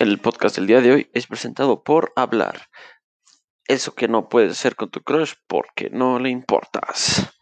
El 0.00 0.18
podcast 0.18 0.56
del 0.56 0.66
día 0.66 0.80
de 0.80 0.92
hoy 0.92 1.10
es 1.14 1.28
presentado 1.28 1.84
por 1.84 2.12
Hablar. 2.16 2.68
Eso 3.68 3.94
que 3.94 4.08
no 4.08 4.28
puedes 4.28 4.50
hacer 4.50 4.74
con 4.74 4.90
tu 4.90 5.02
crush 5.02 5.34
porque 5.46 5.88
no 5.88 6.18
le 6.18 6.30
importas. 6.30 7.32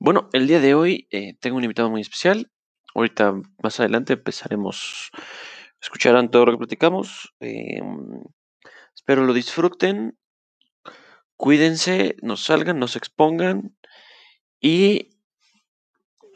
Bueno, 0.00 0.28
el 0.32 0.48
día 0.48 0.58
de 0.58 0.74
hoy 0.74 1.06
eh, 1.12 1.34
tengo 1.38 1.56
un 1.56 1.62
invitado 1.62 1.88
muy 1.88 2.00
especial. 2.00 2.50
Ahorita 2.96 3.34
más 3.62 3.78
adelante 3.78 4.14
empezaremos, 4.14 5.12
escucharán 5.80 6.32
todo 6.32 6.46
lo 6.46 6.52
que 6.52 6.58
platicamos. 6.58 7.32
Em, 7.38 8.24
espero 8.94 9.24
lo 9.24 9.32
disfruten. 9.32 10.18
Cuídense, 11.36 12.16
no 12.22 12.36
salgan, 12.36 12.80
no 12.80 12.88
se 12.88 12.98
expongan. 12.98 13.76
Y 14.60 15.16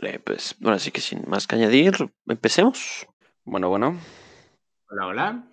eh, 0.02 0.20
pues, 0.20 0.54
bueno, 0.60 0.76
así 0.76 0.92
que 0.92 1.00
sin 1.00 1.28
más 1.28 1.48
que 1.48 1.56
añadir, 1.56 1.94
empecemos. 2.28 3.08
Bueno, 3.44 3.68
bueno. 3.68 3.98
Hola, 4.90 5.06
hola. 5.06 5.48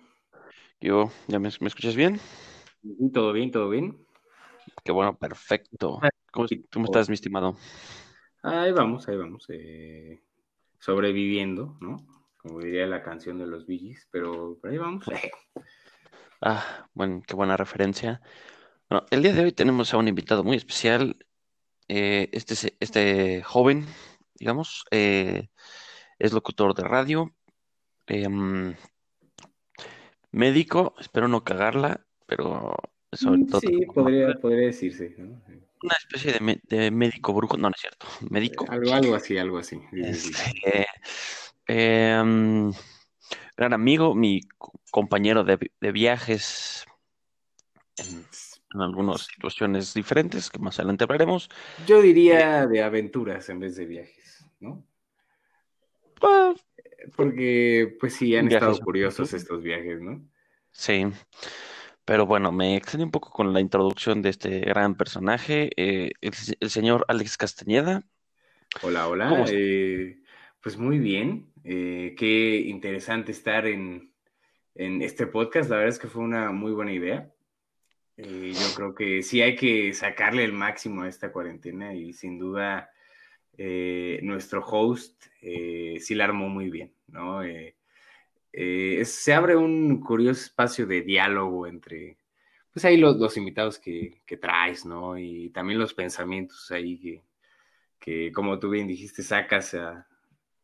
Yo, 0.80 1.10
¿ya 1.28 1.38
me, 1.38 1.48
me 1.60 1.68
escuchas 1.68 1.96
bien? 1.96 2.20
Todo 3.12 3.32
bien, 3.32 3.50
todo 3.50 3.68
bien. 3.68 4.06
Qué 4.84 4.92
bueno, 4.92 5.16
perfecto. 5.16 6.00
¿Cómo, 6.30 6.48
Sí, 6.48 6.64
cómo 6.72 6.84
estás, 6.86 7.08
mi 7.08 7.14
estimado? 7.14 7.56
Ahí 8.42 8.72
vamos, 8.72 9.08
ahí 9.08 9.16
vamos. 9.16 9.46
eh, 9.48 10.20
sobreviviendo, 10.78 11.76
¿no? 11.80 11.96
Como 12.38 12.60
diría 12.60 12.86
la 12.86 13.02
canción 13.02 13.38
de 13.38 13.46
los 13.46 13.66
Gees, 13.66 14.08
pero 14.10 14.58
por 14.60 14.70
ahí 14.70 14.78
vamos. 14.78 15.04
Ah, 16.40 16.88
bueno, 16.94 17.22
qué 17.26 17.34
buena 17.34 17.56
referencia. 17.56 18.20
Bueno, 18.88 19.06
el 19.10 19.22
día 19.22 19.32
de 19.32 19.44
hoy 19.44 19.52
tenemos 19.52 19.94
a 19.94 19.98
un 19.98 20.08
invitado 20.08 20.44
muy 20.44 20.56
especial. 20.56 21.16
Eh, 21.88 22.30
este, 22.32 22.76
este 22.80 23.42
joven, 23.42 23.86
digamos, 24.34 24.84
eh, 24.90 25.48
es 26.18 26.32
locutor 26.32 26.74
de 26.74 26.84
radio, 26.84 27.34
em, 28.06 28.74
médico, 30.34 30.94
espero 30.98 31.28
no 31.28 31.44
cagarla, 31.44 32.06
pero 32.26 32.76
sobre 33.12 33.38
Mm, 33.40 33.46
todo 33.50 33.60
Sí, 33.60 33.86
podría, 33.86 34.34
podría 34.40 34.66
decirse, 34.66 35.14
¿no? 35.18 35.40
una 35.82 35.94
especie 35.98 36.32
de, 36.32 36.40
me- 36.40 36.60
de 36.64 36.90
médico 36.90 37.32
brujo, 37.34 37.56
no, 37.56 37.68
no 37.68 37.74
es 37.74 37.80
cierto, 37.80 38.06
médico. 38.30 38.66
Algo, 38.68 38.92
algo 38.92 39.14
así, 39.14 39.38
algo 39.38 39.58
así. 39.58 39.80
Sí, 39.90 40.04
sí, 40.04 40.34
sí. 40.34 40.34
Este, 40.34 40.86
em, 41.66 42.72
gran 43.56 43.72
amigo, 43.74 44.14
mi 44.14 44.42
co- 44.58 44.72
compañero 44.90 45.44
de, 45.44 45.56
vi- 45.56 45.72
de 45.80 45.92
viajes 45.92 46.86
en, 47.96 48.26
en 48.74 48.80
algunas 48.80 49.22
situaciones 49.26 49.94
diferentes 49.94 50.50
que 50.50 50.58
más 50.58 50.78
adelante 50.78 51.04
hablaremos. 51.04 51.48
Yo 51.86 52.02
diría 52.02 52.66
de 52.66 52.82
aventuras 52.82 53.48
en 53.48 53.60
vez 53.60 53.76
de 53.76 53.86
viajes, 53.86 54.44
¿no? 54.60 54.84
Ah, 56.22 56.54
Porque, 57.16 57.96
pues 58.00 58.14
sí, 58.14 58.34
han 58.36 58.48
estado 58.48 58.78
curiosos 58.80 59.32
estos 59.34 59.62
viajes, 59.62 60.00
¿no? 60.00 60.22
Sí, 60.74 61.06
pero 62.04 62.26
bueno, 62.26 62.52
me 62.52 62.76
extendí 62.76 63.04
un 63.04 63.10
poco 63.10 63.30
con 63.30 63.52
la 63.52 63.60
introducción 63.60 64.20
de 64.22 64.28
este 64.30 64.60
gran 64.60 64.94
personaje, 64.96 65.70
eh, 65.76 66.10
el, 66.20 66.32
el 66.60 66.70
señor 66.70 67.04
Alex 67.08 67.36
Castañeda. 67.38 68.02
Hola, 68.82 69.08
hola. 69.08 69.44
Eh, 69.50 70.18
pues 70.60 70.76
muy 70.76 70.98
bien. 70.98 71.52
eh, 71.64 72.14
qué 72.18 72.56
interesante 72.58 73.32
estar 73.32 73.66
en, 73.66 74.12
en 74.74 75.00
este 75.02 75.26
podcast. 75.26 75.70
La 75.70 75.76
verdad 75.76 75.94
es 75.94 75.98
que 75.98 76.08
fue 76.08 76.22
una 76.22 76.52
muy 76.52 76.72
buena 76.72 76.92
idea. 76.92 77.30
Eh, 78.16 78.52
yo 78.54 78.74
creo 78.76 78.94
que 78.94 79.22
sí 79.22 79.42
hay 79.42 79.56
que 79.56 79.92
sacarle 79.92 80.44
el 80.44 80.52
máximo 80.52 81.02
a 81.02 81.08
esta 81.08 81.32
cuarentena 81.32 81.94
y 81.94 82.12
sin 82.12 82.38
duda 82.38 82.90
eh, 83.58 84.20
nuestro 84.22 84.64
host 84.64 85.24
eh, 85.42 85.96
sí 86.00 86.14
la 86.14 86.24
armó 86.24 86.48
muy 86.48 86.70
bien, 86.70 86.94
¿no? 87.08 87.42
Eh, 87.42 87.76
eh, 88.56 89.00
es- 89.00 89.12
se 89.14 89.34
abre 89.34 89.56
un 89.56 90.00
curioso 90.00 90.42
espacio 90.42 90.86
de 90.86 91.02
diálogo 91.02 91.66
entre, 91.66 92.18
pues 92.72 92.84
ahí 92.84 92.96
los, 92.98 93.16
los 93.18 93.36
invitados 93.36 93.78
que, 93.78 94.22
que 94.26 94.36
traes, 94.36 94.86
¿no? 94.86 95.18
Y 95.18 95.50
también 95.50 95.78
los 95.78 95.94
pensamientos 95.94 96.70
ahí 96.72 96.98
que, 96.98 97.22
que 98.00 98.32
como 98.32 98.58
tú 98.58 98.70
bien 98.70 98.86
dijiste, 98.88 99.22
sacas 99.22 99.74
a, 99.74 100.06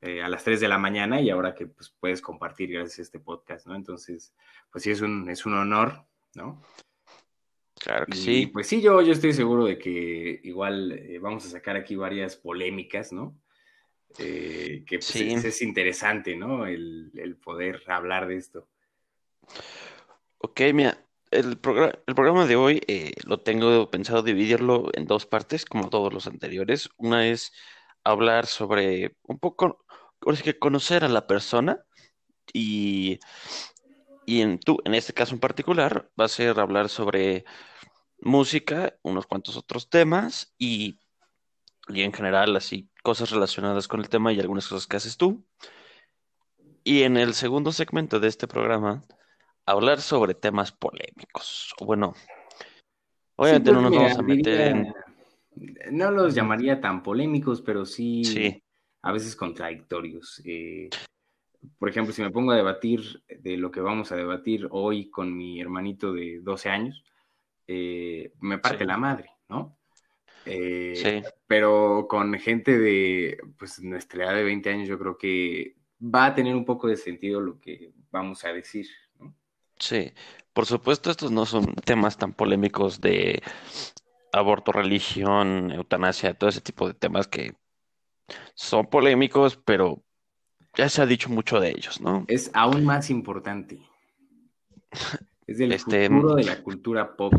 eh, 0.03 0.23
a 0.23 0.29
las 0.29 0.45
3 0.45 0.61
de 0.61 0.69
la 0.69 0.79
mañana 0.79 1.21
y 1.21 1.31
ahora 1.31 1.55
que 1.55 1.67
pues, 1.67 1.91
puedes 2.01 2.23
compartir 2.23 2.73
gracias 2.73 2.99
a 3.01 3.03
este 3.03 3.21
podcast, 3.21 3.67
¿no? 3.67 3.75
Entonces, 3.77 4.35
pues 4.73 4.85
sí, 4.85 4.91
es 4.91 5.01
un, 5.03 5.29
es 5.31 5.47
un 5.47 5.55
honor, 5.55 6.05
¿no? 6.35 6.63
Claro 7.79 8.07
que 8.07 8.17
Y 8.17 8.17
sí. 8.19 8.47
pues 8.49 8.67
sí, 8.67 8.83
yo, 8.83 9.01
yo 9.03 9.13
estoy 9.13 9.33
seguro 9.33 9.65
de 9.65 9.79
que 9.79 10.41
igual 10.45 10.93
eh, 10.93 11.19
vamos 11.19 11.47
a 11.47 11.51
sacar 11.51 11.77
aquí 11.77 11.97
varias 11.97 12.37
polémicas, 12.37 13.13
¿no? 13.13 13.35
Eh, 14.19 14.85
que 14.87 14.99
pues, 14.99 15.11
Sí. 15.11 15.33
es, 15.33 15.45
es 15.45 15.63
interesante, 15.63 16.37
¿no? 16.37 16.67
El, 16.67 17.11
el 17.15 17.37
poder 17.37 17.83
hablar 17.89 18.27
de 18.27 18.37
esto. 18.37 18.69
Ok, 20.39 20.61
mira, 20.75 21.07
el, 21.31 21.61
progra- 21.61 22.03
el 22.07 22.15
programa 22.15 22.47
de 22.47 22.57
hoy 22.57 22.83
eh, 22.87 23.13
lo 23.25 23.41
tengo 23.41 23.91
pensado 23.91 24.23
dividirlo 24.23 24.91
en 24.95 25.07
dos 25.07 25.27
partes, 25.27 25.65
como 25.65 25.91
todos 25.91 26.13
los 26.13 26.27
anteriores. 26.27 26.89
Una 26.97 27.27
es 27.29 27.53
hablar 28.05 28.47
sobre 28.47 29.17
un 29.23 29.39
poco, 29.39 29.85
sí 30.35 30.43
que 30.43 30.59
conocer 30.59 31.05
a 31.05 31.09
la 31.09 31.27
persona 31.27 31.85
y, 32.53 33.19
y 34.27 34.41
en, 34.41 34.59
tú, 34.59 34.79
en 34.85 34.95
este 34.95 35.13
caso 35.13 35.35
en 35.35 35.41
particular, 35.41 36.11
va 36.19 36.25
a 36.25 36.29
ser 36.29 36.59
hablar 36.59 36.89
sobre 36.89 37.45
música, 38.21 38.95
unos 39.03 39.27
cuantos 39.27 39.57
otros 39.57 39.89
temas 39.89 40.55
y, 40.59 40.99
y 41.89 42.03
en 42.03 42.13
general 42.13 42.57
así 42.57 42.90
cosas 43.03 43.31
relacionadas 43.31 43.89
con 43.89 44.01
el 44.01 44.09
tema 44.09 44.33
y 44.33 44.41
algunas 44.41 44.69
cosas 44.69 44.87
que 44.87 44.97
haces 44.97 45.17
tú. 45.17 45.45
Y 46.85 47.03
en 47.03 47.17
el 47.17 47.35
segundo 47.35 47.73
segmento 47.73 48.21
de 48.21 48.29
este 48.29 48.47
programa, 48.47 49.03
hablar 49.67 50.01
sobre 50.01 50.35
temas 50.35 50.73
polémicos. 50.73 51.75
Bueno, 51.81 52.15
obviamente 53.37 53.71
Sí, 53.71 53.75
no 53.75 53.81
pues, 53.81 53.83
nos 53.83 53.91
mira, 53.91 54.03
vamos 54.03 54.19
a 54.19 54.23
meter 54.23 54.61
en... 54.61 54.95
No 55.91 56.11
los 56.11 56.35
llamaría 56.35 56.81
tan 56.81 57.03
polémicos, 57.03 57.61
pero 57.61 57.85
sí, 57.85 58.25
Sí. 58.25 58.63
a 59.03 59.13
veces 59.13 59.37
contradictorios. 59.37 60.41
Eh, 60.45 60.89
por 61.79 61.89
ejemplo, 61.89 62.15
si 62.15 62.23
me 62.23 62.31
pongo 62.31 62.53
a 62.53 62.57
debatir 62.57 63.23
de 63.29 63.57
lo 63.57 63.71
que 63.71 63.81
vamos 63.81 64.13
a 64.13 64.17
debatir 64.17 64.67
hoy 64.71 65.11
con 65.11 65.37
mi 65.37 65.61
hermanito 65.61 66.13
de 66.13 66.41
12 66.41 66.71
años, 66.71 67.05
eh, 67.67 68.33
me 68.41 68.59
parte 68.59 68.79
Sí. 68.79 68.87
la 68.87 68.97
madre, 68.97 69.31
¿no? 69.49 69.77
Eh, 70.45 70.93
Sí, 70.93 71.23
pero 71.47 72.07
con 72.09 72.35
gente 72.39 72.79
de 72.79 73.39
pues 73.59 73.81
nuestra 73.83 74.25
edad 74.25 74.35
de 74.35 74.45
20 74.45 74.71
años 74.71 74.89
yo 74.89 74.99
creo 74.99 75.19
que 75.19 75.77
va 76.03 76.27
a 76.27 76.35
tener 76.35 76.55
un 76.57 76.65
poco 76.65 76.89
de 76.89 76.97
sentido 76.97 77.41
lo 77.41 77.61
que 77.61 77.93
vamos 78.11 78.45
a 78.45 78.53
decir, 78.53 78.87
¿no? 79.19 79.35
sí. 79.79 80.13
Por 80.53 80.67
supuesto, 80.67 81.11
estos 81.11 81.31
no 81.31 81.47
son 81.47 81.75
temas 81.85 82.19
tan 82.19 82.33
polémicos 82.35 83.01
de 83.01 83.43
aborto, 84.33 84.73
religión, 84.73 85.71
eutanasia, 85.73 86.35
todo 86.35 86.51
ese 86.51 86.61
tipo 86.61 86.89
de 86.89 86.95
temas 86.95 87.29
que 87.29 87.55
son 88.55 88.87
polémicos, 88.89 89.57
pero 89.57 90.05
ya 90.77 90.89
se 90.89 91.03
ha 91.03 91.07
dicho 91.07 91.31
mucho 91.31 91.61
de 91.61 91.71
ellos, 91.71 92.01
¿no? 92.01 92.27
Es 92.27 92.51
aún 92.55 92.87
más 92.87 93.11
importante. 93.11 93.79
Es 95.47 95.59
del 95.59 95.73
Este, 95.75 96.09
futuro 96.09 96.35
de 96.37 96.45
la 96.45 96.63
cultura 96.63 97.15
pop. 97.15 97.35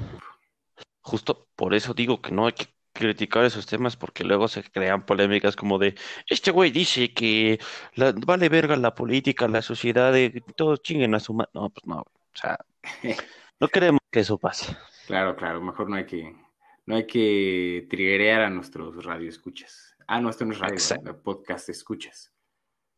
Justo 1.02 1.48
por 1.56 1.74
eso 1.74 1.94
digo 1.94 2.22
que 2.22 2.32
no 2.32 2.46
hay 2.48 2.54
que 2.54 2.66
criticar 2.94 3.46
esos 3.46 3.66
temas 3.66 3.96
porque 3.96 4.24
luego 4.24 4.48
se 4.48 4.64
crean 4.64 5.06
polémicas 5.06 5.56
como 5.56 5.78
de, 5.78 5.96
este 6.28 6.52
güey 6.52 6.72
dice 6.72 7.14
que 7.14 7.60
la- 7.96 8.12
vale 8.14 8.50
verga 8.50 8.76
la 8.76 8.94
política, 8.96 9.48
la 9.48 9.62
sociedad, 9.62 10.12
de, 10.14 10.44
todos 10.56 10.82
chinguen 10.82 11.16
a 11.16 11.20
su 11.20 11.34
madre. 11.34 11.52
No, 11.54 11.70
pues 11.70 11.86
no, 11.86 12.00
o 12.00 12.06
sea, 12.34 12.58
no 13.60 13.68
queremos 13.68 14.02
que 14.12 14.20
eso 14.22 14.38
pase. 14.38 14.76
Claro, 15.08 15.36
claro, 15.36 15.62
mejor 15.62 15.90
no 15.90 15.96
hay 15.96 16.06
que, 16.06 16.36
no 16.86 16.96
hay 16.96 17.06
que 17.08 17.88
triggerear 17.90 18.42
a 18.42 18.50
nuestros 18.50 19.04
radioescuchas. 19.04 19.96
Ah, 20.08 20.20
no, 20.20 20.30
esto 20.30 20.46
no 20.46 20.54
es 20.54 20.60
radio, 20.60 21.22
podcast 21.24 21.70
escuchas. 21.70 22.34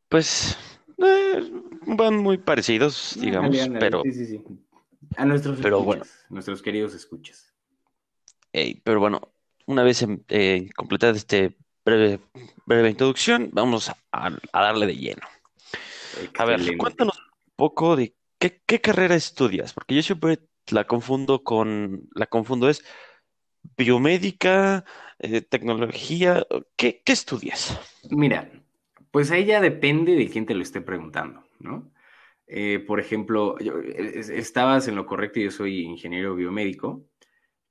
Pues 0.10 0.58
eh, 0.98 1.52
van 1.88 2.18
muy 2.18 2.38
parecidos, 2.38 3.18
digamos, 3.20 3.56
pero, 3.80 4.02
Sí, 4.04 4.14
sí, 4.14 4.26
sí. 4.26 4.44
A 5.18 5.26
nuestros 5.26 5.60
pero 5.62 5.80
escuchas, 5.80 6.26
nuestros 6.30 6.62
queridos 6.62 6.94
escuchas. 6.94 7.54
eh, 8.54 8.80
pero 8.84 9.00
bueno, 9.00 9.33
una 9.66 9.84
vez 9.84 10.06
eh, 10.30 10.70
completada 10.76 11.14
este 11.14 11.58
breve, 11.86 12.20
breve 12.66 12.90
introducción, 12.90 13.50
vamos 13.54 13.90
a, 13.90 13.98
a 14.12 14.62
darle 14.62 14.86
de 14.88 14.96
lleno. 14.96 15.28
A 16.38 16.46
ver, 16.46 16.60
cuéntanos 16.78 17.18
un 17.18 17.54
poco 17.56 17.96
de 17.96 18.16
qué, 18.40 18.62
qué 18.66 18.82
carrera 18.82 19.16
estudias, 19.16 19.74
porque 19.74 19.96
yo 19.96 20.02
siempre 20.02 20.40
la 20.72 20.86
confundo 20.86 21.44
con, 21.44 22.10
la 22.16 22.28
confundo 22.28 22.70
es 22.70 22.84
biomédica, 23.78 24.86
eh, 25.20 25.42
tecnología, 25.42 26.46
¿qué, 26.76 27.02
qué 27.04 27.14
estudias? 27.14 27.78
Mira, 28.10 28.52
pues 29.12 29.32
ahí 29.32 29.46
ya 29.46 29.62
depende 29.62 30.16
de 30.16 30.30
quién 30.30 30.46
te 30.46 30.56
lo 30.56 30.62
esté 30.62 30.82
preguntando, 30.82 31.44
¿no? 31.60 31.92
Eh, 32.48 32.84
por 32.86 33.00
ejemplo, 33.00 33.58
yo- 33.60 33.80
es- 33.80 34.30
estabas 34.30 34.88
en 34.88 34.96
lo 34.96 35.06
correcto, 35.06 35.40
yo 35.40 35.50
soy 35.52 35.82
ingeniero 35.82 36.36
biomédico, 36.36 37.06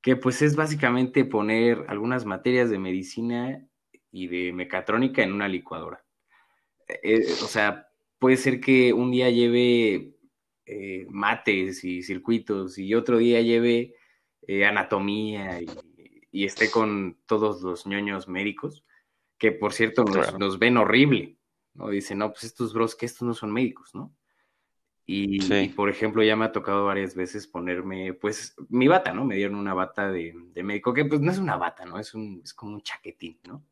que 0.03 0.17
pues 0.17 0.43
es 0.43 0.57
básicamente 0.57 1.25
poner 1.25 1.85
algunas 1.89 2.27
materias 2.27 2.69
de 2.69 2.79
medicina 2.79 3.67
y 4.11 4.27
de 4.27 4.53
mecatrónica 4.53 5.23
en 5.23 5.33
una 5.33 5.49
licuadora. 5.49 6.05
Eh, 6.89 7.25
o 7.43 7.47
sea, 7.47 7.89
puede 8.19 8.37
ser 8.37 8.61
que 8.61 8.93
un 8.93 9.13
día 9.13 9.31
lleve 9.31 10.17
eh, 10.67 11.07
mates 11.09 11.85
y 11.85 12.03
circuitos 12.03 12.79
y 12.79 12.95
otro 12.95 13.19
día 13.19 13.41
lleve 13.41 13.95
eh, 14.47 14.65
anatomía 14.67 15.61
y, 15.63 15.67
y, 16.33 16.45
esté 16.45 16.71
con 16.71 17.19
todos 17.27 17.63
los 17.63 17.87
ñoños 17.87 18.29
médicos, 18.29 18.85
que 19.39 19.53
por 19.53 19.73
cierto 19.73 20.05
nos, 20.05 20.17
Claro. 20.17 20.39
nos 20.39 20.59
ven 20.59 20.77
horrible, 20.77 21.39
¿no? 21.75 21.89
Dicen, 21.89 22.19
no, 22.19 22.31
pues 22.33 22.45
estos 22.45 22.75
bros, 22.75 22.97
que 22.97 23.07
estos 23.07 23.23
no 23.27 23.35
son 23.35 23.53
médicos, 23.53 23.95
¿no? 23.95 24.13
Y, 25.07 25.41
Sí. 25.43 25.55
y, 25.55 25.69
por 25.71 25.91
ejemplo, 25.91 26.23
ya 26.23 26.37
me 26.37 26.45
ha 26.45 26.53
tocado 26.53 26.85
varias 26.85 27.15
veces 27.15 27.47
ponerme, 27.47 28.15
pues, 28.15 28.55
mi 28.69 28.89
bata, 28.89 29.13
¿no? 29.13 29.25
Me 29.25 29.37
dieron 29.37 29.57
una 29.57 29.75
bata 29.75 30.11
de, 30.11 30.35
de 30.55 30.63
médico, 30.63 30.95
que 30.95 31.05
pues 31.05 31.21
no 31.21 31.31
es 31.31 31.39
una 31.39 31.57
bata, 31.57 31.85
¿no? 31.85 31.99
Es, 31.99 32.15
un, 32.15 32.41
es 32.45 32.55
como 32.55 32.75
un 32.75 32.83
chaquetín, 32.83 33.39
¿no? 33.47 33.63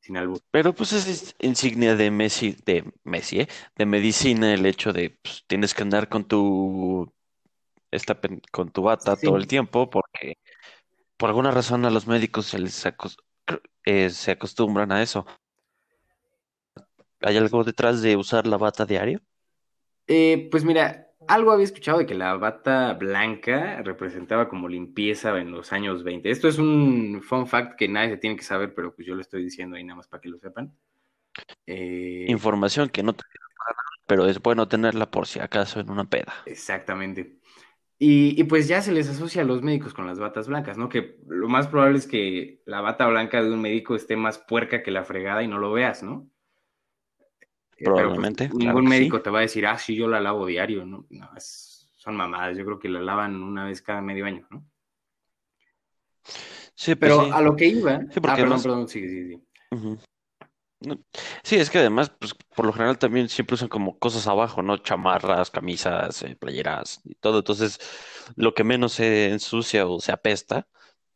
Sin 0.00 0.16
albur. 0.16 0.40
Pero 0.52 0.72
pues 0.72 0.92
es 0.92 1.34
insignia 1.40 1.96
de 1.96 2.10
Messi, 2.12 2.56
de 2.64 2.84
Messi, 3.02 3.40
¿eh? 3.40 3.48
De 3.74 3.86
medicina 3.86 4.54
el 4.54 4.64
hecho 4.64 4.92
de 4.92 5.10
pues, 5.10 5.44
tienes 5.48 5.74
que 5.74 5.82
andar 5.82 6.08
con 6.08 6.24
tu 6.24 7.12
esta 7.90 8.18
con 8.52 8.70
tu 8.70 8.82
bata 8.82 9.16
todo 9.16 9.36
el 9.36 9.46
tiempo 9.46 9.90
porque 9.90 10.38
por 11.16 11.30
alguna 11.30 11.50
razón 11.50 11.84
a 11.84 11.90
los 11.90 12.06
médicos 12.06 12.46
se 12.46 12.58
les 12.58 12.86
eh, 13.84 14.10
se 14.10 14.30
acostumbran 14.30 14.92
a 14.92 15.02
eso. 15.02 15.26
¿Hay 17.20 17.36
algo 17.36 17.64
detrás 17.64 18.02
de 18.02 18.16
usar 18.16 18.46
la 18.46 18.58
bata 18.58 18.84
diario? 18.84 19.20
Eh, 20.08 20.48
pues 20.50 20.64
mira, 20.64 21.08
algo 21.28 21.50
había 21.52 21.64
escuchado 21.64 21.98
de 21.98 22.06
que 22.06 22.14
la 22.14 22.34
bata 22.36 22.92
blanca 22.94 23.82
representaba 23.82 24.48
como 24.48 24.68
limpieza 24.68 25.36
en 25.40 25.50
los 25.52 25.72
años 25.72 26.04
20. 26.04 26.30
Esto 26.30 26.48
es 26.48 26.58
un 26.58 27.22
fun 27.22 27.46
fact 27.46 27.76
que 27.78 27.88
nadie 27.88 28.10
se 28.10 28.16
tiene 28.18 28.36
que 28.36 28.44
saber, 28.44 28.74
pero 28.74 28.94
pues 28.94 29.06
yo 29.06 29.14
lo 29.14 29.20
estoy 29.22 29.42
diciendo 29.44 29.76
ahí 29.76 29.84
nada 29.84 29.96
más 29.96 30.08
para 30.08 30.20
que 30.20 30.28
lo 30.28 30.38
sepan. 30.38 30.76
Eh, 31.66 32.28
Información 32.28 32.88
que 32.90 33.02
no 33.02 33.14
te 33.14 33.24
pero 34.06 34.26
es 34.28 34.40
bueno 34.42 34.68
tenerla 34.68 35.10
por 35.10 35.26
si 35.28 35.40
acaso 35.40 35.80
en 35.80 35.90
una 35.90 36.04
peda. 36.04 36.34
exactamente. 36.44 37.38
Y, 37.98 38.40
y 38.40 38.44
pues 38.44 38.68
ya 38.68 38.82
se 38.82 38.92
les 38.92 39.08
asocia 39.08 39.42
a 39.42 39.44
los 39.46 39.62
médicos 39.62 39.94
con 39.94 40.06
las 40.06 40.18
batas 40.20 40.48
blancas, 40.48 40.78
¿no? 40.78 40.88
Que 40.88 41.18
lo 41.28 41.48
más 41.48 41.68
probable 41.68 41.98
es 41.98 42.06
que 42.06 42.62
la 42.66 42.80
bata 42.82 43.06
blanca 43.08 43.42
de 43.42 43.52
un 43.52 43.62
médico 43.62 43.96
esté 43.96 44.16
más 44.16 44.38
puerca 44.38 44.82
que 44.82 44.90
la 44.92 45.04
fregada 45.04 45.42
y 45.44 45.48
no 45.48 45.58
lo 45.58 45.72
veas, 45.72 46.02
¿no? 46.02 46.30
Eh, 47.78 47.84
pero, 47.84 47.94
pues, 47.94 47.96
Probablemente, 47.96 48.48
claro 48.48 48.64
ningún 48.64 48.82
sí. 48.84 48.88
médico 48.88 49.20
te 49.22 49.30
va 49.30 49.38
a 49.38 49.42
decir, 49.42 49.66
ah, 49.66 49.76
sí, 49.78 49.94
yo 49.94 50.08
la 50.08 50.20
lavo 50.20 50.46
diario, 50.46 50.84
¿no? 50.86 51.06
No, 51.10 51.30
es- 51.36 51.88
son 51.96 52.16
mamadas, 52.16 52.56
yo 52.56 52.64
creo 52.64 52.78
que 52.78 52.88
la 52.88 53.00
lavan 53.00 53.42
una 53.42 53.64
vez 53.66 53.82
cada 53.82 54.00
medio 54.00 54.24
año, 54.26 54.46
¿no? 54.50 54.64
Sí, 56.74 56.94
pues 56.94 56.98
Pero 56.98 57.20
sí. 57.24 57.30
a 57.32 57.40
lo 57.40 57.56
que 57.56 57.66
iba, 57.66 57.98
Sí, 57.98 58.04
ah, 58.06 58.06
porque 58.06 58.20
perdón, 58.20 58.42
además- 58.42 58.62
perdón, 58.62 58.88
sí, 58.88 59.08
sí, 59.08 59.28
sí. 59.28 59.42
Ujú. 59.72 59.98
No, 60.80 60.98
Sí, 61.42 61.56
es 61.56 61.70
que 61.70 61.78
además, 61.78 62.10
pues 62.10 62.34
por 62.54 62.66
lo 62.66 62.72
general 62.72 62.98
también 62.98 63.28
siempre 63.28 63.54
usan 63.54 63.68
como 63.68 63.98
cosas 63.98 64.26
abajo, 64.26 64.62
¿no? 64.62 64.76
Chamarras, 64.76 65.50
camisas, 65.50 66.22
eh, 66.22 66.36
playeras 66.36 67.00
y 67.04 67.14
todo. 67.14 67.38
Entonces, 67.38 67.78
lo 68.36 68.54
que 68.54 68.62
menos 68.62 68.92
se 68.92 69.30
ensucia 69.30 69.86
o 69.86 70.00
se 70.00 70.12
apesta, 70.12 70.68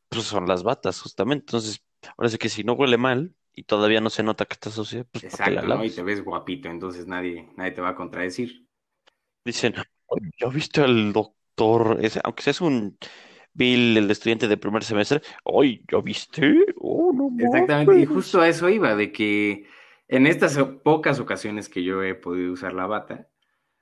pues 0.09 0.25
son 0.25 0.47
las 0.49 0.63
batas, 0.63 1.01
justamente. 1.01 1.43
Entonces, 1.45 1.85
ahora 2.17 2.31
sí 2.31 2.39
que 2.39 2.49
si 2.49 2.65
no 2.65 2.73
huele 2.73 2.97
mal 2.97 3.35
y 3.61 3.63
todavía 3.63 4.01
no 4.01 4.09
se 4.09 4.23
nota 4.23 4.47
que 4.47 4.55
está 4.55 4.71
sucia, 4.71 5.05
pues 5.05 5.25
¿para 5.25 5.45
qué 5.45 5.51
la 5.51 5.61
Exacto, 5.61 5.77
¿no? 5.77 5.85
Y 5.85 5.91
te 5.91 6.03
ves 6.03 6.25
guapito, 6.25 6.71
entonces 6.71 7.07
nadie, 7.07 7.47
nadie 7.57 7.73
te 7.73 7.83
va 7.83 7.91
a 7.91 7.95
contradecir. 7.95 8.67
Dicen, 9.45 9.75
"Oye, 10.07 10.31
¿ya 10.41 10.49
viste 10.49 10.81
al 10.81 11.13
doctor 11.13 11.99
ese? 12.01 12.21
Aunque 12.25 12.43
seas 12.43 12.63
un 12.63 12.97
Bill, 13.53 13.99
el 13.99 14.11
estudiante 14.11 14.49
de 14.49 14.57
primer 14.57 14.83
semestre, 14.83 15.21
¡ay, 15.45 15.85
ya 15.93 16.01
viste! 16.01 16.65
¡Oh, 16.79 17.13
no 17.13 17.29
Exactamente, 17.39 18.01
y 18.01 18.07
justo 18.07 18.41
a 18.41 18.49
eso 18.49 18.71
iba, 18.71 18.97
de 18.97 19.13
que 19.13 19.67
en 20.09 20.27
estas 20.27 20.57
pocas 20.83 21.21
ocasiones 21.21 21.69
que 21.69 21.83
yo 21.83 22.03
he 22.03 22.15
podido 22.15 22.53
usar 22.53 22.73
la 22.73 22.87
bata, 22.87 23.29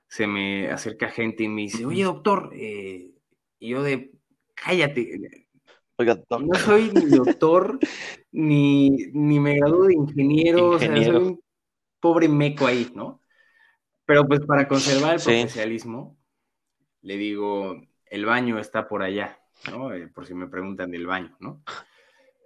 se 0.09 0.27
me 0.27 0.69
acerca 0.69 1.07
gente 1.07 1.43
y 1.43 1.47
me 1.47 1.61
dice, 1.61 1.85
oye 1.85 2.03
doctor, 2.03 2.51
eh, 2.53 3.11
y 3.59 3.69
yo 3.69 3.81
de, 3.81 4.11
cállate, 4.55 5.47
Oiga, 5.99 6.17
no 6.39 6.57
soy 6.57 6.91
ni 6.93 7.07
doctor, 7.07 7.77
ni, 8.31 8.89
ni 9.11 9.37
me 9.37 9.57
gradué 9.57 9.89
de 9.89 9.93
ingeniero, 9.95 10.69
o 10.69 10.79
sea, 10.79 10.95
soy 10.95 11.15
un 11.17 11.43
pobre 11.99 12.29
meco 12.29 12.67
ahí, 12.67 12.89
¿no? 12.95 13.21
Pero 14.05 14.25
pues 14.25 14.39
para 14.45 14.65
conservar 14.65 15.15
el 15.15 15.19
Sí. 15.19 15.25
profesionalismo, 15.25 16.17
le 17.01 17.17
digo, 17.17 17.81
el 18.05 18.25
baño 18.25 18.59
está 18.59 18.87
por 18.87 19.03
allá, 19.03 19.37
¿no? 19.69 19.93
Eh, 19.93 20.07
por 20.07 20.25
si 20.25 20.33
me 20.33 20.47
preguntan 20.47 20.89
del 20.89 21.05
baño, 21.05 21.35
¿no? 21.41 21.63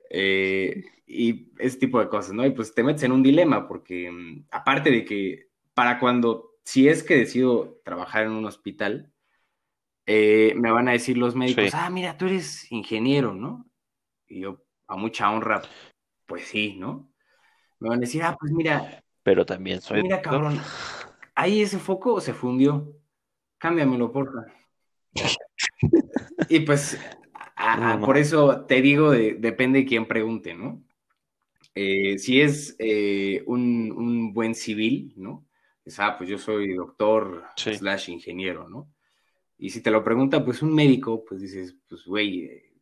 Eh, 0.10 0.84
y 1.06 1.52
ese 1.60 1.78
tipo 1.78 2.00
de 2.00 2.10
cosas, 2.10 2.34
¿no? 2.34 2.44
Y 2.48 2.50
pues 2.50 2.74
te 2.74 2.82
metes 2.82 3.04
en 3.04 3.12
un 3.12 3.22
dilema, 3.22 3.68
porque 3.68 4.10
mm, 4.10 4.48
aparte 4.50 4.90
de 4.90 5.06
que 5.06 5.50
para 5.76 6.00
cuando, 6.00 6.56
si 6.64 6.88
es 6.90 7.04
que 7.04 7.18
decido 7.18 7.80
trabajar 7.86 8.24
en 8.26 8.32
un 8.32 8.46
hospital, 8.46 9.12
eh, 10.06 10.54
me 10.56 10.72
van 10.72 10.88
a 10.88 10.92
decir 10.92 11.18
los 11.18 11.36
médicos, 11.36 11.66
Sí. 11.66 11.72
ah, 11.74 11.90
mira, 11.90 12.18
tú 12.18 12.26
eres 12.26 12.72
ingeniero, 12.72 13.34
¿no? 13.34 13.66
Y 14.28 14.42
yo, 14.42 14.64
a 14.88 14.96
mucha 14.96 15.30
honra, 15.32 15.62
pues 16.26 16.46
sí, 16.48 16.76
¿no? 16.78 17.10
Me 17.80 17.90
van 17.90 18.00
a 18.00 18.02
decir, 18.02 18.24
ah, 18.24 18.36
pues 18.40 18.52
mira, 18.52 19.04
pero 19.24 19.46
también 19.46 19.82
soy 19.82 20.02
mira, 20.04 20.22
cabrón, 20.22 20.60
ahí 21.36 21.62
ese 21.62 21.80
foco 21.80 22.20
se 22.22 22.34
fundió, 22.34 22.94
cámbiamelo, 23.58 24.12
porfa. 24.12 24.46
Y 26.50 26.62
pues, 26.62 27.00
a- 27.56 27.94
a- 27.94 27.98
No, 27.98 28.06
por 28.06 28.18
eso 28.18 28.66
te 28.66 28.82
digo, 28.82 29.12
de- 29.12 29.36
depende 29.36 29.80
de 29.80 29.86
quién 29.86 30.08
pregunte, 30.08 30.54
¿no? 30.54 30.84
Eh, 31.76 32.18
si 32.20 32.42
es 32.42 32.76
eh, 32.80 33.44
un, 33.48 33.92
un 33.96 34.34
buen 34.34 34.54
civil, 34.54 35.14
¿no? 35.18 35.46
Dices, 35.84 36.00
ah, 36.00 36.18
pues 36.18 36.30
yo 36.30 36.38
soy 36.38 36.74
doctor 36.76 37.46
Sí. 37.56 37.76
slash 37.76 38.10
ingeniero, 38.10 38.70
¿no? 38.70 38.93
Y 39.63 39.69
si 39.69 39.81
te 39.81 39.92
lo 39.92 40.04
pregunta, 40.04 40.44
pues 40.44 40.62
un 40.62 40.75
médico, 40.75 41.24
pues 41.24 41.39
dices, 41.39 41.74
pues 41.88 42.04
güey, 42.06 42.44
eh, 42.48 42.74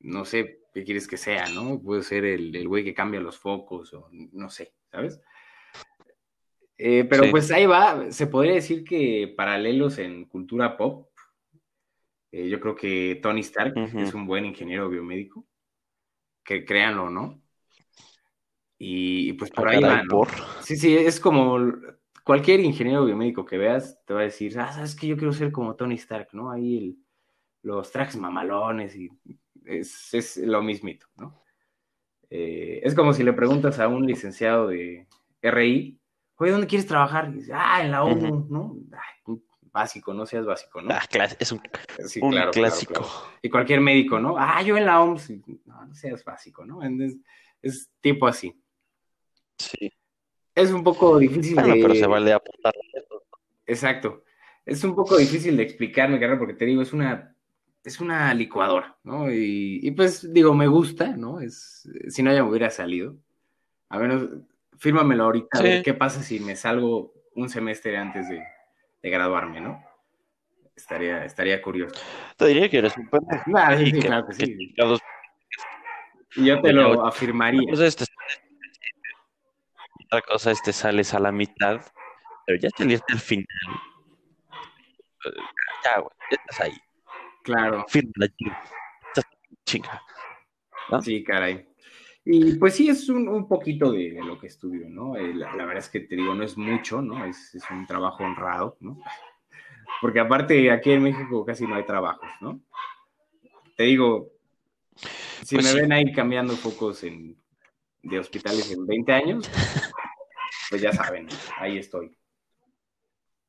no 0.00 0.24
sé 0.24 0.58
qué 0.74 0.82
quieres 0.82 1.06
que 1.06 1.16
sea, 1.16 1.48
¿no? 1.50 1.80
Puede 1.80 2.02
ser 2.02 2.24
el 2.24 2.56
el 2.56 2.66
güey 2.66 2.82
que 2.82 2.92
cambia 2.94 3.20
los 3.20 3.38
focos 3.38 3.94
o 3.94 4.08
no 4.10 4.50
sé, 4.50 4.72
¿sabes? 4.90 5.20
Eh, 6.78 7.04
pero 7.08 7.22
Sí. 7.26 7.30
pues 7.30 7.52
ahí 7.52 7.66
va, 7.66 8.10
se 8.10 8.26
podría 8.26 8.54
decir 8.54 8.82
que 8.82 9.32
paralelos 9.36 9.98
en 9.98 10.24
cultura 10.24 10.76
pop, 10.76 11.10
eh, 12.32 12.48
yo 12.48 12.58
creo 12.58 12.74
que 12.74 13.20
Tony 13.22 13.42
Stark 13.42 13.74
es 13.96 14.12
un 14.12 14.26
buen 14.26 14.46
ingeniero 14.46 14.88
biomédico, 14.90 15.46
que 16.42 16.64
créanlo 16.64 17.04
o 17.04 17.10
no. 17.10 17.40
Y, 18.78 19.28
y 19.28 19.32
pues 19.34 19.52
por 19.52 19.68
Ah, 19.68 19.70
ahí 19.70 19.80
caray, 19.80 19.96
va, 19.98 20.02
¿no? 20.02 20.10
por. 20.10 20.28
Sí, 20.64 20.76
sí, 20.76 20.92
es 20.96 21.20
como 21.20 21.56
cualquier 22.26 22.58
ingeniero 22.58 23.04
biomédico 23.04 23.44
que 23.46 23.56
veas, 23.56 24.00
te 24.04 24.12
va 24.12 24.20
a 24.20 24.24
decir, 24.24 24.58
ah, 24.58 24.72
sabes 24.72 24.96
que 24.96 25.06
yo 25.06 25.16
quiero 25.16 25.32
ser 25.32 25.52
como 25.52 25.76
Tony 25.76 25.94
Stark, 25.94 26.30
¿no? 26.32 26.50
Ahí 26.50 26.76
el- 26.78 26.96
los 27.62 27.90
tracks 27.92 28.16
mamalones 28.16 28.96
y 28.96 29.08
es, 29.64 30.12
es 30.12 30.36
lo 30.38 30.60
mismito, 30.60 31.06
¿no? 31.16 31.40
Eh, 32.28 32.80
es 32.82 32.94
como 32.96 33.12
si 33.12 33.22
le 33.22 33.32
preguntas 33.32 33.78
a 33.78 33.86
un 33.86 34.04
licenciado 34.06 34.66
de 34.66 35.06
RI, 35.40 35.98
oye, 36.38 36.50
¿dónde 36.50 36.66
quieres 36.66 36.88
trabajar? 36.88 37.28
Y 37.30 37.34
dice, 37.38 37.52
ah, 37.54 37.80
en 37.84 37.92
la 37.92 38.02
ONU. 38.02 38.46
¿no? 38.50 38.76
Ay, 38.92 39.36
básico, 39.72 40.12
no 40.12 40.26
seas 40.26 40.44
básico, 40.46 40.82
¿no? 40.82 40.90
Ah, 40.90 41.02
es 41.38 41.52
un, 41.52 41.60
Sí, 42.06 42.20
un 42.20 42.32
claro, 42.32 42.50
claro, 42.50 42.68
clásico. 42.70 42.92
claro. 42.94 43.08
Y 43.40 43.48
cualquier 43.50 43.80
médico, 43.80 44.18
¿no? 44.18 44.36
Ah, 44.36 44.60
yo 44.62 44.76
en 44.76 44.86
la 44.86 45.00
OMS, 45.02 45.30
no, 45.64 45.84
no 45.86 45.94
seas 45.94 46.24
básico, 46.24 46.64
¿no? 46.66 46.82
Es, 46.82 47.16
es 47.62 47.90
tipo 48.00 48.26
así. 48.26 48.52
Sí. 49.58 49.92
Es 50.56 50.72
un 50.72 50.82
poco 50.82 51.18
difícil 51.18 51.54
Bueno, 51.54 51.74
de... 51.74 51.82
pero 51.82 51.94
se 51.94 52.06
vale 52.06 52.32
apuntar. 52.32 52.72
Exacto. 53.66 54.24
Es 54.64 54.82
un 54.82 54.96
poco 54.96 55.16
difícil 55.18 55.56
de 55.56 55.62
explicar 55.62 56.08
mi 56.08 56.18
carrera 56.18 56.38
porque 56.38 56.54
te 56.54 56.64
digo, 56.64 56.82
es 56.82 56.92
una, 56.92 57.36
es 57.84 58.00
una 58.00 58.32
licuadora, 58.34 58.96
¿no? 59.04 59.30
Y, 59.30 59.80
y 59.82 59.90
pues 59.92 60.32
digo, 60.32 60.54
me 60.54 60.66
gusta, 60.66 61.16
¿no? 61.16 61.40
Es, 61.40 61.88
si 62.08 62.22
no 62.22 62.32
ya 62.32 62.42
me 62.42 62.48
hubiera 62.50 62.70
salido. 62.70 63.16
A 63.90 63.98
menos, 63.98 64.28
fírmamelo 64.78 65.24
ahorita, 65.24 65.58
a 65.58 65.62
ver 65.62 65.76
Sí. 65.78 65.82
qué 65.84 65.94
pasa 65.94 66.22
si 66.22 66.40
me 66.40 66.56
salgo 66.56 67.12
un 67.34 67.48
semestre 67.48 67.96
antes 67.96 68.28
de, 68.28 68.42
de 69.02 69.10
graduarme, 69.10 69.60
¿no? 69.60 69.80
Estaría, 70.74 71.24
estaría 71.24 71.60
curioso. 71.62 71.94
Te 72.36 72.46
diría 72.46 72.68
que 72.68 72.78
eres 72.78 72.96
un 72.96 73.08
pendejo. 73.08 73.44
Ah, 73.54 73.76
sí, 73.76 73.86
sí, 73.86 74.00
claro 74.00 74.26
que 74.26 74.34
sí. 74.34 74.74
yo 76.36 76.60
te 76.60 76.72
lo 76.72 77.06
afirmaría. 77.06 77.60
Una 77.62 77.70
cosa 77.70 77.86
es 77.86 77.96
te- 77.96 78.04
otra 80.06 80.22
cosa 80.22 80.50
es 80.50 80.62
te 80.62 80.72
sales 80.72 81.14
a 81.14 81.20
la 81.20 81.32
mitad, 81.32 81.80
pero 82.46 82.58
ya 82.60 82.68
saliste 82.76 83.12
al 83.12 83.20
final. 83.20 83.46
Ya, 85.84 85.98
güey, 86.00 86.10
ya 86.30 86.36
estás 86.36 86.60
ahí. 86.60 86.76
Claro, 87.42 87.84
Firma 87.88 88.12
la 88.16 88.28
chinga. 89.64 90.02
¿no? 90.90 91.02
sí, 91.02 91.24
caray. 91.24 91.66
Y 92.24 92.54
pues 92.56 92.74
sí, 92.74 92.88
es 92.88 93.08
un, 93.08 93.28
un 93.28 93.46
poquito 93.48 93.92
de, 93.92 94.10
de 94.12 94.24
lo 94.24 94.38
que 94.38 94.48
estudio, 94.48 94.88
¿no? 94.88 95.16
Eh, 95.16 95.32
la, 95.34 95.54
la 95.54 95.64
verdad 95.64 95.78
es 95.84 95.88
que 95.88 96.00
te 96.00 96.16
digo, 96.16 96.34
no 96.34 96.42
es 96.42 96.56
mucho, 96.56 97.00
¿no? 97.00 97.24
Es, 97.24 97.54
es 97.54 97.62
un 97.70 97.86
trabajo 97.86 98.24
honrado, 98.24 98.76
¿no? 98.80 98.98
Porque 100.00 100.20
aparte 100.20 100.70
aquí 100.70 100.90
en 100.92 101.04
México 101.04 101.44
casi 101.44 101.66
no 101.66 101.76
hay 101.76 101.84
trabajos, 101.84 102.28
¿no? 102.40 102.60
Te 103.76 103.84
digo, 103.84 104.32
si 105.44 105.54
Pues 105.56 105.66
me 105.66 105.72
sí. 105.72 105.80
ven 105.80 105.92
ahí 105.92 106.12
cambiando 106.12 106.54
focos 106.54 107.04
en, 107.04 107.36
de 108.08 108.18
hospitales 108.18 108.70
en 108.70 108.86
20 108.86 109.12
años, 109.12 109.50
pues 110.70 110.82
ya 110.82 110.92
saben, 110.92 111.28
ahí 111.58 111.78
estoy. 111.78 112.16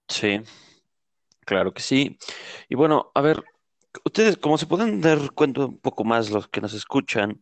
Sí. 0.07 0.41
Claro 1.45 1.73
que 1.73 1.81
sí. 1.81 2.17
Y 2.67 2.75
bueno, 2.75 3.11
a 3.15 3.21
ver, 3.21 3.41
ustedes, 4.03 4.37
como 4.37 4.57
se 4.57 4.65
pueden 4.67 4.99
dar 4.99 5.31
cuenta 5.31 5.65
un 5.65 5.77
poco 5.79 6.03
más 6.03 6.29
los 6.29 6.49
que 6.49 6.59
nos 6.59 6.73
escuchan, 6.73 7.41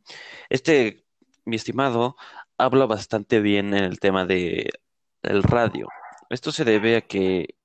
este, 0.49 1.05
mi 1.43 1.55
estimado, 1.55 2.15
habla 2.57 2.85
bastante 2.85 3.39
bien 3.39 3.73
en 3.73 3.83
el 3.83 3.99
tema 3.99 4.25
de 4.25 4.69
el 5.23 5.41
radio. 5.41 5.87
Esto 6.29 6.51
se 6.51 6.65
debe 6.65 6.97
a 6.97 7.01
que 7.01 7.55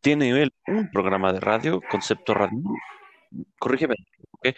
tiene 0.00 0.30
él 0.42 0.54
un 0.66 0.90
programa 0.90 1.32
de 1.32 1.40
radio, 1.40 1.82
Concepto 1.90 2.32
Radio, 2.32 2.62
corrígeme, 3.58 3.96
¿ok? 4.30 4.48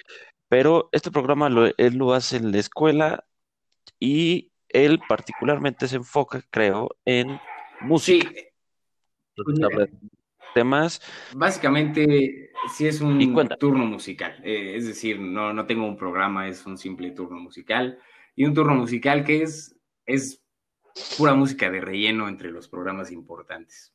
Pero 0.49 0.89
este 0.93 1.11
programa 1.11 1.49
lo- 1.49 1.67
él 1.77 1.97
lo 1.97 2.13
hace 2.13 2.37
en 2.37 2.53
la 2.53 2.59
escuela 2.59 3.25
y 3.99 4.53
él 4.69 5.01
particularmente 5.09 5.89
se 5.89 5.97
enfoca, 5.97 6.43
creo, 6.51 6.91
en 7.05 7.39
Sí, 7.81 7.85
música. 7.85 8.31
Entonces 9.37 9.69
de 9.77 9.91
temas 10.55 11.01
básicamente 11.35 12.51
sí 12.75 12.87
es 12.87 13.01
un 13.01 13.49
turno 13.59 13.85
musical, 13.85 14.41
eh, 14.43 14.75
es 14.77 14.87
decir, 14.87 15.21
no, 15.21 15.53
no 15.53 15.67
tengo 15.67 15.87
un 15.87 15.97
programa, 15.97 16.49
es 16.49 16.67
un 16.67 16.77
simple 16.77 17.11
turno 17.13 17.39
musical. 17.39 17.99
Y 18.35 18.45
un 18.45 18.55
turno 18.55 18.75
musical 18.75 19.25
que 19.25 19.43
es, 19.43 19.77
es 20.07 20.43
pura 21.17 21.35
música 21.35 21.71
de 21.71 21.81
relleno 21.81 22.29
entre 22.29 22.51
los 22.51 22.69
programas 22.69 23.11
importantes. 23.11 23.93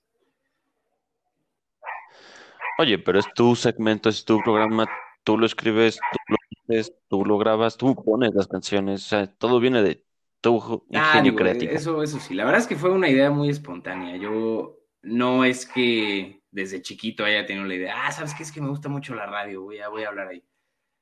Oye, 2.78 2.98
pero 2.98 3.20
es 3.20 3.26
tu 3.34 3.56
segmento, 3.56 4.10
es 4.10 4.26
tu 4.26 4.40
programa, 4.42 4.88
tú 5.24 5.38
lo 5.38 5.46
escribes, 5.46 5.96
tú 5.96 6.18
lo 6.28 6.38
haces, 6.70 6.96
tú 7.08 7.26
lo 7.26 7.38
grabas, 7.38 7.78
tú 7.78 7.96
pones 7.96 8.34
las 8.34 8.48
canciones, 8.48 9.06
o 9.06 9.10
sea, 9.10 9.28
todo 9.38 9.60
viene 9.60 9.82
de 9.84 10.06
tu 10.42 10.86
Ah, 10.96 11.22
ingenio 11.22 11.34
digo, 11.34 11.42
creativo. 11.42 11.72
eso, 11.72 12.04
eso 12.04 12.20
sí, 12.20 12.36
la 12.36 12.46
verdad 12.46 12.62
es 12.62 12.68
que 12.68 12.76
fue 12.76 12.92
una 12.92 13.10
idea 13.10 13.32
muy 13.32 13.50
espontánea. 13.50 14.16
Yo 14.18 14.78
no 15.02 15.44
es 15.44 15.66
que 15.66 16.44
desde 16.52 16.82
chiquito 16.84 17.26
haya 17.26 17.46
tenido 17.48 17.66
la 17.66 17.74
idea, 17.76 18.06
ah, 18.08 18.12
¿sabes 18.12 18.34
qué? 18.36 18.44
Es 18.44 18.52
que 18.52 18.62
me 18.62 18.70
gusta 18.70 18.90
mucho 18.90 19.16
la 19.16 19.26
radio, 19.26 19.64
voy 19.64 19.80
a, 19.80 19.90
voy 19.90 20.04
a 20.04 20.10
hablar 20.10 20.28
ahí. 20.28 20.44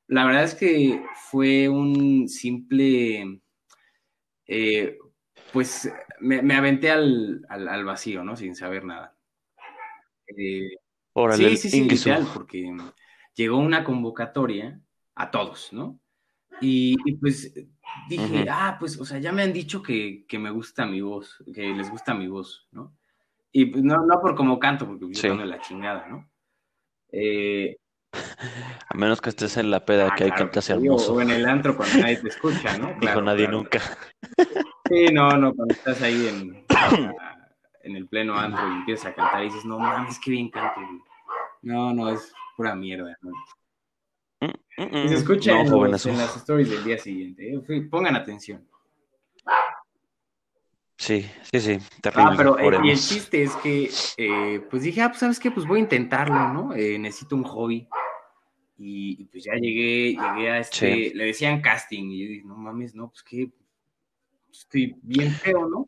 La 0.08 0.26
verdad 0.26 0.44
es 0.46 0.56
que 0.56 1.04
fue 1.32 1.70
un 1.70 2.30
simple, 2.30 3.42
eh, 4.48 4.98
pues 5.52 5.92
me, 6.20 6.42
me 6.42 6.56
aventé 6.56 6.92
al, 6.92 7.46
al, 7.50 7.68
al, 7.68 7.86
vacío, 7.86 8.24
¿no? 8.24 8.36
Sin 8.36 8.56
saber 8.56 8.86
nada. 8.86 9.16
Eh, 10.28 10.70
Órale, 11.14 11.48
sí, 11.48 11.56
el 11.56 11.58
sí, 11.58 11.70
sí, 11.70 11.86
literal, 11.86 12.32
porque 12.32 12.66
llegó 13.36 13.58
una 13.60 13.84
convocatoria 13.84 14.82
a 15.22 15.32
todos, 15.32 15.72
¿no? 15.72 16.00
Y, 16.62 16.96
y 17.06 17.14
pues 17.18 17.54
dije, 18.08 18.46
ah, 18.50 18.78
pues, 18.80 19.00
o 19.00 19.06
sea, 19.06 19.20
ya 19.20 19.32
me 19.32 19.42
han 19.44 19.54
dicho 19.54 19.82
que, 19.82 20.26
que 20.28 20.38
me 20.40 20.50
gusta 20.52 20.86
mi 20.86 21.02
voz, 21.02 21.44
que 21.54 21.62
les 21.74 21.90
gusta 21.90 22.14
mi 22.14 22.28
voz, 22.28 22.68
¿no? 22.72 22.96
Y 23.52 23.66
pues 23.66 23.84
no, 23.84 24.06
no 24.06 24.22
por 24.22 24.36
como 24.36 24.60
canto, 24.60 24.86
porque 24.86 25.06
yo 25.08 25.20
Sí. 25.22 25.28
canto 25.28 25.46
la 25.46 25.60
chingada, 25.60 26.08
¿no? 26.08 26.30
Eh, 27.12 27.78
A 28.90 28.98
menos 28.98 29.22
que 29.22 29.30
estés 29.30 29.58
en 29.58 29.72
la 29.72 29.86
peda, 29.86 30.10
ah, 30.12 30.16
que 30.16 30.24
ahí 30.26 30.30
claro, 30.30 30.46
cantas 30.46 30.70
hermoso. 30.70 31.16
o 31.16 31.22
en 31.22 31.32
el 31.32 31.46
antro 31.46 31.76
cuando 31.76 31.98
nadie 32.00 32.18
te 32.18 32.28
escucha, 32.30 32.78
¿no? 32.78 32.88
Dijo 33.00 33.00
Claro, 33.00 33.22
nadie 33.22 33.46
claro. 33.46 33.58
nunca. 33.58 33.80
Sí, 34.90 35.06
no, 35.14 35.38
no, 35.38 35.54
cuando 35.54 35.74
estás 35.74 36.02
ahí 36.02 36.28
en, 36.28 36.66
en 37.84 37.96
el 37.96 38.08
pleno 38.08 38.38
antro 38.38 38.68
y 38.70 38.76
empiezas 38.78 39.08
a 39.08 39.16
cantar 39.16 39.42
y 39.42 39.46
dices, 39.46 39.66
no 39.66 39.80
mames, 39.80 40.20
qué 40.24 40.32
bien 40.32 40.50
canto. 40.50 40.82
No, 41.62 41.94
no, 41.94 42.10
es 42.10 42.34
pura 42.58 42.76
mierda, 42.76 43.16
¿no? 43.22 43.32
Mm, 44.90 45.06
mm, 45.06 45.08
se 45.10 45.16
escucha 45.16 45.52
No, 45.52 45.58
en, 45.60 45.64
los- 45.64 45.72
jovenazo. 45.72 46.10
en 46.10 46.18
las 46.18 46.36
stories 46.38 46.70
del 46.70 46.84
día 46.84 46.98
siguiente. 46.98 47.54
¿eh? 47.54 47.82
Pongan 47.90 48.16
atención. 48.16 48.68
Sí, 50.98 51.30
sí, 51.52 51.60
sí, 51.60 51.78
Ah, 51.82 52.00
terrible. 52.02 52.34
pero 52.38 52.60
eh, 52.60 52.80
y 52.86 52.90
el 52.92 52.98
chiste 53.00 53.42
es 53.44 53.56
que, 53.58 53.90
eh, 54.18 54.60
pues 54.70 54.84
dije, 54.84 55.02
ah, 55.02 55.10
pues 55.10 55.20
sabes 55.20 55.40
qué, 55.40 55.50
pues 55.50 55.66
voy 55.66 55.80
a 55.80 55.84
intentarlo, 55.84 56.48
¿no? 56.54 56.70
Necesito 56.76 57.36
un 57.36 57.44
hobby. 57.44 57.88
Y, 58.78 59.22
y, 59.22 59.26
pues 59.26 59.44
ya 59.44 59.54
llegué, 59.54 60.14
llegué 60.16 60.50
a 60.50 60.60
este, 60.60 60.78
Sí. 61.10 61.12
le 61.14 61.26
decían 61.26 61.62
casting, 61.62 62.10
y 62.10 62.24
yo 62.24 62.30
dije, 62.30 62.44
no 62.46 62.56
mames, 62.56 62.96
no, 62.96 63.10
pues 63.10 63.22
qué, 63.24 63.52
estoy 64.52 64.96
bien 65.04 65.34
feo, 65.36 65.68
¿no? 65.68 65.88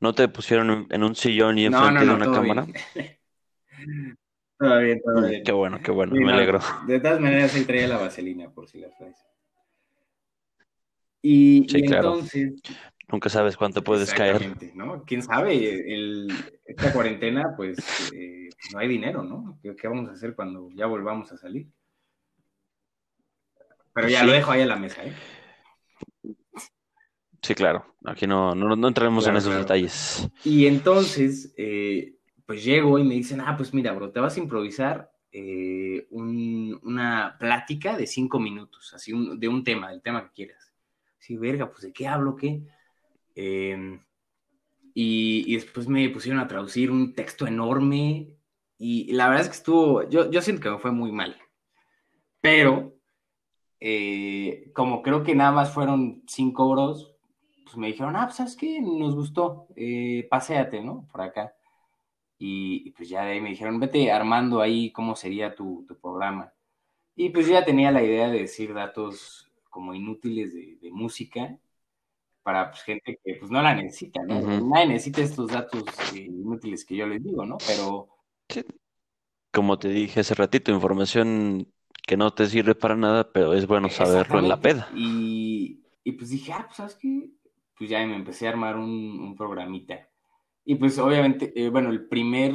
¿No 0.00 0.14
te 0.14 0.28
pusieron 0.28 0.86
en- 0.90 1.02
un 1.02 1.14
sillón 1.14 1.58
y 1.58 1.68
No, 1.68 1.78
enfrente 1.88 2.04
no, 2.06 2.10
de 2.10 2.16
una 2.16 2.32
cámara? 2.32 2.66
bien. 2.94 3.18
todo 4.62 4.78
bien, 4.80 5.00
todo 5.02 5.20
Mm, 5.22 5.28
bien. 5.28 5.42
Qué 5.44 5.52
bueno, 5.52 5.80
qué 5.82 5.90
bueno, 5.90 6.14
Sí, 6.14 6.20
me 6.20 6.26
no, 6.32 6.36
alegro. 6.38 6.60
de 6.86 7.00
todas 7.00 7.20
maneras, 7.20 7.54
ahí 7.54 7.64
traía 7.64 7.88
la 7.88 7.98
vaselina, 7.98 8.50
por 8.50 8.68
si 8.68 8.78
las 8.78 8.96
traes. 8.96 9.16
Y, 11.20 11.66
Sí, 11.68 11.78
y 11.78 11.82
claro. 11.86 12.08
entonces, 12.14 12.54
Nunca 13.10 13.28
sabes 13.28 13.56
cuánto 13.58 13.82
puedes 13.84 14.14
caer. 14.14 14.56
¿no? 14.74 15.04
¿Quién 15.04 15.22
sabe? 15.22 15.92
El, 15.92 16.28
esta 16.64 16.92
cuarentena, 16.94 17.52
pues, 17.56 17.78
eh, 18.14 18.48
no 18.72 18.78
hay 18.78 18.88
dinero, 18.88 19.22
¿no? 19.22 19.58
¿Qué, 19.62 19.76
qué 19.76 19.86
vamos 19.86 20.08
a 20.08 20.12
hacer 20.12 20.34
cuando 20.34 20.70
ya 20.74 20.86
volvamos 20.86 21.30
a 21.30 21.36
salir? 21.36 21.66
Pero 23.92 24.08
ya 24.08 24.20
Sí. 24.20 24.26
lo 24.26 24.32
dejo 24.32 24.50
ahí 24.50 24.62
a 24.62 24.66
la 24.66 24.76
mesa, 24.76 25.04
¿eh? 25.04 25.12
Sí, 27.42 27.54
claro. 27.54 27.84
Aquí 28.04 28.26
no, 28.26 28.54
no, 28.54 28.76
no 28.76 28.88
entraremos 28.88 29.24
Claro, 29.24 29.36
en 29.36 29.38
esos 29.40 29.50
claro. 29.50 29.64
detalles. 29.64 30.28
Y 30.44 30.66
entonces, 30.66 31.52
eh, 31.58 32.14
pues 32.52 32.64
llego 32.64 32.98
y 32.98 33.04
me 33.04 33.14
dicen, 33.14 33.40
ah, 33.40 33.56
pues 33.56 33.72
mira, 33.74 33.92
bro, 33.92 34.10
te 34.12 34.20
vas 34.20 34.36
a 34.36 34.40
improvisar 34.40 35.10
eh, 35.32 36.06
un- 36.10 36.78
una 36.82 37.36
plática 37.38 37.96
de 37.96 38.06
cinco 38.06 38.38
minutos, 38.38 38.92
así, 38.94 39.12
de 39.38 39.48
un 39.48 39.64
tema, 39.64 39.90
del 39.90 40.02
tema 40.02 40.24
que 40.26 40.32
quieras. 40.34 40.72
Sí, 41.18 41.36
verga, 41.36 41.70
pues 41.70 41.82
¿de 41.82 41.92
qué 41.92 42.06
hablo, 42.08 42.36
qué? 42.36 42.62
Y, 44.94 45.44
y 45.46 45.54
después 45.56 45.88
me 45.88 46.08
pusieron 46.10 46.40
a 46.40 46.48
traducir 46.48 46.90
un 46.90 47.14
texto 47.14 47.46
enorme 47.46 48.28
y 48.78 49.12
la 49.12 49.28
verdad 49.28 49.42
es 49.42 49.48
que 49.48 49.56
estuvo, 49.56 50.08
yo, 50.08 50.30
yo 50.30 50.42
siento 50.42 50.62
que 50.62 50.70
me 50.70 50.78
fue 50.78 50.90
muy 50.92 51.12
mal, 51.12 51.36
pero 52.40 52.94
eh, 53.80 54.72
como 54.74 55.02
creo 55.02 55.24
que 55.24 55.34
nada 55.34 55.52
más 55.52 55.72
fueron 55.72 56.22
cinco 56.28 56.64
euros, 56.70 57.14
pues 57.64 57.76
me 57.76 57.88
dijeron, 57.88 58.16
ah, 58.16 58.26
pues 58.26 58.36
sabes 58.36 58.56
qué, 58.56 58.80
nos 58.82 59.16
gustó, 59.16 59.68
eh, 59.76 60.28
paséate, 60.30 60.82
¿no? 60.82 61.08
Por 61.12 61.22
acá. 61.22 61.54
Y, 62.44 62.82
y 62.88 62.90
pues 62.90 63.08
ya 63.08 63.24
de 63.24 63.32
ahí 63.32 63.40
me 63.40 63.50
dijeron, 63.50 63.78
vete 63.78 64.10
armando 64.10 64.60
ahí 64.60 64.90
cómo 64.90 65.14
sería 65.14 65.54
tu, 65.54 65.84
tu 65.86 65.96
programa. 65.96 66.52
Y 67.14 67.28
pues 67.28 67.46
yo 67.46 67.52
ya 67.52 67.64
tenía 67.64 67.92
la 67.92 68.02
idea 68.02 68.30
de 68.30 68.40
decir 68.40 68.74
datos 68.74 69.48
como 69.70 69.94
inútiles 69.94 70.52
de, 70.52 70.76
de 70.82 70.90
música 70.90 71.56
para 72.42 72.70
pues, 72.70 72.82
gente 72.82 73.20
que 73.22 73.34
pues 73.36 73.48
no 73.48 73.62
la 73.62 73.76
necesita, 73.76 74.24
¿no? 74.24 74.40
Nadie 74.40 74.88
necesita 74.88 75.22
estos 75.22 75.52
datos 75.52 75.84
eh, 76.14 76.22
inútiles 76.22 76.84
que 76.84 76.96
yo 76.96 77.06
les 77.06 77.22
digo, 77.22 77.46
¿no? 77.46 77.58
Pero. 77.64 78.08
Como 79.52 79.78
te 79.78 79.88
dije 79.88 80.18
hace 80.18 80.34
ratito, 80.34 80.72
información 80.72 81.72
que 82.04 82.16
no 82.16 82.34
te 82.34 82.46
sirve 82.46 82.74
para 82.74 82.96
nada, 82.96 83.30
pero 83.30 83.54
es 83.54 83.68
bueno 83.68 83.88
saberlo 83.88 84.40
en 84.40 84.48
la 84.48 84.60
peda. 84.60 84.88
Y, 84.96 85.84
y 86.02 86.12
pues 86.12 86.30
dije, 86.30 86.52
ah, 86.52 86.64
pues 86.66 86.76
sabes 86.76 86.96
qué, 86.96 87.30
pues 87.78 87.88
ya 87.88 88.04
me 88.04 88.16
empecé 88.16 88.48
a 88.48 88.50
armar 88.50 88.76
un, 88.76 89.20
un 89.20 89.36
programita. 89.36 90.08
Y 90.64 90.76
pues 90.76 90.98
obviamente, 90.98 91.52
eh, 91.56 91.68
bueno, 91.70 91.90
el 91.90 92.06
primer 92.06 92.52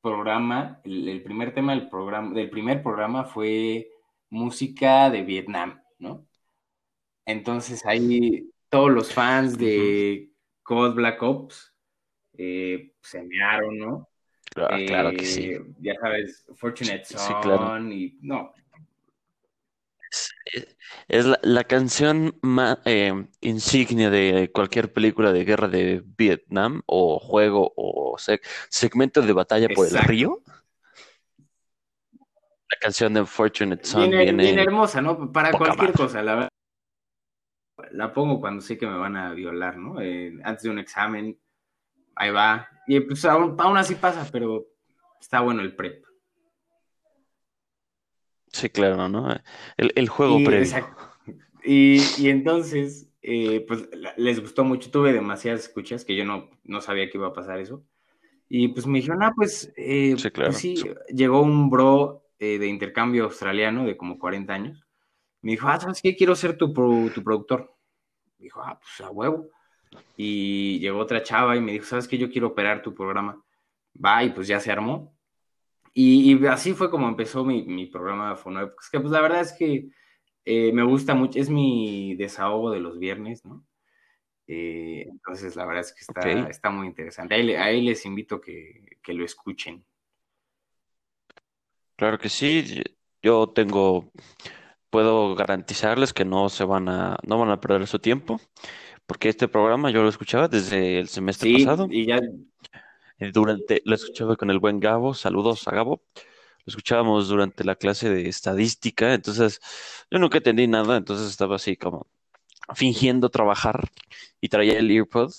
programa, 0.00 0.80
el, 0.84 1.08
el 1.08 1.22
primer 1.22 1.54
tema 1.54 1.74
del 1.74 1.88
programa, 1.88 2.34
del 2.34 2.50
primer 2.50 2.82
programa 2.82 3.24
fue 3.24 3.90
música 4.30 5.10
de 5.10 5.22
Vietnam, 5.22 5.80
¿no? 5.98 6.26
Entonces 7.24 7.86
ahí 7.86 8.50
todos 8.68 8.90
los 8.90 9.12
fans 9.12 9.56
de 9.56 10.30
COD 10.62 10.94
Black 10.94 11.22
Ops 11.22 11.74
eh, 12.36 12.92
se 13.00 13.22
mearon, 13.22 13.78
¿no? 13.78 14.08
Ah, 14.56 14.76
claro 14.86 15.10
que 15.12 15.24
sí. 15.24 15.52
Eh, 15.52 15.64
Ya 15.80 15.94
sabes, 16.00 16.46
Fortunate 16.54 17.04
Sí, 17.04 17.14
Son 17.16 17.40
claro. 17.42 17.92
y 17.92 18.18
no, 18.20 18.52
Es, 20.44 20.76
es 21.08 21.26
la, 21.26 21.38
la 21.42 21.64
canción 21.64 22.36
más 22.42 22.78
insignia 23.40 24.10
de 24.10 24.50
cualquier 24.52 24.92
película 24.92 25.32
de 25.32 25.44
guerra 25.44 25.68
de 25.68 26.02
Vietnam 26.04 26.82
o 26.86 27.18
juego 27.18 27.72
o 27.76 28.16
seg- 28.18 28.42
segmento 28.68 29.22
de 29.22 29.32
batalla 29.32 29.68
por 29.68 29.86
el 29.86 29.92
Exacto. 29.92 30.08
río. 30.08 30.42
La 32.70 32.78
canción 32.80 33.14
de 33.14 33.24
Fortunate 33.24 33.86
Son 33.86 34.10
Bien, 34.10 34.36
bien 34.36 34.38
viene 34.38 34.62
hermosa, 34.62 35.00
¿no? 35.00 35.30
Para 35.32 35.50
poca 35.52 35.64
cualquier 35.64 35.92
madre. 35.92 35.92
cosa, 35.92 36.22
la 36.22 36.34
verdad. 36.34 36.48
La 37.92 38.12
pongo 38.12 38.40
cuando 38.40 38.60
sé 38.62 38.78
que 38.78 38.86
me 38.86 38.96
van 38.96 39.16
a 39.16 39.32
violar, 39.32 39.76
¿no? 39.76 40.00
Eh, 40.00 40.38
antes 40.44 40.62
de 40.64 40.70
un 40.70 40.78
examen, 40.78 41.38
ahí 42.16 42.30
va. 42.30 42.68
Y 42.86 43.00
pues 43.00 43.24
aún, 43.24 43.56
aún 43.58 43.76
así 43.76 43.94
pasa, 43.96 44.26
pero 44.32 44.66
está 45.20 45.40
bueno 45.40 45.62
el 45.62 45.74
prep. 45.74 46.04
Sí, 48.54 48.70
claro, 48.70 49.08
¿no? 49.08 49.28
El, 49.76 49.92
el 49.96 50.08
juego 50.08 50.42
Y, 50.42 50.42
previo. 50.42 50.74
exacto. 50.74 51.04
Y, 51.62 52.14
y 52.22 52.28
entonces, 52.30 53.10
eh, 53.22 53.64
pues 53.66 53.88
les 54.16 54.40
gustó 54.40 54.64
mucho. 54.64 54.90
Tuve 54.90 55.12
demasiadas 55.12 55.62
escuchas 55.62 56.04
que 56.04 56.16
yo 56.16 56.24
no, 56.24 56.50
no 56.64 56.80
sabía 56.80 57.10
que 57.10 57.18
iba 57.18 57.28
a 57.28 57.32
pasar 57.32 57.58
eso. 57.60 57.84
Y 58.48 58.68
pues 58.68 58.86
me 58.86 58.98
dijeron, 58.98 59.22
ah, 59.24 59.32
pues, 59.36 59.72
eh, 59.76 60.16
Sí, 60.16 60.30
claro. 60.30 60.44
pues 60.44 60.58
sí, 60.58 60.84
llegó 61.14 61.42
un 61.42 61.70
bro 61.70 62.24
eh, 62.38 62.58
de 62.58 62.68
intercambio 62.68 63.24
australiano 63.26 63.86
de 63.86 63.96
como 63.96 64.18
40 64.18 64.54
años. 64.54 64.84
Me 65.42 65.52
dijo, 65.52 65.68
ah, 65.68 65.80
¿sabes 65.80 66.00
qué? 66.02 66.16
Quiero 66.16 66.36
ser 66.36 66.58
tu, 66.58 66.72
pro- 66.74 67.12
tu 67.14 67.22
productor. 67.24 67.74
Me 68.38 68.44
dijo, 68.46 68.62
ah, 68.62 68.78
pues 68.80 69.00
a 69.06 69.10
huevo. 69.12 69.48
Y 70.16 70.78
llegó 70.80 71.00
otra 71.00 71.22
chava 71.22 71.56
y 71.56 71.60
me 71.60 71.72
dijo, 71.72 71.86
¿sabes 71.86 72.08
qué? 72.08 72.18
Yo 72.18 72.30
quiero 72.30 72.48
operar 72.48 72.82
tu 72.82 72.94
programa. 72.94 73.42
Va, 74.04 74.24
y 74.24 74.30
pues 74.30 74.48
ya 74.48 74.60
se 74.60 74.72
armó. 74.72 75.16
Y, 75.96 76.44
así 76.46 76.72
fue 76.72 76.90
como 76.90 77.08
empezó 77.08 77.44
mi, 77.44 77.62
mi 77.62 77.86
programa 77.86 78.30
de 78.30 78.36
Fonoepox, 78.36 78.90
que 78.90 78.98
pues 78.98 79.12
la 79.12 79.20
verdad 79.20 79.42
es 79.42 79.52
que 79.52 79.88
eh, 80.44 80.72
me 80.72 80.82
gusta 80.82 81.14
mucho, 81.14 81.38
es 81.38 81.48
mi 81.48 82.16
desahogo 82.16 82.72
de 82.72 82.80
los 82.80 82.98
viernes, 82.98 83.44
¿no? 83.44 83.64
Eh, 84.46 85.06
entonces 85.08 85.54
la 85.56 85.64
verdad 85.64 85.82
es 85.82 85.92
que 85.92 86.00
está, 86.00 86.48
está 86.48 86.70
muy 86.70 86.88
interesante. 86.88 87.36
Ahí, 87.36 87.54
ahí 87.54 87.80
les 87.80 88.04
invito 88.04 88.40
que, 88.40 88.98
que 89.02 89.14
lo 89.14 89.24
escuchen. 89.24 89.86
Claro 91.96 92.18
que 92.18 92.28
sí, 92.28 92.82
yo 93.22 93.48
tengo, 93.48 94.10
puedo 94.90 95.36
garantizarles 95.36 96.12
que 96.12 96.24
no 96.24 96.48
se 96.48 96.64
van 96.64 96.88
a, 96.88 97.18
no 97.24 97.38
van 97.38 97.50
a 97.50 97.60
perder 97.60 97.86
su 97.86 98.00
tiempo, 98.00 98.40
porque 99.06 99.28
este 99.28 99.46
programa 99.46 99.90
yo 99.90 100.02
lo 100.02 100.08
escuchaba 100.08 100.48
desde 100.48 100.98
el 100.98 101.08
semestre 101.08 101.50
Sí, 101.50 101.64
pasado. 101.64 101.86
y 101.88 102.06
ya, 102.06 102.20
Durante, 103.32 103.82
lo 103.84 103.94
escuchaba 103.94 104.36
con 104.36 104.50
el 104.50 104.58
buen 104.58 104.80
Gabo, 104.80 105.14
saludos 105.14 105.66
a 105.68 105.72
Gabo. 105.72 106.02
Lo 106.66 106.70
escuchábamos 106.70 107.28
durante 107.28 107.62
la 107.64 107.76
clase 107.76 108.08
de 108.08 108.28
estadística, 108.28 109.12
entonces 109.12 109.60
yo 110.10 110.18
nunca 110.18 110.38
entendí 110.38 110.66
nada, 110.66 110.96
entonces 110.96 111.28
estaba 111.28 111.56
así 111.56 111.76
como 111.76 112.06
fingiendo 112.74 113.28
trabajar 113.28 113.90
y 114.40 114.48
traía 114.48 114.78
el 114.78 114.90
earpod 114.90 115.30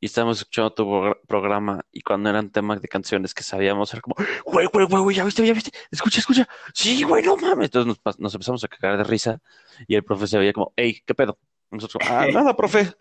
y 0.00 0.06
estábamos 0.06 0.38
escuchando 0.38 0.72
tu 0.72 0.84
progr- 0.84 1.18
programa 1.26 1.80
y 1.90 2.02
cuando 2.02 2.30
eran 2.30 2.50
temas 2.50 2.80
de 2.80 2.86
canciones 2.86 3.34
que 3.34 3.42
sabíamos 3.42 3.92
era 3.92 4.00
como, 4.00 4.14
güey, 4.44 4.68
güey, 4.72 4.86
güey, 4.86 5.02
güey, 5.02 5.16
ya 5.16 5.24
viste, 5.24 5.44
ya 5.44 5.52
viste, 5.52 5.72
escucha, 5.90 6.20
escucha, 6.20 6.48
sí, 6.72 7.02
güey, 7.02 7.24
no 7.24 7.36
mames. 7.36 7.64
Entonces 7.66 7.98
nos, 8.16 8.34
empezamos 8.34 8.62
a 8.62 8.68
cagar 8.68 8.98
de 8.98 9.02
risa 9.02 9.40
y 9.88 9.96
el 9.96 10.04
profe 10.04 10.28
se 10.28 10.38
veía 10.38 10.52
como, 10.52 10.72
hey, 10.76 11.02
¿qué 11.04 11.14
pedo? 11.16 11.36
Nosotros, 11.72 12.00
ah, 12.08 12.28
nada, 12.32 12.54
profe, 12.54 12.92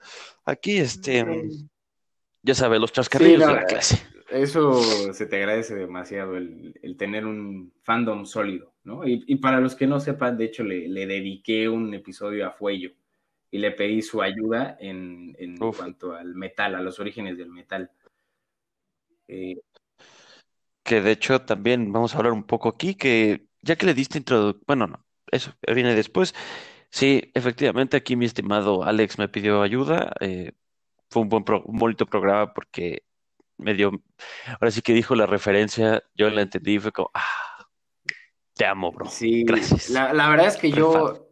aquí 0.46 0.78
este, 0.78 1.24
ya 2.42 2.56
sabe, 2.56 2.80
los 2.80 2.90
sí, 2.90 2.96
chascarrillos 2.96 3.42
no, 3.42 3.48
de 3.50 3.54
la 3.54 3.66
clase. 3.66 4.02
Eso 4.38 5.14
se 5.14 5.26
te 5.28 5.38
agradece 5.38 5.76
demasiado, 5.76 6.38
el, 6.38 6.80
el 6.82 6.98
tener 6.98 7.26
un 7.26 7.74
fandom 7.84 8.26
sólido, 8.26 8.74
¿no? 8.84 9.08
Y, 9.08 9.24
y 9.28 9.38
para 9.38 9.60
los 9.62 9.76
que 9.76 9.88
no 9.88 10.00
sepan, 10.00 10.38
de 10.38 10.46
hecho, 10.46 10.64
le, 10.64 10.88
le 10.88 11.08
dediqué 11.08 11.70
un 11.70 11.94
episodio 11.94 12.48
a 12.48 12.52
Fuello 12.52 12.92
y 13.52 13.60
le 13.60 13.72
pedí 13.72 14.02
su 14.02 14.22
ayuda 14.22 14.78
en, 14.80 15.36
en 15.40 15.68
cuanto 15.68 16.14
al 16.16 16.36
metal, 16.36 16.76
a 16.76 16.82
los 16.82 17.00
orígenes 17.00 17.38
del 17.38 17.50
metal. 17.52 17.92
Eh, 19.28 19.58
que 20.84 21.02
de 21.02 21.12
hecho 21.12 21.42
también 21.42 21.92
vamos 21.92 22.14
a 22.16 22.18
hablar 22.18 22.34
un 22.34 22.44
poco 22.46 22.70
aquí, 22.70 22.96
que 22.96 23.48
ya 23.62 23.76
que 23.76 23.86
le 23.86 23.94
diste 23.94 24.18
introducción, 24.20 24.64
bueno, 24.68 24.88
no, 24.88 25.06
eso 25.32 25.54
viene 25.74 25.96
después. 25.96 26.34
Sí, 26.92 27.32
efectivamente, 27.36 27.98
aquí 27.98 28.16
mi 28.16 28.26
estimado 28.26 28.84
Alex 28.86 29.20
me 29.20 29.30
pidió 29.30 29.62
ayuda. 29.64 30.14
eh, 30.22 30.54
fue 31.12 31.24
un 31.24 31.30
buen 31.30 31.46
pro- 31.46 31.64
un 31.66 31.80
bonito 31.80 32.06
programa 32.08 32.54
porque 32.54 33.06
me 33.58 33.74
dio, 33.74 33.92
ahora 34.60 34.72
sí 34.72 34.82
que 34.82 34.94
dijo 34.94 35.16
la 35.16 35.26
referencia, 35.26 36.04
yo 36.16 36.30
la 36.30 36.42
entendí 36.44 36.76
y 36.76 36.80
fue 36.80 36.92
como, 36.92 37.10
ah, 37.14 37.68
te 38.54 38.66
amo, 38.66 38.92
bro. 38.92 39.08
Sí, 39.08 39.44
Gracias. 39.44 39.90
la, 39.90 40.14
la 40.14 40.30
verdad 40.30 40.48
es 40.48 40.58
que 40.58 40.72
yo 40.72 41.30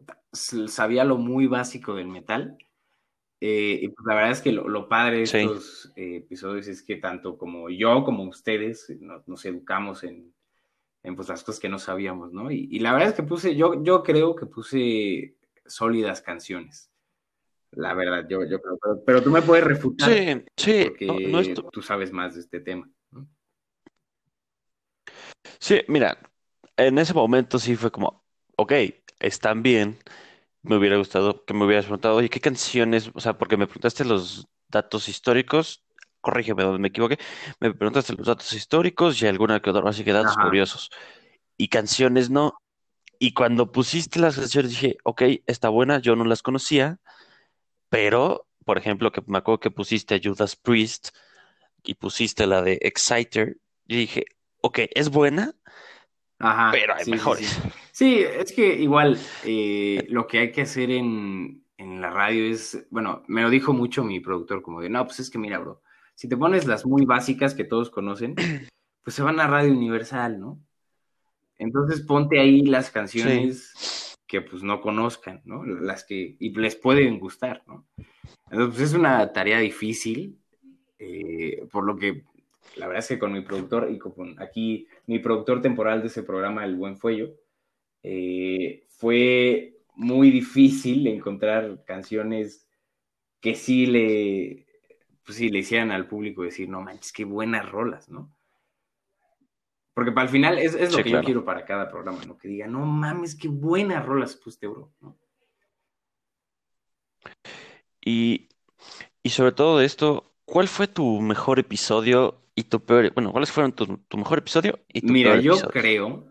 sabía 0.67 1.03
lo 1.03 1.17
muy 1.17 1.48
básico 1.48 1.96
del 1.96 2.08
metal. 2.08 2.58
eh, 3.41 3.79
y 3.82 3.88
pues 3.89 4.05
la 4.08 4.15
verdad 4.15 4.32
es 4.32 4.41
que 4.41 4.51
lo, 4.51 4.67
lo 4.67 4.88
padre 4.89 5.20
de 5.20 5.25
Sí. 5.27 5.38
estos 5.39 5.91
eh, 5.96 6.17
episodios 6.17 6.67
es 6.67 6.82
que 6.84 6.96
tanto 6.96 7.38
como 7.38 7.70
yo 7.70 8.03
como 8.03 8.24
ustedes 8.24 8.89
eh, 8.89 8.98
nos, 9.01 9.27
nos 9.27 9.46
educamos 9.46 10.03
en, 10.03 10.34
en, 11.03 11.15
pues, 11.15 11.27
las 11.29 11.44
cosas 11.44 11.60
que 11.60 11.70
no 11.70 11.77
sabíamos, 11.77 12.32
¿no? 12.34 12.50
Y, 12.50 12.67
y 12.72 12.79
la 12.79 12.94
verdad 12.94 13.10
es 13.10 13.15
que 13.15 13.24
puse, 13.24 13.55
yo, 13.55 13.84
yo 13.84 14.01
creo 14.03 14.36
que 14.36 14.46
puse 14.48 15.36
sólidas 15.65 16.22
canciones. 16.22 16.89
La 17.75 17.94
verdad, 17.94 18.25
yo, 18.29 18.44
yo 18.46 18.60
creo. 18.62 18.77
Pero, 18.82 19.03
pero 19.05 19.24
tú 19.24 19.32
me 19.32 19.41
puedes 19.41 19.65
refutar 19.65 20.10
Sí, 20.12 20.44
sí, 20.58 20.84
porque 20.86 21.05
no, 21.08 21.20
no 21.29 21.39
es 21.39 21.53
tu- 21.53 21.70
tú 21.70 21.82
sabes 21.82 22.12
más 22.12 22.36
de 22.36 22.41
este 22.41 22.60
tema. 22.60 22.89
¿no? 23.12 23.27
sí, 25.60 25.82
mira, 25.88 26.17
en 26.77 26.98
ese 26.98 27.13
momento 27.13 27.60
sí 27.60 27.75
fue 27.75 27.91
como, 27.91 28.24
ok, 28.58 28.74
están 29.20 29.63
bien. 29.63 29.98
Me 30.64 30.77
hubiera 30.77 30.98
gustado 30.98 31.46
que 31.46 31.53
me 31.53 31.66
hubieras 31.66 31.85
preguntado, 31.85 32.16
oye, 32.16 32.29
¿qué 32.29 32.42
canciones? 32.42 33.11
O 33.16 33.20
sea, 33.22 33.38
porque 33.38 33.57
me 33.57 33.68
preguntaste 33.68 34.05
los 34.05 34.48
datos 34.70 35.09
históricos, 35.09 35.85
corrígeme 36.22 36.64
donde 36.64 36.79
me 36.79 36.90
equivoqué, 36.90 37.20
me 37.59 37.74
preguntaste 37.74 38.14
los 38.16 38.27
datos 38.27 38.51
históricos 38.53 39.22
y 39.22 39.27
alguna 39.27 39.61
que 39.61 39.70
otra, 39.72 39.90
así 39.90 40.03
que 40.03 40.14
datos 40.14 40.38
Ajá. 40.38 40.44
curiosos. 40.44 40.90
Y 41.57 41.70
canciones 41.70 42.29
no. 42.29 42.55
Y 43.20 43.33
cuando 43.33 43.72
pusiste 43.72 44.20
las 44.20 44.35
canciones 44.38 44.72
dije, 44.72 44.98
ok, 45.03 45.24
está 45.48 45.70
buena, 45.70 46.00
yo 46.00 46.16
no 46.16 46.25
las 46.25 46.44
conocía, 46.44 47.00
pero, 47.96 48.46
por 48.66 48.77
ejemplo, 48.77 49.14
que 49.14 49.24
me 49.25 49.38
acuerdo 49.38 49.62
que 49.62 49.72
pusiste 49.72 50.16
a 50.16 50.20
Judas 50.22 50.58
Priest 50.58 51.16
y 51.81 51.94
pusiste 51.94 52.46
la 52.46 52.62
de 52.62 52.77
Exciter, 52.81 53.55
y 53.88 53.96
dije, 53.96 54.25
ok, 54.60 54.79
es 54.94 55.10
buena, 55.10 55.55
Ajá, 56.40 56.72
pero 56.74 56.94
hay 56.94 57.05
sí, 57.05 57.05
sí, 57.05 57.12
mejores. 57.12 57.48
sí. 57.48 57.62
Sí, 57.94 58.18
es 58.20 58.51
que 58.51 58.75
igual 58.75 59.18
eh, 59.46 60.05
lo 60.10 60.27
que 60.27 60.40
hay 60.40 60.51
que 60.51 60.64
hacer 60.64 60.92
en, 60.92 61.64
en 61.77 62.01
la 62.01 62.10
radio 62.10 62.44
es, 62.44 62.86
bueno, 62.90 63.24
me 63.27 63.44
lo 63.44 63.50
dijo 63.50 63.72
mucho 63.72 64.03
mi 64.03 64.20
productor, 64.20 64.62
como 64.62 64.81
de, 64.81 64.90
no, 64.90 65.05
pues 65.05 65.22
es 65.22 65.29
que 65.29 65.38
mira, 65.38 65.58
bro, 65.60 65.81
si 66.16 66.27
te 66.27 66.36
pones 66.36 66.66
las 66.66 66.86
muy 66.86 67.05
básicas 67.05 67.53
que 67.53 67.64
todos 67.64 67.90
conocen, 67.90 68.36
pues 69.03 69.16
se 69.16 69.24
van 69.24 69.40
a 69.40 69.48
Radio 69.48 69.72
Universal, 69.72 70.38
¿no? 70.38 70.60
Entonces 71.58 72.01
ponte 72.01 72.42
ahí 72.42 72.64
las 72.64 72.92
canciones 72.92 73.72
que 74.27 74.42
pues 74.42 74.64
no 74.64 74.81
conozcan, 74.81 75.42
¿no? 75.46 75.66
Las 75.66 76.03
que, 76.03 76.35
y 76.40 76.50
les 76.55 76.75
pueden 76.75 77.20
gustar, 77.20 77.64
¿no? 77.68 77.85
Entonces 78.50 78.75
pues, 78.75 78.81
es 78.81 78.94
una 78.94 79.31
tarea 79.33 79.59
difícil, 79.59 80.40
eh, 81.00 81.68
por 81.72 81.85
lo 81.85 81.96
que 81.96 82.24
la 82.77 82.88
verdad 82.88 83.03
es 83.03 83.07
que 83.09 83.20
con 83.20 83.33
mi 83.33 83.42
productor 83.42 83.90
y 83.92 84.00
con 84.00 84.42
aquí 84.42 84.88
mi 85.07 85.20
productor 85.20 85.61
temporal 85.61 86.01
de 86.01 86.07
ese 86.07 86.24
programa, 86.24 86.66
El 86.66 86.75
Buen 86.75 86.98
Fuello, 86.98 87.35
eh, 88.03 88.85
fue 88.90 89.77
muy 89.96 90.31
difícil 90.31 91.07
encontrar 91.07 91.83
canciones 91.85 92.68
que 93.40 93.55
sí 93.55 93.85
le, 93.85 94.66
pues 95.24 95.38
sí 95.38 95.50
le 95.50 95.59
hicieran 95.59 95.92
al 95.92 96.07
público 96.07 96.44
decir, 96.44 96.70
no 96.70 96.81
manches, 96.81 97.14
qué 97.14 97.25
buenas 97.25 97.70
rolas, 97.70 98.09
¿no? 98.09 98.34
Porque 99.96 100.12
para 100.12 100.25
el 100.25 100.29
final 100.31 100.60
es, 100.60 100.75
es 100.75 100.92
lo 100.92 101.01
Sí, 101.01 101.03
que 101.03 101.10
claro. 101.10 101.22
yo 101.22 101.24
quiero 101.24 101.44
para 101.46 101.66
cada 101.66 101.90
programa, 101.90 102.24
¿no? 102.25 102.38
Que 102.38 102.48
diga, 102.50 102.68
no 102.68 102.86
mames, 102.86 103.36
qué 103.36 103.48
buenas 103.48 104.05
rolas 104.05 104.36
pusiste, 104.36 104.68
bro, 104.68 104.94
¿no? 105.01 105.18
Y, 108.03 108.50
y 109.24 109.31
sobre 109.31 109.51
todo 109.53 109.79
de 109.79 109.86
esto, 109.86 110.34
¿cuál 110.46 110.68
fue 110.68 110.88
tu 110.90 111.22
mejor 111.22 111.60
episodio 111.60 112.42
y 112.55 112.66
tu 112.66 112.81
peor? 112.86 113.14
Bueno, 113.14 113.31
¿cuáles 113.31 113.51
fueron 113.51 113.74
tu, 113.74 113.86
tu 114.00 114.18
mejor 114.18 114.40
episodio 114.40 114.79
y 114.90 115.03
tu 115.03 115.16
Mira, 115.16 115.22
peor 115.22 115.40
yo 115.40 115.70
episodio? 115.70 115.75
creo 115.75 116.27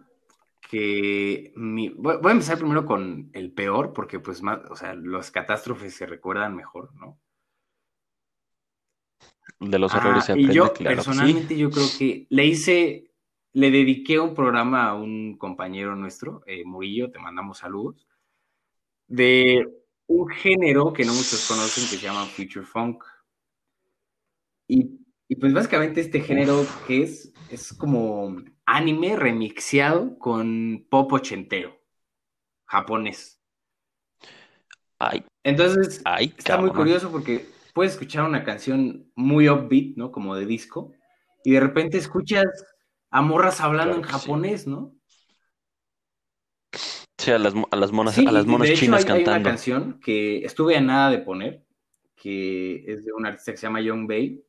que 0.71 1.53
mi... 1.57 1.91
voy, 1.91 2.17
voy 2.19 2.31
a 2.31 2.33
empezar 2.33 2.59
primero 2.59 2.87
con 2.87 3.31
el 3.35 3.53
peor, 3.53 3.93
porque 3.95 4.21
pues 4.21 4.43
más, 4.43 4.61
o 4.71 4.77
sea, 4.77 4.95
las 4.95 5.31
catástrofes 5.31 5.95
se 5.97 6.07
recuerdan 6.07 6.57
mejor, 6.57 6.95
¿no? 6.97 7.21
De 9.59 9.81
los 9.81 9.93
Ah, 9.93 9.97
errores 9.97 10.27
se 10.27 10.33
y 10.33 10.51
aprende, 10.51 10.71
yo 10.71 10.73
claro 10.73 11.05
que 11.05 11.13
sí. 11.13 11.37
personalmente 11.37 11.57
yo 11.57 11.71
creo 11.73 11.93
que 11.93 12.27
le 12.31 12.47
hice, 12.47 13.13
le 13.55 13.71
dediqué 13.71 14.19
un 14.19 14.35
programa 14.35 14.89
a 14.89 14.95
un 14.95 15.39
compañero 15.39 15.95
nuestro, 15.95 16.43
eh, 16.47 16.65
Murillo, 16.65 17.11
te 17.11 17.21
mandamos 17.21 17.59
saludos, 17.59 18.07
de 19.07 19.65
un 20.07 20.29
género 20.29 20.93
que 20.93 21.05
no 21.05 21.13
muchos 21.15 21.47
conocen 21.49 21.85
que 21.85 21.97
se 21.97 22.05
llama 22.05 22.27
Future 22.27 22.67
Funk. 22.67 23.05
Y, 24.67 24.99
y 25.29 25.37
pues 25.37 25.55
básicamente 25.55 26.01
este 26.01 26.21
género 26.21 26.67
que 26.87 27.05
es, 27.05 27.33
es 27.49 27.73
como 27.73 28.37
anime 28.67 29.15
remixeado 29.15 30.19
con 30.19 30.87
pop 30.91 31.13
ochentero, 31.13 31.81
japonés. 32.67 33.41
Ay, 34.99 35.25
Entonces, 35.45 36.03
ay, 36.05 36.35
está 36.37 36.59
muy 36.59 36.71
curioso 36.71 37.13
porque 37.13 37.47
puedes 37.73 37.93
escuchar 37.93 38.25
una 38.25 38.43
canción 38.43 39.13
muy 39.15 39.49
upbeat, 39.49 39.97
¿no? 39.97 40.11
Como 40.11 40.35
de 40.35 40.47
disco, 40.47 40.93
y 41.45 41.53
de 41.53 41.61
repente 41.61 41.99
escuchas 41.99 42.47
a 43.15 43.23
morras 43.23 43.61
hablando 43.61 43.95
Claro 43.95 44.03
en 44.03 44.05
sí. 44.07 44.13
japonés, 44.13 44.67
¿no? 44.67 44.93
Sí, 47.19 47.31
a 47.31 47.39
las, 47.39 47.55
a 47.71 47.77
las 47.77 47.93
monas, 47.93 48.15
Sí, 48.15 48.27
a 48.27 48.33
las 48.33 48.45
monas 48.47 48.69
de 48.69 48.75
hecho 48.75 48.85
chinas 48.87 49.05
hay, 49.05 49.13
hay 49.13 49.13
una 49.23 49.25
cantando. 49.25 49.49
canción 49.49 50.01
que 50.01 50.45
estuve 50.45 50.77
a 50.77 50.81
nada 50.81 51.11
de 51.11 51.19
poner, 51.19 51.65
que 52.17 52.85
es 52.87 53.05
de 53.05 53.13
un 53.13 53.25
artista 53.27 53.53
que 53.53 53.59
se 53.59 53.67
llama 53.67 53.81
Young 53.81 54.07
Bay, 54.09 54.45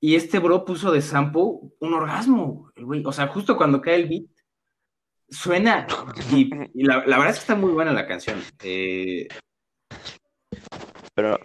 y 0.00 0.14
este 0.14 0.38
bro 0.38 0.64
puso 0.64 0.90
de 0.92 1.02
sample 1.02 1.42
un 1.80 1.92
orgasmo, 1.94 2.70
el 2.76 2.84
güey. 2.86 3.02
O 3.04 3.12
sea, 3.12 3.26
justo 3.26 3.56
cuando 3.56 3.80
cae 3.82 3.96
el 3.96 4.08
beat, 4.08 4.24
suena, 5.28 5.86
y, 6.32 6.50
y 6.74 6.84
la, 6.84 7.04
la 7.06 7.18
verdad 7.18 7.30
es 7.30 7.36
que 7.36 7.40
está 7.40 7.54
muy 7.56 7.72
buena 7.72 7.92
la 7.92 8.06
canción. 8.06 8.40
Eh, 8.62 9.28
Pero, 11.14 11.38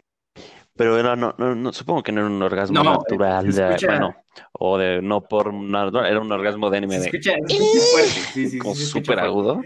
pero 0.76 0.98
era, 1.00 1.16
no, 1.16 1.34
no, 1.38 1.56
no, 1.56 1.72
supongo 1.72 2.04
que 2.04 2.12
no 2.12 2.22
era 2.22 2.30
un 2.30 2.42
orgasmo 2.42 2.84
No, 2.84 2.92
natural, 2.92 3.52
de, 3.52 3.68
escucha- 3.70 3.88
bueno, 3.88 4.16
o 4.54 4.78
de 4.78 5.02
no 5.02 5.22
por 5.22 5.54
no, 5.54 6.06
era 6.06 6.20
un 6.20 6.32
orgasmo 6.32 6.70
de 6.70 6.78
anime 6.78 6.96
se 6.96 7.00
de 7.00 7.06
escucha, 7.08 7.32
se 7.48 7.56
escucha 7.56 7.86
fuerte, 7.92 8.10
sí, 8.10 8.50
sí, 8.50 8.60
como 8.60 8.74
escucha 8.74 8.88
súper 9.00 9.20
agudo. 9.20 9.62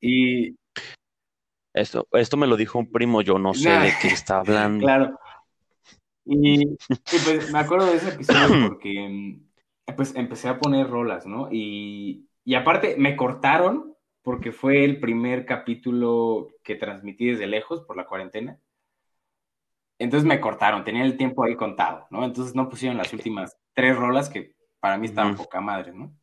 Y, 0.00 0.56
Esto, 1.74 2.06
esto 2.12 2.36
me 2.38 2.46
lo 2.46 2.56
dijo 2.56 2.78
un 2.78 2.90
primo, 2.90 3.20
yo 3.20 3.38
no 3.38 3.52
sé 3.52 3.68
Nah, 3.68 3.84
de 3.84 3.92
qué 4.00 4.08
está 4.08 4.38
hablando. 4.40 4.86
Claro. 4.86 5.18
Y, 6.24 6.62
y, 6.62 6.76
pues 7.24 7.52
me 7.52 7.58
acuerdo 7.58 7.86
de 7.86 7.96
ese 7.96 8.08
episodio 8.08 8.48
porque 8.68 9.38
pues 9.96 10.16
empecé 10.16 10.48
a 10.48 10.58
poner 10.58 10.88
rolas, 10.88 11.26
¿no? 11.26 11.48
Y, 11.52 12.28
y 12.44 12.54
aparte 12.54 12.96
me 12.98 13.14
cortaron 13.14 13.94
porque 14.22 14.50
fue 14.52 14.84
el 14.84 14.98
primer 15.00 15.46
capítulo 15.46 16.48
que 16.64 16.74
transmití 16.74 17.26
desde 17.26 17.46
lejos 17.46 17.82
por 17.82 17.96
la 17.96 18.06
cuarentena. 18.06 18.58
Entonces 19.98 20.26
me 20.26 20.40
cortaron, 20.40 20.84
tenía 20.84 21.04
el 21.04 21.16
tiempo 21.16 21.44
ahí 21.44 21.56
contado, 21.56 22.06
¿no? 22.10 22.24
Entonces 22.24 22.54
no 22.54 22.68
pusieron 22.68 22.98
las 22.98 23.12
últimas 23.12 23.56
tres 23.72 23.96
rolas 23.96 24.28
que 24.28 24.54
para 24.80 24.98
mí 24.98 25.06
estaban 25.06 25.36
poca 25.36 25.60
madre, 25.60 25.92
¿no? 25.92 26.14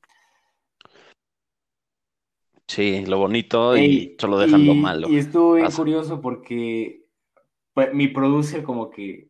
Sí, 2.67 3.05
lo 3.05 3.17
bonito 3.17 3.75
y 3.77 4.15
solo 4.19 4.37
dejan 4.37 4.65
lo 4.65 4.73
malo. 4.73 5.09
Y 5.09 5.17
estuvo 5.17 5.55
bien 5.55 5.71
curioso 5.71 6.21
porque 6.21 7.03
pues, 7.73 7.93
mi 7.93 8.07
producer 8.07 8.63
como 8.63 8.89
que 8.89 9.29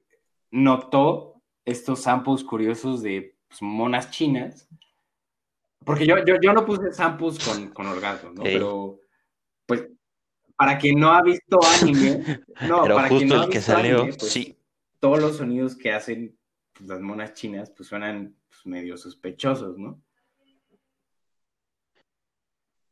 notó 0.51 1.41
estos 1.65 2.01
samples 2.01 2.43
curiosos 2.43 3.01
de 3.01 3.35
pues, 3.47 3.61
monas 3.61 4.11
chinas. 4.11 4.67
Porque 5.83 6.05
yo, 6.05 6.23
yo, 6.25 6.35
yo 6.41 6.53
no 6.53 6.65
puse 6.65 6.93
samples 6.93 7.43
con, 7.43 7.69
con 7.69 7.87
orgasmo, 7.87 8.31
¿no? 8.31 8.43
Pero, 8.43 8.99
pues, 9.65 9.89
para 10.65 10.77
quien 10.77 10.99
no 10.99 11.11
ha 11.11 11.21
visto 11.21 11.59
anime, 11.81 12.41
no, 12.67 12.83
para 12.83 13.09
quien 13.09 13.27
no 13.27 13.41
ha 13.41 13.47
visto 13.47 13.61
salió, 13.61 14.01
anime, 14.01 14.17
pues, 14.17 14.31
sí. 14.31 14.57
todos 14.99 15.19
los 15.19 15.37
sonidos 15.37 15.75
que 15.75 15.91
hacen 15.91 16.37
pues, 16.71 16.87
las 16.87 17.01
monas 17.01 17.33
chinas, 17.33 17.69
pues 17.75 17.89
suenan 17.89 18.35
pues, 18.47 18.65
medio 18.65 18.95
sospechosos, 18.97 19.77
¿no? 19.77 20.01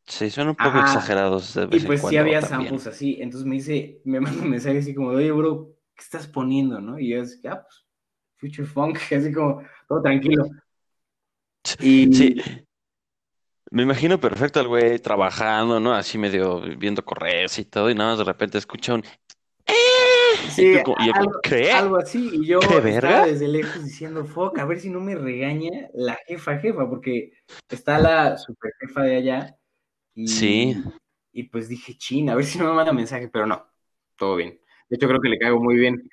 Sí, 0.05 0.29
son 0.29 0.49
un 0.49 0.55
poco 0.55 0.79
exagerados. 0.79 1.53
De 1.53 1.67
vez 1.67 1.84
y 1.84 1.86
pues 1.88 2.01
sí 2.01 2.17
había 2.17 2.41
samples 2.41 2.86
así. 2.86 3.17
Entonces 3.21 3.47
me 3.47 3.55
dice, 3.55 4.01
me 4.03 4.19
manda 4.19 4.41
un 4.41 4.49
mensaje 4.49 4.79
así 4.79 4.93
como, 4.93 5.10
oye, 5.10 5.31
bro, 5.31 5.73
¿qué 5.95 6.03
estás 6.03 6.27
poniendo? 6.27 6.81
¿no? 6.81 6.99
Y 6.99 7.12
yo 7.12 7.21
así, 7.21 7.39
ah, 7.47 7.62
pues, 7.62 7.88
Future 8.36 8.67
Funk, 8.67 8.99
así 9.15 9.31
como, 9.31 9.63
todo 9.88 10.01
tranquilo. 10.01 10.43
Y... 11.79 12.13
Sí. 12.13 12.41
Me 13.71 13.84
imagino 13.84 14.19
perfecto 14.19 14.60
al 14.60 14.67
güey 14.67 14.99
trabajando, 14.99 15.79
¿no? 15.79 15.93
Así 15.93 16.17
medio 16.17 16.60
viendo 16.77 17.05
correos 17.05 17.57
y 17.57 17.63
todo, 17.63 17.89
y 17.89 17.95
nada 17.95 18.12
más 18.12 18.19
de 18.19 18.25
repente 18.25 18.57
escucha 18.57 18.93
un. 18.93 19.03
Sí, 20.49 20.77
algo, 20.77 20.95
algo, 21.73 21.97
así, 21.97 22.29
y 22.34 22.45
yo 22.45 22.60
estaba 22.60 23.27
desde 23.27 23.47
lejos 23.47 23.81
diciendo, 23.86 24.25
fuck, 24.25 24.60
a 24.60 24.65
ver 24.65 24.81
si 24.81 24.89
no 24.89 24.99
me 24.99 25.15
regaña 25.15 25.88
la 25.93 26.19
jefa 26.27 26.57
jefa, 26.57 26.89
porque 26.89 27.31
está 27.69 27.97
la 27.99 28.38
super 28.38 28.73
jefa 28.81 29.03
de 29.03 29.15
allá, 29.15 29.55
y, 30.13 30.27
sí. 30.27 30.84
Y 31.31 31.43
pues 31.43 31.69
dije, 31.69 31.95
china, 31.97 32.34
a 32.34 32.36
ver 32.36 32.43
si 32.43 32.60
no 32.60 32.65
me 32.65 32.73
manda 32.73 32.91
mensaje, 32.91 33.29
pero 33.29 33.45
no, 33.45 33.65
todo 34.17 34.36
bien. 34.36 34.60
De 34.89 34.97
hecho, 34.97 35.07
creo 35.07 35.21
que 35.21 35.29
le 35.29 35.39
caigo 35.39 35.62
muy 35.62 35.77
bien. 35.77 36.10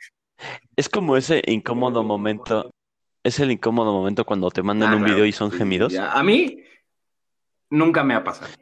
Es 0.76 0.88
como 0.88 1.16
ese 1.16 1.42
incómodo 1.46 2.04
momento, 2.04 2.70
es 3.24 3.40
el 3.40 3.50
incómodo 3.50 3.92
momento 3.92 4.24
cuando 4.24 4.50
te 4.50 4.62
mandan 4.62 4.92
ah, 4.92 4.96
un 4.96 5.04
video 5.04 5.26
y 5.26 5.32
son 5.32 5.50
gemidos. 5.50 5.96
A 5.96 6.22
mí 6.22 6.62
nunca 7.70 8.04
me 8.04 8.14
ha 8.14 8.24
pasado. 8.24 8.52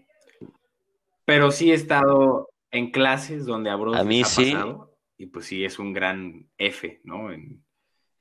Pero 1.24 1.50
sí 1.50 1.70
he 1.70 1.74
estado 1.74 2.50
en 2.70 2.90
clases 2.90 3.46
donde 3.46 3.70
a 3.70 3.76
Bros 3.76 3.96
a 3.96 4.04
mí 4.04 4.24
sí. 4.24 4.52
pasado, 4.52 4.96
y 5.16 5.26
pues 5.26 5.46
sí 5.46 5.64
es 5.64 5.78
un 5.78 5.92
gran 5.92 6.48
F, 6.58 7.00
¿no? 7.04 7.32
En, 7.32 7.64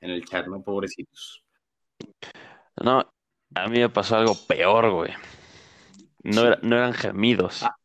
en 0.02 0.10
el 0.10 0.26
chat, 0.26 0.48
¿no? 0.48 0.64
Pobrecitos. 0.64 1.44
No, 2.82 3.10
a 3.54 3.68
mí 3.68 3.80
me 3.80 3.90
pasó 3.90 4.18
algo 4.18 4.36
peor, 4.48 4.92
güey. 4.92 5.12
No, 6.24 6.56
no 6.62 6.76
eran 6.76 6.94
gemidos. 6.94 7.64
Ah. 7.64 7.76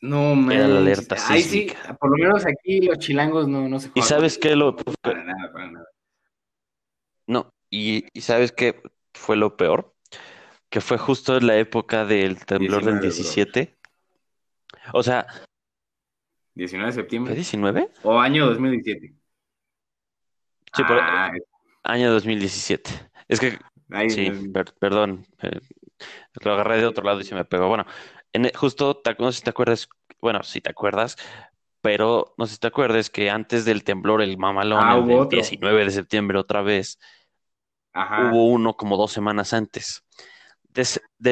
No, 0.00 0.34
man. 0.34 0.52
Era 0.52 0.68
la 0.68 0.78
alerta 0.78 1.16
Ay, 1.28 1.42
sí, 1.42 1.72
por 1.98 2.10
lo 2.10 2.16
menos 2.16 2.46
aquí 2.46 2.80
los 2.80 2.98
chilangos 2.98 3.48
no, 3.48 3.68
no 3.68 3.78
se 3.78 3.90
¿Y 3.94 4.00
sabes 4.02 4.38
qué? 4.38 4.56
Lo... 4.56 4.74
Para 4.76 5.24
nada, 5.24 5.52
para 5.52 5.70
nada. 5.70 5.86
No, 7.26 7.52
y, 7.68 8.06
y 8.12 8.20
¿sabes 8.22 8.50
qué 8.52 8.82
fue 9.12 9.36
lo 9.36 9.56
peor? 9.56 9.94
Que 10.70 10.80
fue 10.80 10.98
justo 10.98 11.36
en 11.36 11.46
la 11.46 11.56
época 11.58 12.06
del 12.06 12.44
temblor 12.44 12.84
del 12.84 13.00
17. 13.00 13.76
O 14.92 15.02
sea... 15.02 15.26
19 16.54 16.90
de 16.90 16.94
septiembre. 16.94 17.30
¿Fue 17.32 17.36
19? 17.36 17.90
O 18.02 18.18
año 18.18 18.46
2017. 18.46 19.14
Sí, 20.72 20.84
por 20.84 20.98
ah, 20.98 21.32
año 21.82 22.12
2017. 22.12 22.90
Es 23.28 23.40
que... 23.40 23.58
sí, 24.08 24.30
perdón. 24.78 25.26
Eh, 25.42 25.60
lo 26.42 26.52
agarré 26.52 26.78
de 26.78 26.86
otro 26.86 27.04
lado 27.04 27.20
y 27.20 27.24
se 27.24 27.34
me 27.34 27.44
pegó. 27.44 27.68
Bueno, 27.68 27.84
en, 28.32 28.46
e, 28.46 28.52
justo, 28.54 29.02
no 29.18 29.32
sé 29.32 29.38
si 29.38 29.44
te 29.44 29.50
acuerdas, 29.50 29.88
bueno, 30.20 30.42
si 30.42 30.60
te 30.60 30.70
acuerdas, 30.70 31.16
pero 31.80 32.34
no 32.36 32.46
sé 32.46 32.54
si 32.54 32.60
te 32.60 32.68
acuerdas 32.68 33.10
que 33.10 33.30
antes 33.30 33.64
del 33.64 33.84
temblor, 33.84 34.22
el 34.22 34.38
mamalón, 34.38 34.80
ah, 34.82 34.96
el 34.96 35.28
19 35.28 35.84
de 35.84 35.90
septiembre 35.90 36.38
otra 36.38 36.62
vez, 36.62 36.98
hubo 37.94 38.46
uno 38.46 38.76
como 38.76 38.96
dos 38.96 39.12
semanas 39.12 39.52
antes. 39.52 40.04
De 40.72 40.82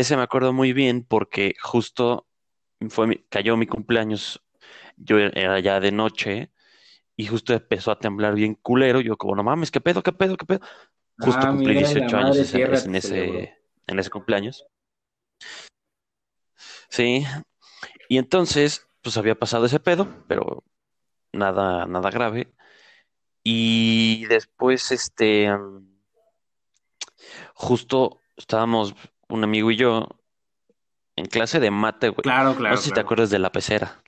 ese, 0.00 0.16
me 0.16 0.22
acuerdo 0.22 0.52
muy 0.52 0.72
bien 0.72 1.04
porque 1.04 1.54
justo 1.62 2.26
fue 2.88 3.24
cayó 3.28 3.56
mi 3.56 3.66
cumpleaños, 3.66 4.42
yo 4.96 5.18
era 5.18 5.60
ya 5.60 5.80
de 5.80 5.92
noche 5.92 6.52
y 7.16 7.26
justo 7.26 7.52
empezó 7.52 7.90
a 7.90 7.98
temblar 7.98 8.34
bien 8.34 8.54
culero. 8.54 9.00
Yo 9.00 9.16
como, 9.16 9.36
no 9.36 9.42
mames, 9.42 9.70
¿qué 9.70 9.80
pedo, 9.80 10.02
qué 10.02 10.12
pedo, 10.12 10.36
qué 10.36 10.46
pedo? 10.46 10.60
Justo 11.18 11.40
ah, 11.42 11.50
cumplí 11.50 11.74
18 11.74 12.16
años 12.16 12.54
en 12.54 12.94
ese, 12.94 13.56
en 13.86 13.98
ese 13.98 14.10
cumpleaños. 14.10 14.66
Sí. 16.88 17.24
Y 18.08 18.18
entonces, 18.18 18.88
pues 19.02 19.16
había 19.16 19.34
pasado 19.34 19.66
ese 19.66 19.80
pedo, 19.80 20.08
pero 20.26 20.64
nada, 21.32 21.86
nada 21.86 22.10
grave. 22.10 22.52
Y 23.42 24.26
después, 24.26 24.90
este, 24.92 25.50
justo 27.54 28.20
estábamos 28.36 28.94
un 29.28 29.44
amigo 29.44 29.70
y 29.70 29.76
yo 29.76 30.08
en 31.16 31.26
clase 31.26 31.60
de 31.60 31.70
mate, 31.70 32.08
güey. 32.10 32.22
Claro, 32.22 32.54
claro. 32.54 32.74
No 32.74 32.80
sé 32.80 32.88
si 32.88 32.92
te 32.92 33.00
acuerdas 33.00 33.30
de 33.30 33.38
la 33.38 33.52
pecera. 33.52 34.02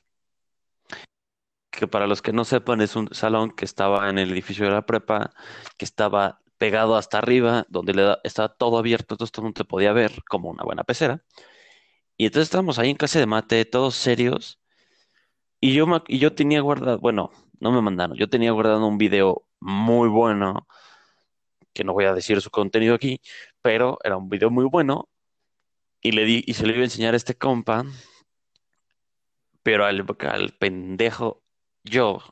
Que 1.71 1.87
para 1.87 2.07
los 2.07 2.23
que 2.23 2.33
no 2.33 2.45
sepan, 2.45 2.81
es 2.81 2.97
un 2.97 3.09
salón 3.13 3.51
que 3.51 3.65
estaba 3.65 4.09
en 4.11 4.19
el 4.19 4.31
edificio 4.33 4.65
de 4.65 4.73
la 4.73 4.87
prepa, 4.87 5.33
que 5.77 5.85
estaba 5.85 6.41
pegado 6.59 6.97
hasta 6.97 7.19
arriba, 7.19 7.65
donde 7.69 7.95
le 7.95 8.17
estaba 8.23 8.51
todo 8.51 8.79
abierto, 8.79 9.15
entonces 9.15 9.33
todo 9.33 9.43
el 9.43 9.45
mundo 9.47 9.63
te 9.63 9.65
podía 9.65 9.93
ver 9.93 10.23
como 10.29 10.51
una 10.51 10.63
buena 10.63 10.85
pecera. 10.85 11.23
Y 12.17 12.27
entonces 12.27 12.49
estábamos 12.49 12.79
ahí 12.79 12.91
en 12.91 12.97
clase 12.97 13.19
de 13.19 13.27
mate, 13.27 13.65
todos 13.65 13.95
serios. 13.95 14.61
Y 15.59 15.73
yo, 15.75 15.87
y 16.07 16.19
yo 16.19 16.35
tenía 16.35 16.61
guardado, 16.61 16.99
bueno, 16.99 17.31
no 17.61 17.73
me 17.73 17.81
mandaron, 17.81 18.17
yo 18.17 18.29
tenía 18.29 18.53
guardado 18.53 18.87
un 18.87 18.99
video 18.99 19.47
muy 19.59 20.09
bueno, 20.09 20.67
que 21.73 21.85
no 21.85 21.93
voy 21.93 22.05
a 22.05 22.15
decir 22.15 22.41
su 22.41 22.51
contenido 22.51 22.95
aquí, 22.95 23.21
pero 23.63 23.99
era 24.05 24.17
un 24.17 24.29
video 24.29 24.51
muy 24.51 24.65
bueno. 24.65 25.09
Y, 26.03 26.13
le 26.13 26.25
di, 26.25 26.43
y 26.47 26.55
se 26.55 26.67
lo 26.67 26.73
iba 26.73 26.81
a 26.81 26.85
enseñar 26.85 27.15
a 27.15 27.17
este 27.17 27.37
compa, 27.37 27.85
pero 29.63 29.85
al, 29.85 30.07
al 30.21 30.53
pendejo, 30.59 31.43
yo, 31.85 32.23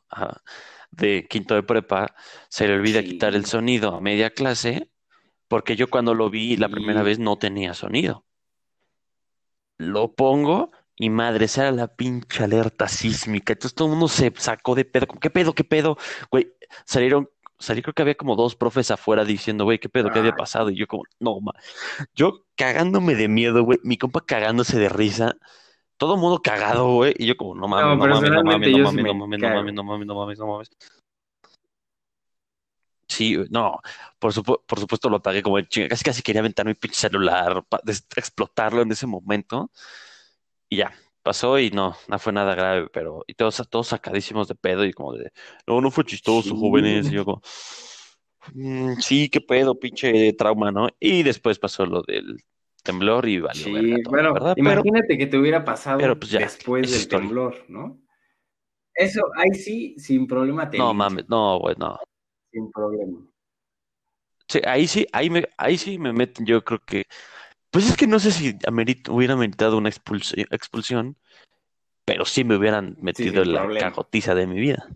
de 0.90 1.26
quinto 1.28 1.54
de 1.54 1.62
prepa, 1.62 2.14
se 2.48 2.66
le 2.66 2.74
olvida 2.74 3.02
quitar 3.02 3.34
el 3.34 3.44
sonido 3.44 3.94
a 3.94 4.00
media 4.00 4.30
clase, 4.30 4.90
porque 5.48 5.76
yo 5.76 5.88
cuando 5.90 6.14
lo 6.14 6.30
vi 6.30 6.56
la 6.56 6.68
primera 6.68 7.02
vez 7.02 7.18
no 7.18 7.36
tenía 7.36 7.74
sonido. 7.74 8.24
Lo 9.76 10.14
pongo 10.14 10.72
y 10.96 11.10
madre, 11.10 11.44
esa 11.44 11.62
era 11.62 11.72
la 11.72 11.94
pinche 11.94 12.42
alerta 12.42 12.88
sísmica. 12.88 13.52
Entonces 13.52 13.74
todo 13.74 13.88
el 13.88 13.92
mundo 13.92 14.08
se 14.08 14.32
sacó 14.36 14.74
de 14.74 14.84
pedo. 14.84 15.06
¿Qué 15.06 15.30
pedo? 15.30 15.54
¿Qué 15.54 15.64
pedo? 15.64 15.96
Güey, 16.30 16.52
salieron, 16.84 17.30
salí 17.58 17.82
creo 17.82 17.94
que 17.94 18.02
había 18.02 18.14
como 18.16 18.36
dos 18.36 18.56
profes 18.56 18.90
afuera 18.90 19.24
diciendo, 19.24 19.64
güey, 19.64 19.78
¿qué 19.78 19.88
pedo? 19.88 20.10
¿Qué 20.10 20.18
había 20.18 20.32
pasado? 20.32 20.70
Y 20.70 20.76
yo 20.76 20.86
como, 20.86 21.04
no, 21.20 21.40
ma. 21.40 21.52
Yo 22.14 22.44
cagándome 22.56 23.14
de 23.14 23.28
miedo, 23.28 23.64
güey, 23.64 23.78
mi 23.82 23.96
compa 23.98 24.20
cagándose 24.24 24.78
de 24.78 24.88
risa 24.88 25.36
todo 25.98 26.16
mundo 26.16 26.40
cagado, 26.40 26.94
güey. 26.94 27.14
Y 27.18 27.26
yo 27.26 27.36
como, 27.36 27.54
no 27.54 27.68
mames, 27.68 27.98
no, 27.98 28.06
mames, 28.06 28.30
no 28.30 28.42
mames, 28.44 28.72
no 28.72 28.78
mames, 28.78 29.02
no 29.02 29.14
mames, 29.14 29.40
no 29.40 29.48
mames, 29.50 29.74
no 29.74 29.84
mames, 29.84 30.06
no 30.06 30.14
mames, 30.14 30.38
no 30.38 30.46
mames. 30.46 30.70
Sí, 33.08 33.36
no, 33.50 33.80
por, 34.18 34.32
por 34.64 34.78
supuesto 34.78 35.08
lo 35.08 35.20
pagué 35.20 35.42
como 35.42 35.58
el 35.58 35.68
chinga. 35.68 35.88
Casi 35.88 36.04
casi 36.04 36.22
quería 36.22 36.40
aventar 36.40 36.66
mi 36.66 36.74
pinche 36.74 37.00
celular, 37.00 37.64
para 37.68 37.82
explotarlo 38.16 38.82
en 38.82 38.92
ese 38.92 39.06
momento. 39.06 39.70
Y 40.68 40.76
ya, 40.76 40.92
pasó 41.28 41.58
y 41.58 41.70
no, 41.70 41.94
no 42.08 42.18
fue 42.18 42.32
nada 42.32 42.54
grave, 42.54 42.88
pero 42.90 43.22
y 43.26 43.34
todos, 43.34 43.62
todos 43.68 43.88
sacadísimos 43.88 44.48
de 44.48 44.54
pedo 44.54 44.82
y 44.86 44.94
como 44.94 45.12
de, 45.12 45.30
no, 45.66 45.78
no 45.82 45.90
fue 45.90 46.02
chistoso, 46.06 46.56
jóvenes. 46.56 47.06
Y 47.12 47.16
yo 47.16 47.26
como, 47.26 47.42
mm, 48.54 48.94
sí, 48.98 49.28
qué 49.28 49.42
pedo, 49.42 49.78
pinche 49.78 50.32
trauma, 50.32 50.72
¿no? 50.72 50.88
Y 50.98 51.22
después 51.22 51.58
pasó 51.58 51.84
lo 51.84 52.00
del 52.00 52.42
temblor 52.82 53.28
y 53.28 53.40
valió. 53.40 53.62
Sí, 53.62 54.02
bueno, 54.08 54.32
imagínate 54.56 55.18
que 55.18 55.26
te 55.26 55.36
hubiera 55.36 55.62
pasado 55.66 55.98
pues, 56.18 56.30
después 56.30 56.90
del 56.90 57.06
temblor, 57.08 57.62
¿no? 57.68 58.00
Eso, 58.94 59.20
ahí 59.36 59.52
sí, 59.52 59.96
sin 59.98 60.26
problema 60.26 60.70
te 60.70 60.78
No 60.78 60.94
mames, 60.94 61.28
no, 61.28 61.58
güey, 61.58 61.76
no. 61.78 61.98
Sin 62.50 62.70
problema. 62.70 63.18
Sí, 64.48 64.62
ahí 64.64 64.86
sí, 64.86 65.06
ahí, 65.12 65.28
me, 65.28 65.46
ahí 65.58 65.76
sí 65.76 65.98
me 65.98 66.10
meten, 66.14 66.46
yo 66.46 66.64
creo 66.64 66.80
que. 66.80 67.04
Pues 67.70 67.88
es 67.90 67.96
que 67.96 68.06
no 68.06 68.18
sé 68.18 68.30
si 68.30 68.56
hubiera 69.10 69.36
meritado 69.36 69.76
una 69.76 69.88
expulsión, 69.90 71.16
pero 72.04 72.24
sí 72.24 72.44
me 72.44 72.56
hubieran 72.56 72.96
metido 73.00 73.42
en 73.42 73.52
la 73.52 73.68
cagotiza 73.78 74.34
de 74.34 74.46
mi 74.46 74.58
vida. 74.58 74.88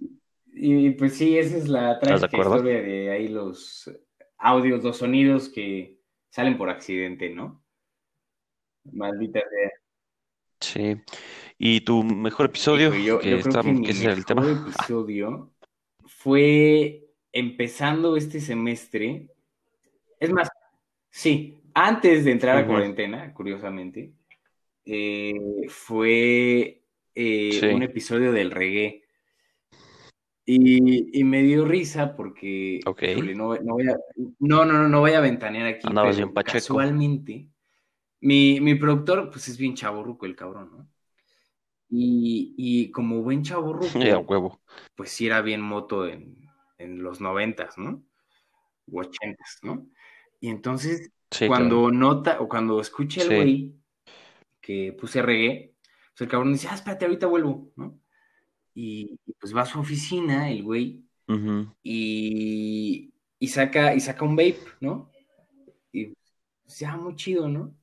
Y 0.55 0.91
pues 0.91 1.17
sí, 1.17 1.37
esa 1.37 1.57
es 1.57 1.69
la 1.69 1.99
trágica 1.99 2.37
historia 2.37 2.81
de 2.83 3.11
ahí 3.11 3.29
los 3.29 3.91
audios, 4.39 4.83
los 4.83 4.97
sonidos 4.97 5.49
que 5.49 5.99
salen 6.31 6.57
por 6.57 6.71
accidente, 6.71 7.31
¿no? 7.31 7.63
Maldita 8.93 9.41
sea. 9.41 9.71
Sí. 10.61 11.03
¿Y 11.59 11.81
tu 11.83 12.03
mejor 12.03 12.47
episodio? 12.47 12.95
Hijo, 12.95 13.05
yo, 13.05 13.19
que 13.21 13.31
yo 13.31 13.37
creo 13.41 13.49
está- 13.49 13.63
que 13.63 13.73
mi 13.73 13.85
que 13.85 13.91
ese 13.93 14.05
era 14.05 14.13
el 14.15 14.25
mejor 14.27 14.27
tema. 14.45 14.63
episodio 14.69 15.53
fue 16.07 17.05
empezando 17.33 18.17
este 18.17 18.41
semestre. 18.41 19.29
Es 20.19 20.33
más, 20.33 20.49
sí, 21.11 21.62
antes 21.75 22.25
de 22.25 22.33
entrar 22.33 22.57
a 22.59 22.63
Ujú. 22.65 22.73
cuarentena, 22.73 23.33
curiosamente, 23.35 24.13
eh, 24.85 25.35
fue 25.69 26.83
eh, 27.15 27.61
Sí. 27.61 27.67
un 27.69 27.83
episodio 27.83 28.33
del 28.33 28.51
reggae. 28.51 29.05
Y, 30.45 31.21
y 31.21 31.25
me 31.25 31.43
dio 31.43 31.65
risa 31.65 32.17
porque, 32.17 32.81
Ok. 32.87 33.03
híjole, 33.05 33.35
no, 33.35 33.55
no 33.57 33.75
voy 33.75 33.89
a, 33.89 33.97
no, 34.41 34.65
no, 34.65 35.01
voy 35.01 35.13
a 35.13 35.21
ventanear 35.21 35.67
aquí, 35.69 35.89
Andabas 35.89 36.17
bien 36.17 36.33
pacheco. 36.33 36.75
casualmente, 36.75 37.49
mi, 38.21 38.61
mi 38.61 38.75
productor, 38.77 39.31
pues 39.31 39.49
es 39.49 39.59
bien 39.59 39.75
chaborruco 39.75 40.27
el 40.27 40.37
cabrón, 40.37 40.71
¿no? 40.73 40.89
Y, 41.91 42.55
y 42.57 42.91
como 42.91 43.23
buen 43.23 43.43
chaborruco, 43.43 43.99
a 44.15 44.19
huevo. 44.19 44.61
pues 44.97 45.11
sí 45.11 45.27
era 45.27 45.43
bien 45.43 45.61
moto 45.61 46.07
en, 46.09 46.37
en 46.79 47.03
los 47.03 47.21
noventas, 47.21 47.79
¿no? 47.79 48.05
U 48.87 49.01
ochentas, 49.01 49.59
¿no? 49.63 49.89
Y 50.41 50.49
entonces, 50.51 51.11
Sí, 51.33 51.47
cuando 51.49 51.81
claro. 51.89 51.91
nota 51.93 52.41
o 52.41 52.49
cuando 52.49 52.81
escucha 52.81 53.23
el 53.23 53.29
Sí. 53.29 53.35
güey 53.35 53.73
que 54.61 54.93
puse 54.93 55.21
reggae, 55.23 55.75
pues 56.13 56.21
el 56.21 56.29
cabrón 56.29 56.53
dice, 56.53 56.69
ah, 56.71 56.75
espérate, 56.75 57.05
ahorita 57.05 57.27
vuelvo, 57.27 57.73
¿no? 57.77 57.99
Y, 58.75 59.19
pues 59.41 59.55
va 59.55 59.63
a 59.63 59.67
su 59.67 59.81
oficina, 59.81 60.51
el 60.51 60.63
güey, 60.63 61.03
y, 61.83 63.13
y 63.39 63.49
saca, 63.49 63.95
y 63.95 64.01
saca 64.01 64.25
un 64.25 64.37
vape, 64.37 64.59
¿no? 64.81 65.11
Y 65.93 66.07
pues 66.65 66.79
ya, 66.79 66.97
muy 66.97 67.17
chido, 67.17 67.49
¿no? 67.49 67.75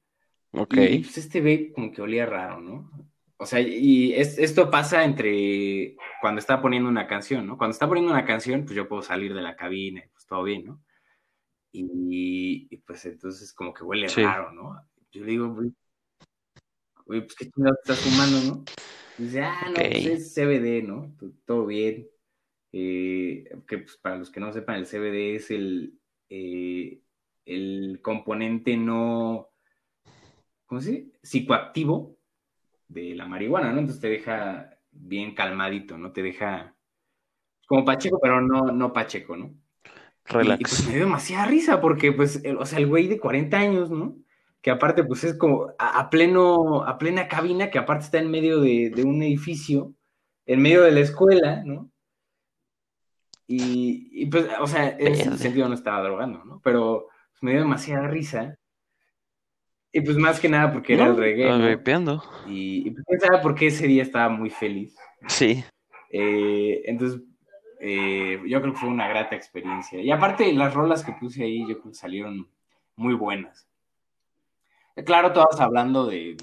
Ok. 0.51 0.75
Y, 0.77 0.99
pues 0.99 1.17
este 1.17 1.39
vape 1.41 1.73
como 1.73 1.91
que 1.91 2.01
olía 2.01 2.25
raro, 2.25 2.59
¿no? 2.61 2.89
O 3.37 3.45
sea, 3.45 3.59
y 3.61 4.13
es- 4.13 4.37
esto 4.37 4.69
pasa 4.69 5.03
entre 5.05 5.95
cuando 6.21 6.39
está 6.39 6.61
poniendo 6.61 6.89
una 6.89 7.07
canción, 7.07 7.45
¿no? 7.47 7.57
Cuando 7.57 7.71
está 7.73 7.87
poniendo 7.87 8.11
una 8.11 8.25
canción, 8.25 8.63
pues 8.65 8.75
yo 8.75 8.87
puedo 8.87 9.01
salir 9.01 9.33
de 9.33 9.41
la 9.41 9.55
cabina, 9.55 10.01
y 10.05 10.09
pues 10.09 10.25
todo 10.25 10.43
bien, 10.43 10.65
¿no? 10.65 10.81
Y, 11.71 12.67
y, 12.69 12.77
pues 12.77 13.05
entonces 13.05 13.53
como 13.53 13.73
que 13.73 13.83
huele 13.83 14.09
Sí. 14.09 14.23
raro, 14.23 14.51
¿no? 14.51 14.75
Yo 15.11 15.23
le 15.23 15.31
digo, 15.31 15.53
güey, 15.53 15.71
güey, 17.05 17.21
pues 17.21 17.35
qué 17.35 17.49
chingados 17.49 17.79
estás 17.83 17.99
fumando, 17.99 18.55
¿no? 18.55 18.63
Y 19.17 19.23
dice, 19.23 19.41
ah, 19.41 19.67
no, 19.67 19.75
pues 19.75 20.05
es 20.05 20.33
CBD, 20.33 20.83
¿no? 20.83 21.15
Todo 21.45 21.65
bien. 21.65 22.07
Eh, 22.71 23.45
que 23.67 23.79
pues 23.79 23.97
para 23.97 24.17
los 24.17 24.29
que 24.29 24.39
no 24.39 24.53
sepan, 24.53 24.77
el 24.77 24.85
CBD 24.85 25.35
es 25.35 25.51
el, 25.51 25.99
eh, 26.29 27.01
el 27.45 27.99
componente 28.01 28.77
no, 28.77 29.49
¿cómo 30.65 30.81
se 30.81 30.91
dice? 30.91 31.11
Psicoactivo 31.23 32.17
de 32.87 33.15
la 33.15 33.25
marihuana, 33.25 33.71
¿no? 33.71 33.79
Entonces 33.79 34.01
te 34.01 34.09
deja 34.09 34.77
bien 34.91 35.33
calmadito, 35.33 35.97
¿no? 35.97 36.11
Te 36.11 36.21
deja 36.21 36.75
como 37.67 37.85
pacheco, 37.85 38.19
pero 38.19 38.41
no, 38.41 38.71
no 38.71 38.93
pacheco, 38.93 39.35
¿no? 39.35 39.53
Y, 40.29 40.33
y, 40.33 40.37
Relax. 40.37 40.59
pues 40.59 40.87
me 40.87 40.93
dio 40.95 41.03
demasiada 41.05 41.45
risa 41.45 41.81
porque, 41.81 42.11
pues, 42.11 42.43
el- 42.43 42.57
o 42.57 42.65
sea, 42.65 42.79
el 42.79 42.87
güey 42.87 43.07
de 43.07 43.19
40 43.19 43.57
años, 43.57 43.89
¿no? 43.91 44.15
Que 44.61 44.71
aparte, 44.71 45.03
pues, 45.03 45.23
es 45.23 45.35
como 45.37 45.69
a, 45.79 45.99
a 45.99 46.09
pleno, 46.09 46.83
a 46.83 46.97
plena 46.97 47.27
cabina, 47.27 47.69
que 47.69 47.79
aparte 47.79 48.05
está 48.05 48.19
en 48.19 48.29
medio 48.31 48.59
de, 48.59 48.91
de 48.93 49.03
un 49.03 49.21
edificio, 49.23 49.93
en 50.45 50.61
medio 50.61 50.83
de 50.83 50.91
la 50.91 50.99
escuela, 51.01 51.63
¿no? 51.65 51.89
Y, 53.47 54.09
y, 54.11 54.25
pues, 54.27 54.45
o 54.59 54.67
sea, 54.67 54.89
en 54.99 55.07
ese 55.13 55.37
sentido 55.37 55.67
no 55.67 55.73
estaba 55.73 56.03
drogando, 56.03 56.43
¿no? 56.45 56.61
Pero 56.63 57.07
pues, 57.31 57.41
me 57.43 57.51
dio 57.51 57.61
demasiada 57.61 58.07
risa. 58.07 58.55
Y 59.91 60.01
pues 60.01 60.17
más 60.17 60.39
que 60.39 60.47
nada 60.47 60.71
porque 60.71 60.93
era 60.93 61.07
el 61.07 61.17
reggae, 61.17 61.45
estaba 61.45 61.99
¿no? 61.99 62.21
Y, 62.47 62.87
y 62.87 62.91
pues 62.91 63.03
quién 63.07 63.19
sabe 63.21 63.39
por 63.39 63.55
qué 63.55 63.67
ese 63.67 63.87
día 63.87 64.03
estaba 64.03 64.29
muy 64.29 64.51
feliz. 64.51 64.95
Sí. 65.27 65.63
Eh, 66.11 66.83
entonces, 66.85 67.21
eh, 67.79 68.41
yo 68.45 68.61
creo 68.61 68.73
que 68.73 68.79
fue 68.79 68.89
una 68.89 69.07
grata 69.07 69.35
experiencia. 69.35 70.01
Y 70.01 70.11
aparte, 70.11 70.51
las 70.53 70.73
rolas 70.73 71.03
que 71.03 71.13
puse 71.13 71.43
ahí, 71.43 71.61
yo 71.61 71.79
creo 71.79 71.91
que 71.91 71.95
salieron 71.95 72.47
muy 72.95 73.13
buenas. 73.13 73.67
Claro, 75.05 75.31
todas 75.31 75.59
hablando 75.61 76.05
de, 76.05 76.35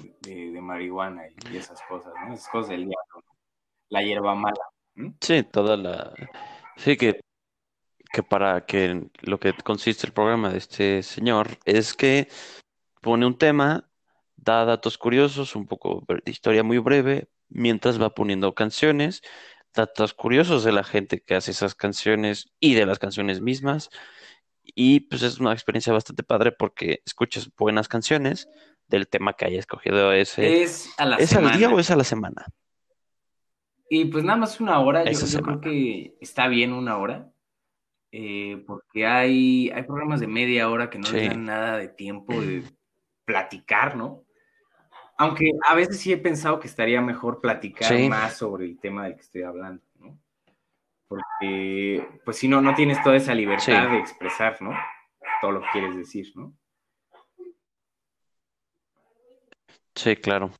marihuana 0.61 1.23
y, 1.51 1.57
esas 1.57 1.81
cosas, 1.83 2.11
¿no? 2.25 2.33
Esas 2.33 2.49
cosas 2.49 2.69
del 2.69 2.87
diablo. 2.87 3.23
La 3.89 4.01
hierba 4.01 4.35
mala. 4.35 4.65
Sí, 5.21 5.43
toda 5.43 5.77
la... 5.77 6.13
Sí, 6.75 6.97
que, 6.97 7.21
que 8.11 8.23
para 8.23 8.65
que 8.65 9.09
lo 9.21 9.39
que 9.39 9.53
consiste 9.53 10.07
el 10.07 10.13
programa 10.13 10.49
de 10.49 10.57
este 10.57 11.03
señor 11.03 11.59
es 11.65 11.93
que 11.93 12.27
pone 13.01 13.25
un 13.25 13.37
tema, 13.37 13.87
da 14.35 14.65
datos 14.65 14.97
curiosos, 14.97 15.55
un 15.55 15.67
poco 15.67 16.03
de 16.07 16.21
historia 16.25 16.63
muy 16.63 16.79
breve, 16.79 17.29
mientras 17.49 18.01
va 18.01 18.09
poniendo 18.09 18.53
canciones, 18.55 19.21
datos 19.73 20.13
curiosos 20.13 20.63
de 20.63 20.71
la 20.71 20.83
gente 20.83 21.21
que 21.21 21.35
hace 21.35 21.51
esas 21.51 21.75
canciones 21.75 22.51
y 22.59 22.73
de 22.73 22.85
las 22.85 22.99
canciones 22.99 23.41
mismas. 23.41 23.89
Y 24.63 25.01
pues 25.01 25.21
es 25.23 25.39
una 25.39 25.53
experiencia 25.53 25.93
bastante 25.93 26.23
padre 26.23 26.51
porque 26.51 27.01
escuchas 27.05 27.49
buenas 27.57 27.87
canciones 27.87 28.49
del 28.87 29.07
tema 29.07 29.33
que 29.33 29.45
haya 29.45 29.59
escogido 29.59 30.11
ese. 30.11 30.63
Es 30.63 30.93
a 30.97 31.05
la 31.05 31.17
¿Es 31.17 31.33
al 31.35 31.57
día 31.57 31.69
o 31.69 31.79
es 31.79 31.91
a 31.91 31.95
la 31.95 32.03
semana? 32.03 32.45
Y 33.89 34.05
pues 34.05 34.23
nada 34.23 34.37
más 34.37 34.59
una 34.59 34.79
hora, 34.79 35.09
yo, 35.09 35.41
creo 35.41 35.61
que 35.61 36.17
está 36.19 36.47
bien 36.47 36.73
una 36.73 36.97
hora, 36.97 37.31
eh, 38.11 38.61
porque 38.67 39.05
hay, 39.05 39.69
hay 39.69 39.83
programas 39.83 40.19
de 40.19 40.27
media 40.27 40.69
hora 40.69 40.89
que 40.89 40.97
no 40.99 41.09
les 41.11 41.21
Sí. 41.21 41.27
dan 41.29 41.45
nada 41.45 41.77
de 41.77 41.87
tiempo 41.87 42.41
de 42.41 42.63
platicar, 43.23 43.95
¿no? 43.95 44.25
Aunque 45.17 45.51
a 45.67 45.73
veces 45.75 45.99
sí 45.99 46.11
he 46.13 46.17
pensado 46.17 46.59
que 46.59 46.67
estaría 46.67 47.01
mejor 47.01 47.41
platicar 47.41 47.87
Sí. 47.97 48.07
más 48.07 48.37
sobre 48.37 48.65
el 48.65 48.79
tema 48.79 49.05
del 49.05 49.15
que 49.15 49.21
estoy 49.21 49.41
hablando, 49.43 49.81
¿no? 49.99 50.17
Porque, 51.07 52.05
pues 52.25 52.37
si 52.37 52.47
no, 52.47 52.61
no 52.61 52.75
tienes 52.75 53.01
toda 53.01 53.15
esa 53.15 53.33
libertad 53.33 53.85
Sí. 53.87 53.91
de 53.91 53.97
expresar, 53.99 54.61
¿no? 54.61 54.71
Todo 55.41 55.51
lo 55.51 55.61
que 55.61 55.67
quieres 55.71 55.95
decir, 55.95 56.31
¿no? 56.35 56.53
Sí, 59.95 60.15
claro. 60.15 60.51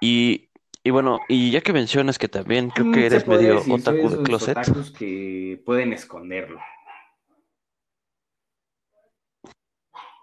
Y, 0.00 0.48
y 0.82 0.90
bueno, 0.90 1.20
y 1.28 1.50
ya 1.50 1.60
que 1.60 1.72
mencionas 1.72 2.18
que 2.18 2.28
también 2.28 2.70
creo 2.70 2.86
Mm, 2.86 2.92
que 2.94 3.00
se 3.00 3.06
eres 3.06 3.28
medio 3.28 3.60
otaku 3.60 4.08
de 4.10 4.22
closet. 4.22 4.58
otakus 4.58 4.90
que 4.90 5.62
pueden 5.64 5.92
esconderlo. 5.92 6.60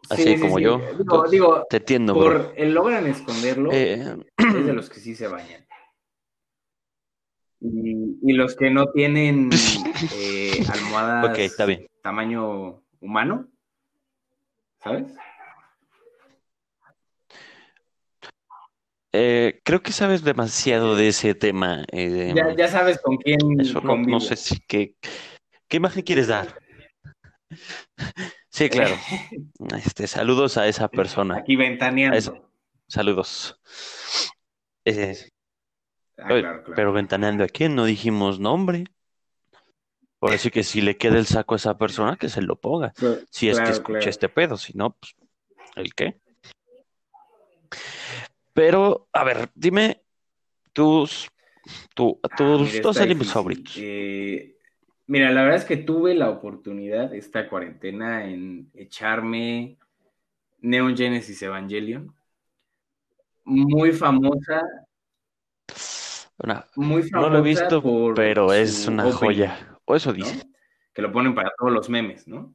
Así 0.10 0.24
Sí, 0.24 0.36
sí, 0.38 0.42
como 0.42 0.58
sí. 0.58 0.64
yo. 0.64 0.78
Digo, 0.78 0.92
Entonces, 1.02 1.32
digo, 1.32 1.68
te 1.70 1.78
entiendo, 1.78 2.14
bro. 2.14 2.24
por 2.24 2.54
el 2.58 2.74
logran 2.74 3.08
esconderlo, 3.08 3.72
Eh, 3.74 4.16
es 4.38 4.66
de 4.66 4.74
los 4.74 4.90
que 4.90 5.00
sí 5.00 5.16
se 5.16 5.28
bañan. 5.28 5.66
Y, 7.62 8.20
y 8.22 8.34
los 8.34 8.56
que 8.56 8.70
no 8.70 8.92
tienen 8.92 9.50
eh, 10.12 10.60
almohadas 10.70 11.32
Ok, 11.32 11.40
está 11.40 11.66
bien. 11.66 11.88
tamaño 12.04 12.84
humano, 13.00 13.48
¿sabes? 14.84 15.14
eh, 19.18 19.62
creo 19.64 19.82
que 19.82 19.92
sabes 19.94 20.24
demasiado 20.24 20.96
de 20.96 21.08
ese 21.08 21.34
tema. 21.36 21.84
eh, 21.92 22.34
Ya, 22.36 22.54
ya 22.56 22.68
sabes 22.68 23.00
con 23.02 23.18
quién 23.18 23.40
eso 23.60 23.82
no, 23.82 24.20
sé 24.20 24.36
si 24.36 24.60
qué, 24.68 24.96
qué 25.70 25.78
imagen 25.78 26.04
quieres 26.04 26.28
dar. 26.28 26.60
Sí, 28.56 28.70
claro. 28.70 28.96
Este, 29.78 30.08
saludos 30.08 30.58
a 30.58 30.66
esa 30.68 30.88
persona. 30.88 31.36
Aquí 31.38 31.58
ventaneando. 31.58 32.18
Eso. 32.18 32.50
Saludos. 32.88 33.60
Eh, 34.86 35.18
Ah, 36.18 36.32
Oye, 36.32 36.42
claro, 36.44 36.64
claro. 36.64 36.76
Pero 36.78 36.94
ventaneando 36.94 37.44
a 37.44 37.48
quién, 37.50 37.76
no 37.76 37.84
dijimos 37.84 38.40
nombre. 38.40 38.86
Por 40.18 40.32
así 40.32 40.50
que 40.50 40.64
si 40.64 40.80
le 40.80 40.96
queda 40.96 41.18
el 41.18 41.26
saco 41.26 41.56
a 41.56 41.58
esa 41.58 41.78
persona, 41.78 42.16
que 42.16 42.30
se 42.30 42.42
lo 42.42 42.56
ponga. 42.56 42.94
Si 43.30 43.50
es 43.50 43.60
que 43.60 43.72
escucha 43.72 44.10
este 44.10 44.30
pedo, 44.30 44.56
si 44.56 44.72
no, 44.78 44.92
pues, 44.96 45.14
¿el 45.76 45.94
qué? 45.94 46.22
Pero, 48.54 49.10
a 49.12 49.26
ver, 49.26 49.50
dime 49.56 50.02
tus, 50.72 51.28
tu- 51.94 52.18
Ah, 52.24 52.30
tus 52.38 52.72
mira, 52.72 52.82
dos 52.82 52.98
animes 52.98 53.34
favoritos. 53.34 53.74
Eh, 53.78 54.55
mira, 55.08 55.32
la 55.32 55.44
verdad 55.44 55.60
es 55.60 55.66
que 55.66 55.78
tuve 55.78 56.14
la 56.16 56.30
oportunidad 56.30 57.14
esta 57.14 57.48
cuarentena 57.50 58.26
en 58.26 58.70
echarme 58.74 59.78
Neon 60.60 60.96
Genesis 60.96 61.42
Evangelion. 61.42 62.14
Muy 63.44 63.92
famosa, 63.92 64.62
Una- 66.44 66.66
muy 66.76 67.04
no 67.04 67.10
famosa 67.10 67.30
lo 67.32 67.40
he 67.40 67.42
visto, 67.42 67.82
por 67.82 68.16
pero 68.16 68.52
es 68.52 68.88
una 68.88 69.04
opening, 69.06 69.18
joya. 69.20 69.78
O 69.86 69.96
eso 69.96 70.10
¿no? 70.10 70.16
dice. 70.16 70.42
Que 70.94 71.02
lo 71.02 71.12
ponen 71.12 71.36
para 71.36 71.52
todos 71.58 71.72
los 71.72 71.90
memes, 71.90 72.28
¿no? 72.28 72.54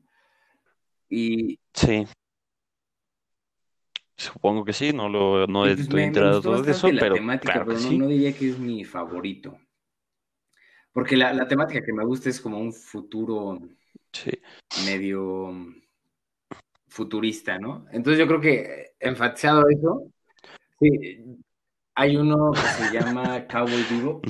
Y, 1.09 1.59
Sí. 1.75 2.07
Supongo 4.17 4.67
que 4.67 4.75
sí, 4.75 4.93
no 4.93 5.09
lo 5.09 5.47
no 5.47 5.61
pues, 5.61 5.81
estoy 5.81 6.01
me 6.03 6.07
enterado 6.09 6.63
de 6.63 6.73
eso, 6.73 6.89
pero 6.99 7.15
temática, 7.15 7.53
claro 7.55 7.67
pero 7.69 7.81
no, 7.81 7.89
sí. 7.89 7.99
no 7.99 8.07
diría 8.07 8.35
que 8.35 8.51
es 8.51 8.59
mi 8.59 8.85
favorito. 8.85 9.59
Porque 10.93 11.17
la, 11.17 11.33
la 11.33 11.47
temática 11.47 11.83
que 11.85 11.93
me 11.93 12.05
gusta 12.05 12.29
es 12.29 12.41
como 12.41 12.59
un 12.59 12.73
futuro 12.73 13.59
Sí. 14.13 14.31
medio 14.85 15.53
futurista, 16.89 17.59
¿no? 17.59 17.87
Entonces 17.93 18.19
yo 18.19 18.27
creo 18.27 18.41
que 18.41 18.93
enfatizado 18.99 19.69
eso, 19.69 20.11
sí, 20.81 21.25
hay 21.95 22.17
uno 22.17 22.51
que 22.53 22.61
se 22.61 22.93
llama 22.93 23.47
Cowboy 23.47 23.85
Vivo, 23.91 24.21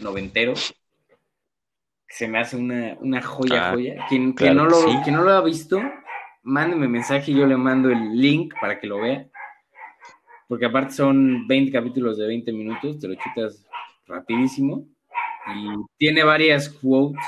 noventero, 0.00 0.54
que 0.54 2.14
se 2.14 2.26
me 2.26 2.38
hace 2.38 2.56
una, 2.56 2.96
una 3.00 3.22
joya, 3.22 3.68
ah, 3.68 3.72
joya. 3.72 4.06
Quien, 4.08 4.34
no 4.54 4.66
lo, 4.66 4.76
quien 5.04 5.14
no 5.14 5.22
lo 5.22 5.30
ha 5.30 5.42
visto, 5.42 5.80
mándeme 6.42 6.88
mensaje 6.88 7.30
y 7.30 7.36
yo 7.36 7.46
le 7.46 7.56
mando 7.56 7.90
el 7.90 8.20
link 8.20 8.54
para 8.60 8.80
que 8.80 8.86
lo 8.86 9.00
vea. 9.00 9.28
Porque 10.48 10.66
aparte 10.66 10.94
son 10.94 11.46
20 11.46 11.70
capítulos 11.70 12.16
de 12.18 12.26
20 12.26 12.52
minutos, 12.52 12.98
te 12.98 13.06
lo 13.06 13.14
chutas 13.14 13.66
rapidísimo. 14.06 14.88
Y 15.54 15.68
tiene 15.96 16.24
varias 16.24 16.68
quotes 16.68 17.24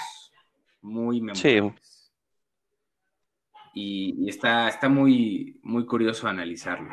muy 0.83 1.21
memorables. 1.21 2.13
Y, 3.73 4.29
está, 4.29 4.69
está 4.69 4.89
muy, 4.89 5.59
muy 5.63 5.87
curioso 5.87 6.27
analizarlo. 6.27 6.91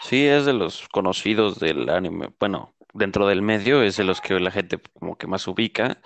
Sí, 0.00 0.26
es 0.26 0.46
de 0.46 0.52
los 0.52 0.88
conocidos 0.88 1.58
del 1.58 1.88
anime. 1.88 2.32
Bueno, 2.38 2.74
dentro 2.92 3.26
del 3.26 3.42
medio 3.42 3.82
es 3.82 3.96
de 3.96 4.04
los 4.04 4.20
que 4.20 4.38
la 4.40 4.50
gente 4.50 4.80
como 4.98 5.16
que 5.16 5.26
más 5.26 5.46
ubica. 5.46 6.00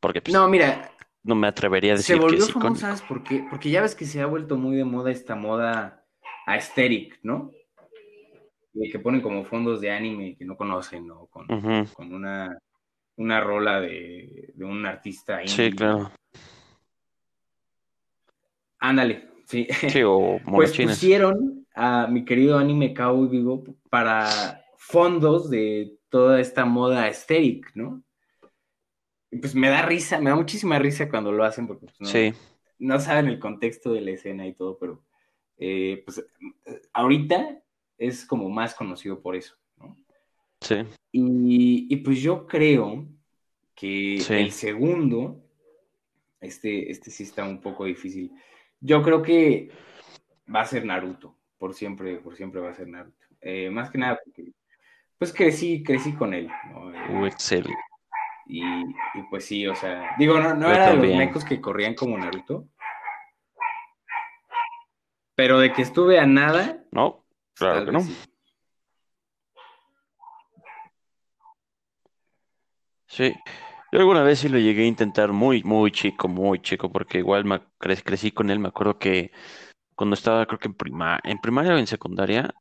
Porque 0.00 0.22
pues, 0.22 0.34
no, 0.34 0.48
mira, 0.48 0.90
no 1.22 1.34
me 1.34 1.48
atrevería 1.48 1.94
a 1.94 1.96
decir 1.96 2.16
se 2.16 2.20
volvió 2.20 2.46
que 2.46 2.52
famoso, 2.52 2.80
¿sabes 2.82 3.02
por 3.02 3.22
qué? 3.24 3.46
Porque 3.48 3.70
ya 3.70 3.80
ves 3.80 3.94
que 3.94 4.04
se 4.04 4.20
ha 4.20 4.26
vuelto 4.26 4.56
muy 4.56 4.76
de 4.76 4.84
moda 4.84 5.10
esta 5.10 5.34
moda 5.34 6.04
aesthetic, 6.46 7.18
¿no? 7.22 7.50
Que 8.90 8.98
ponen 8.98 9.20
como 9.20 9.44
fondos 9.44 9.80
de 9.80 9.90
anime 9.90 10.36
que 10.36 10.44
no 10.44 10.56
conocen, 10.56 11.06
¿no? 11.06 11.26
Con, 11.26 11.46
con 11.46 12.12
una, 12.12 12.58
una 13.16 13.40
rola 13.40 13.80
de, 13.80 14.52
de 14.54 14.64
un 14.64 14.84
artista 14.84 15.40
Sí, 15.46 15.70
claro. 15.70 16.10
Ándale, 18.78 19.28
sí. 19.46 19.66
Sí, 19.88 20.02
o 20.04 20.40
Pues 20.44 20.76
pusieron 20.76 21.66
a 21.74 22.06
mi 22.06 22.24
querido 22.24 22.58
anime 22.58 22.94
Cowboy 22.94 23.28
Vivo 23.28 23.64
para 23.90 24.64
fondos 24.76 25.48
de 25.50 25.96
toda 26.08 26.40
esta 26.40 26.64
moda 26.64 27.04
aesthetic, 27.04 27.70
¿no? 27.74 28.02
pues 29.40 29.54
me 29.54 29.68
da 29.68 29.82
risa, 29.82 30.20
me 30.20 30.30
da 30.30 30.36
muchísima 30.36 30.78
risa 30.78 31.08
cuando 31.08 31.32
lo 31.32 31.44
hacen 31.44 31.66
porque 31.66 31.86
pues, 31.98 32.34
no, 32.78 33.00
saben 33.00 33.26
el 33.26 33.38
contexto 33.38 33.92
de 33.92 34.00
la 34.00 34.12
escena 34.12 34.46
y 34.46 34.54
todo, 34.54 34.78
pero 34.78 35.02
eh, 35.56 36.02
pues 36.04 36.24
ahorita 36.92 37.63
es 37.98 38.24
como 38.24 38.48
más 38.48 38.74
conocido 38.74 39.20
por 39.20 39.36
eso, 39.36 39.56
¿no? 39.76 39.96
Sí. 40.60 40.76
Y, 41.12 41.96
pues 41.96 42.20
yo 42.20 42.46
creo 42.46 43.06
que 43.74 44.16
el 44.16 44.52
segundo, 44.52 45.42
este, 46.40 46.90
este 46.90 47.10
sí 47.10 47.24
está 47.24 47.44
un 47.44 47.60
poco 47.60 47.84
difícil. 47.84 48.32
Yo 48.80 49.02
creo 49.02 49.22
que 49.22 49.70
va 50.52 50.62
a 50.62 50.66
ser 50.66 50.84
Naruto, 50.84 51.36
por 51.58 51.74
siempre, 51.74 52.16
por 52.16 52.36
siempre 52.36 52.60
va 52.60 52.70
a 52.70 52.74
ser 52.74 52.88
Naruto. 52.88 53.26
Eh, 53.40 53.70
más 53.70 53.90
que 53.90 53.98
nada 53.98 54.18
porque 54.24 54.52
pues 55.18 55.32
crecí, 55.32 55.82
crecí 55.82 56.12
con 56.14 56.34
él. 56.34 56.50
¿no? 56.70 57.26
excelente. 57.26 57.72
Y, 58.46 58.62
pues 59.30 59.46
sí, 59.46 59.66
o 59.66 59.74
sea, 59.74 60.14
digo, 60.18 60.38
no, 60.38 60.54
no 60.54 60.70
era 60.70 60.90
de 60.90 60.96
los 60.96 61.16
mecos 61.16 61.44
que 61.44 61.60
corrían 61.60 61.94
como 61.94 62.18
Naruto. 62.18 62.68
Pero 65.34 65.58
de 65.58 65.72
que 65.72 65.82
estuve 65.82 66.18
a 66.18 66.26
nada. 66.26 66.84
No, 66.92 67.23
claro 67.54 67.84
que 67.84 67.92
no. 67.92 68.00
Sí. 73.06 73.32
Yo 73.92 74.00
alguna 74.00 74.24
vez 74.24 74.40
sí 74.40 74.48
lo 74.48 74.58
llegué 74.58 74.82
a 74.82 74.86
intentar 74.86 75.32
muy, 75.32 75.62
muy 75.62 75.92
chico, 75.92 76.26
muy 76.26 76.60
chico, 76.60 76.90
porque 76.90 77.18
igual 77.18 77.44
me 77.44 77.60
crecí 77.78 78.32
con 78.32 78.50
él. 78.50 78.58
Me 78.58 78.68
acuerdo 78.68 78.98
que 78.98 79.30
cuando 79.94 80.14
estaba, 80.14 80.44
creo 80.46 80.58
que 80.58 80.66
en, 80.68 80.74
prima, 80.74 81.20
en 81.22 81.38
primaria 81.38 81.74
o 81.74 81.78
en 81.78 81.86
secundaria, 81.86 82.52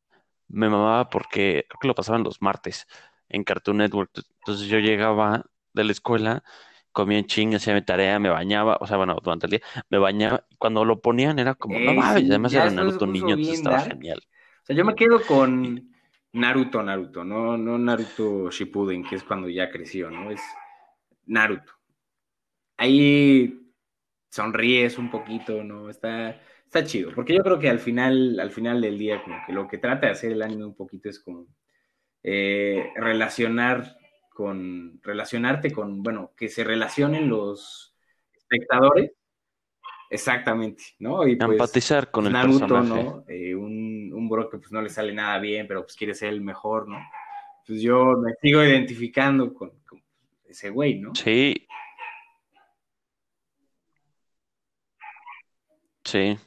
me 0.47 0.69
mamaba 0.69 1.09
porque 1.09 1.65
creo 1.67 1.79
que 1.81 1.87
lo 1.87 1.95
pasaban 1.95 2.23
los 2.23 2.41
martes 2.41 2.85
en 3.29 3.43
Cartoon 3.43 3.77
Network. 3.77 4.11
Entonces 4.39 4.67
yo 4.67 4.77
llegaba 4.77 5.43
de 5.73 5.83
la 5.83 5.91
escuela, 5.91 6.43
comía 6.91 7.17
en 7.17 7.25
ching, 7.25 7.55
hacía 7.55 7.73
mi 7.73 7.81
tarea, 7.81 8.19
me 8.19 8.29
bañaba, 8.29 8.77
o 8.79 8.85
sea, 8.85 8.97
bueno, 8.97 9.17
durante 9.23 9.47
el 9.47 9.51
día, 9.51 9.61
me 9.89 9.97
bañaba. 9.97 10.45
Cuando 10.59 10.85
lo 10.85 11.01
ponían 11.01 11.39
era 11.39 11.55
como, 11.55 11.79
no 11.79 11.95
mames, 11.95 12.29
además 12.29 12.53
era 12.53 12.69
Naruto 12.69 13.07
niño, 13.07 13.33
entonces 13.33 13.57
estaba 13.57 13.79
genial. 13.79 14.21
O 14.63 14.65
sea, 14.65 14.75
yo 14.77 14.85
me 14.85 14.95
quedo 14.95 15.21
con 15.21 15.93
Naruto, 16.31 16.81
Naruto, 16.81 17.25
no, 17.25 17.57
no 17.57 17.77
Naruto 17.77 18.49
Shippuden, 18.49 19.03
que 19.03 19.15
es 19.17 19.23
cuando 19.23 19.49
ya 19.49 19.69
creció, 19.69 20.09
¿no? 20.09 20.31
Es 20.31 20.41
Naruto. 21.25 21.73
Ahí 22.77 23.59
sonríes 24.29 24.97
un 24.97 25.11
poquito, 25.11 25.65
¿no? 25.65 25.89
Está, 25.89 26.41
está 26.63 26.85
chido, 26.85 27.11
porque 27.13 27.35
yo 27.35 27.43
creo 27.43 27.59
que 27.59 27.69
al 27.69 27.79
final, 27.79 28.39
al 28.39 28.51
final 28.51 28.79
del 28.79 28.97
día, 28.97 29.21
como 29.21 29.35
que 29.45 29.51
lo 29.51 29.67
que 29.67 29.79
trata 29.79 30.07
de 30.07 30.13
hacer 30.13 30.31
el 30.31 30.41
anime 30.41 30.63
un 30.63 30.75
poquito 30.75 31.09
es 31.09 31.19
como 31.19 31.45
eh, 32.23 32.89
relacionar 32.95 33.97
con 34.29 35.01
relacionarte 35.03 35.73
con, 35.73 36.01
bueno, 36.01 36.31
que 36.37 36.47
se 36.47 36.63
relacionen 36.63 37.27
los 37.27 37.95
espectadores. 38.33 39.11
Exactamente, 40.09 40.83
¿no? 40.99 41.27
Y 41.27 41.35
pues, 41.35 41.51
Empatizar 41.51 42.11
con 42.11 42.27
el 42.27 42.33
personaje. 42.33 43.03
¿no? 43.03 43.25
Eh, 43.27 43.55
un 43.55 43.82
bro 44.33 44.49
que 44.49 44.57
pues 44.57 44.71
no 44.71 44.81
le 44.81 44.89
sale 44.89 45.13
nada 45.13 45.39
bien, 45.39 45.67
pero 45.67 45.83
pues 45.83 45.95
quiere 45.95 46.13
ser 46.13 46.29
el 46.29 46.41
mejor, 46.41 46.87
¿no? 46.87 46.99
Pues 47.65 47.81
yo 47.81 48.17
me 48.17 48.33
sigo 48.41 48.63
identificando 48.63 49.53
con, 49.53 49.71
ese 50.45 50.69
güey, 50.69 50.99
¿no? 50.99 51.15
Sí. 51.15 51.67
Sí. 56.03 56.37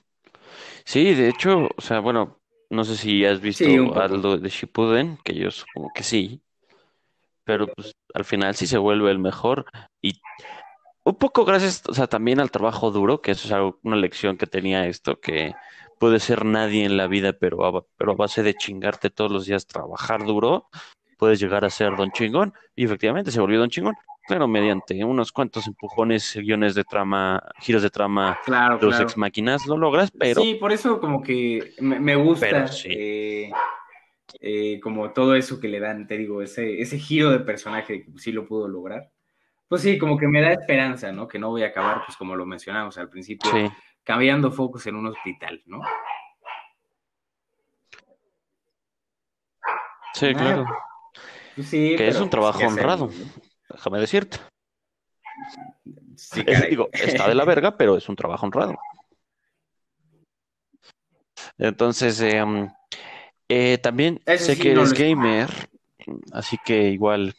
Sí, 0.85 1.14
de 1.14 1.29
hecho, 1.29 1.68
o 1.77 1.81
sea, 1.81 2.01
bueno, 2.01 2.40
no 2.70 2.85
sé 2.85 2.96
si 2.96 3.25
has 3.25 3.40
visto 3.40 3.64
algo 3.94 4.37
de 4.37 4.49
Shippuden, 4.49 5.18
que 5.25 5.35
yo 5.35 5.51
supongo 5.51 5.90
que 5.94 6.03
sí 6.03 6.42
pero 7.46 7.68
pues 7.68 7.94
al 8.12 8.25
final 8.25 8.57
sí 8.57 8.66
se 8.66 8.77
vuelve 8.77 9.11
el 9.11 9.20
mejor 9.20 9.66
y 10.03 10.20
un 11.05 11.14
poco 11.14 11.44
gracias, 11.44 11.85
o 11.88 11.94
sea, 11.94 12.09
también 12.09 12.40
al 12.40 12.51
trabajo 12.51 12.90
duro, 12.90 13.22
que 13.22 13.31
eso 13.31 13.46
es 13.46 13.53
algo, 13.53 13.79
una 13.85 13.94
lección 13.94 14.37
que 14.37 14.49
tenía 14.49 14.87
esto, 14.88 15.20
que 15.20 15.55
puede 15.98 16.20
ser 16.20 16.44
nadie 16.44 16.85
en 16.85 16.96
la 16.96 17.06
vida, 17.06 17.32
pero 17.32 17.64
a, 17.64 17.85
pero 17.96 18.12
a 18.12 18.16
base 18.16 18.42
de 18.42 18.54
chingarte 18.54 19.11
todos 19.11 19.30
los 19.30 19.46
días, 19.46 19.66
trabajar 19.66 20.24
duro, 20.24 20.68
puedes 21.18 21.40
llegar 21.40 21.64
a 21.64 21.70
ser 21.70 21.96
don 21.96 22.11
chingón. 22.12 22.52
Y 22.74 22.85
efectivamente 22.85 23.30
se 23.30 23.40
volvió 23.40 23.59
don 23.59 23.70
chingón. 23.70 23.94
Claro, 24.26 24.48
mediante 24.48 25.04
unos 25.04 25.30
cuantos 25.30 25.68
empujones, 25.68 26.37
guiones 26.37 26.74
de 26.74 26.82
trama, 26.82 27.40
giros 27.61 27.82
de 27.82 27.90
trama, 27.90 28.37
claro, 28.44 28.78
los 28.82 28.98
ex 28.98 29.16
máquinas, 29.16 29.66
lo 29.66 29.76
logras, 29.76 30.11
pero... 30.11 30.42
Sí, 30.42 30.56
por 30.56 30.72
eso 30.72 31.00
como 31.00 31.22
que 31.22 31.74
me, 31.78 32.16
gusta. 32.16 32.66
Eh, 32.87 33.52
eh, 34.40 34.80
como 34.80 35.12
todo 35.12 35.37
eso 35.37 35.61
que 35.61 35.68
le 35.68 35.78
dan, 35.78 36.09
te 36.09 36.18
digo, 36.18 36.42
ese, 36.42 36.80
ese 36.80 36.98
giro 36.98 37.30
de 37.30 37.38
personaje 37.38 38.04
que 38.04 38.18
sí 38.18 38.32
lo 38.32 38.48
pudo 38.48 38.66
lograr. 38.66 39.12
Pues 39.68 39.82
sí, 39.82 39.96
como 39.96 40.16
que 40.18 40.26
me 40.26 40.40
da 40.40 40.52
esperanza, 40.52 41.12
¿no? 41.12 41.28
Que 41.28 41.38
no 41.38 41.50
voy 41.50 41.62
a 41.62 41.68
acabar, 41.68 42.02
pues 42.04 42.16
como 42.16 42.35
lo 42.35 42.46
mencionamos 42.46 42.98
al 42.98 43.09
principio, 43.09 43.50
cambiando 44.07 44.53
focos 44.53 44.87
en 44.87 44.95
un 44.95 45.07
hospital, 45.09 45.61
¿no? 45.66 45.83
Sí, 50.14 50.33
claro. 50.33 50.64
Pues 51.57 51.69
sí, 51.69 51.97
que 51.97 52.09
es 52.09 52.21
un 52.21 52.31
trabajo 52.31 52.64
honrado, 52.64 53.11
déjame 53.69 53.99
decirte. 53.99 54.38
Sí, 56.16 56.45
digo, 56.71 56.88
está 56.92 57.29
de 57.29 57.35
la 57.35 57.45
verga, 57.53 57.77
pero 57.77 57.97
es 57.97 58.09
un 58.09 58.14
trabajo 58.14 58.47
honrado. 58.47 58.77
Entonces, 61.59 62.21
eh, 62.21 62.45
eh, 63.49 63.79
también 63.79 64.23
sé 64.25 64.57
que 64.57 64.71
eres 64.71 64.92
gamer, 64.92 65.51
así 66.33 66.59
que 66.64 66.90
igual. 66.90 67.35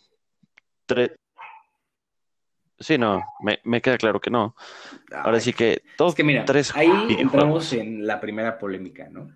Sí, 2.79 2.97
no, 2.97 3.23
me, 3.63 3.81
queda 3.81 3.97
claro 3.97 4.19
que 4.19 4.29
no. 4.29 4.55
Ahora 5.11 5.39
sí 5.39 5.53
que 5.53 5.81
Es 5.97 6.15
que 6.15 6.23
mira, 6.23 6.45
ahí 6.75 6.89
entramos 7.17 7.73
en 7.73 8.05
la 8.05 8.19
primera 8.19 8.57
polémica, 8.59 9.09
¿no? 9.09 9.29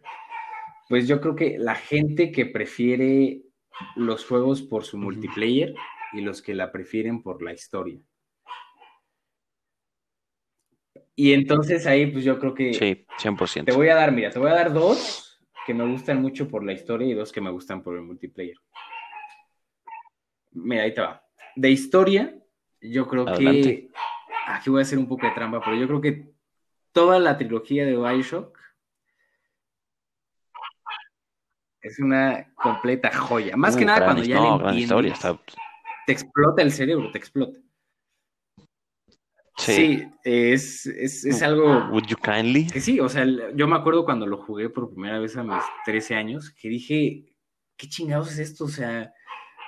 Pues 0.87 1.07
yo 1.07 1.21
creo 1.21 1.35
que 1.35 1.57
la 1.57 1.75
gente 1.75 2.31
que 2.31 2.45
prefiere 2.45 3.41
los 3.95 4.25
juegos 4.25 4.61
por 4.61 4.83
su 4.83 4.97
multiplayer 4.97 5.73
y 6.13 6.21
los 6.21 6.41
que 6.41 6.53
la 6.53 6.71
prefieren 6.71 7.23
por 7.23 7.41
la 7.41 7.53
historia. 7.53 7.99
Y 11.15 11.33
entonces 11.33 11.87
ahí, 11.87 12.07
pues 12.07 12.23
yo 12.23 12.39
creo 12.39 12.53
que. 12.53 12.73
Sí, 12.73 13.05
100%. 13.17 13.65
Te 13.65 13.71
voy 13.71 13.89
a 13.89 13.95
dar, 13.95 14.11
mira, 14.11 14.29
te 14.29 14.39
voy 14.39 14.49
a 14.49 14.55
dar 14.55 14.73
dos 14.73 15.39
que 15.65 15.73
me 15.73 15.89
gustan 15.89 16.21
mucho 16.21 16.47
por 16.47 16.63
la 16.63 16.73
historia 16.73 17.07
y 17.07 17.13
dos 17.13 17.31
que 17.31 17.41
me 17.41 17.51
gustan 17.51 17.81
por 17.83 17.95
el 17.95 18.01
multiplayer. 18.01 18.57
Mira, 20.51 20.83
ahí 20.83 20.93
te 20.93 21.01
va. 21.01 21.23
De 21.55 21.69
historia, 21.69 22.40
yo 22.81 23.07
creo 23.07 23.25
que. 23.25 23.89
Aquí 24.47 24.69
voy 24.69 24.79
a 24.79 24.81
hacer 24.81 24.97
un 24.97 25.07
poco 25.07 25.25
de 25.27 25.33
trampa, 25.33 25.61
pero 25.63 25.77
yo 25.77 25.87
creo 25.87 26.01
que 26.01 26.31
toda 26.91 27.19
la 27.19 27.37
trilogía 27.37 27.85
de 27.85 27.95
Bioshock 27.95 28.57
es 31.81 31.99
una 31.99 32.53
completa 32.55 33.11
joya. 33.15 33.55
Más 33.55 33.75
que 33.75 33.85
nada 33.85 34.05
cuando 34.05 34.23
ya 34.23 34.39
le 34.39 34.47
entiendes, 34.47 35.19
te 36.05 36.11
explota 36.11 36.61
el 36.61 36.71
cerebro, 36.71 37.11
te 37.11 37.17
explota. 37.17 37.59
Sí, 39.57 40.07
es, 40.23 40.87
es, 40.87 41.23
es, 41.23 41.43
algo... 41.43 41.87
Would 41.91 42.07
you 42.07 42.17
kindly? 42.17 42.65
Que 42.67 42.81
sí, 42.81 42.99
o 42.99 43.07
sea, 43.07 43.25
yo 43.53 43.67
me 43.67 43.75
acuerdo 43.75 44.05
cuando 44.05 44.25
lo 44.25 44.37
jugué 44.37 44.69
por 44.69 44.91
primera 44.91 45.19
vez 45.19 45.37
a 45.37 45.43
mis 45.43 45.61
13 45.85 46.15
años, 46.15 46.49
que 46.49 46.67
dije, 46.67 47.35
¿qué 47.77 47.87
chingados 47.87 48.31
es 48.31 48.39
esto? 48.39 48.65
O 48.65 48.69
sea, 48.69 49.13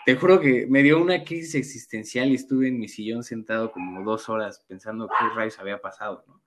te 0.06 0.16
juro 0.16 0.40
que 0.40 0.66
me 0.68 0.84
dio 0.84 1.02
una 1.02 1.24
crisis 1.24 1.56
existencial 1.56 2.30
y 2.30 2.36
estuve 2.36 2.68
en 2.68 2.80
mi 2.80 2.88
sillón 2.88 3.24
sentado 3.24 3.72
como 3.72 4.04
dos 4.04 4.30
horas 4.30 4.64
pensando 4.68 5.08
qué 5.08 5.30
rayos 5.36 5.60
había 5.60 5.80
pasado, 5.80 6.24
¿no? 6.28 6.42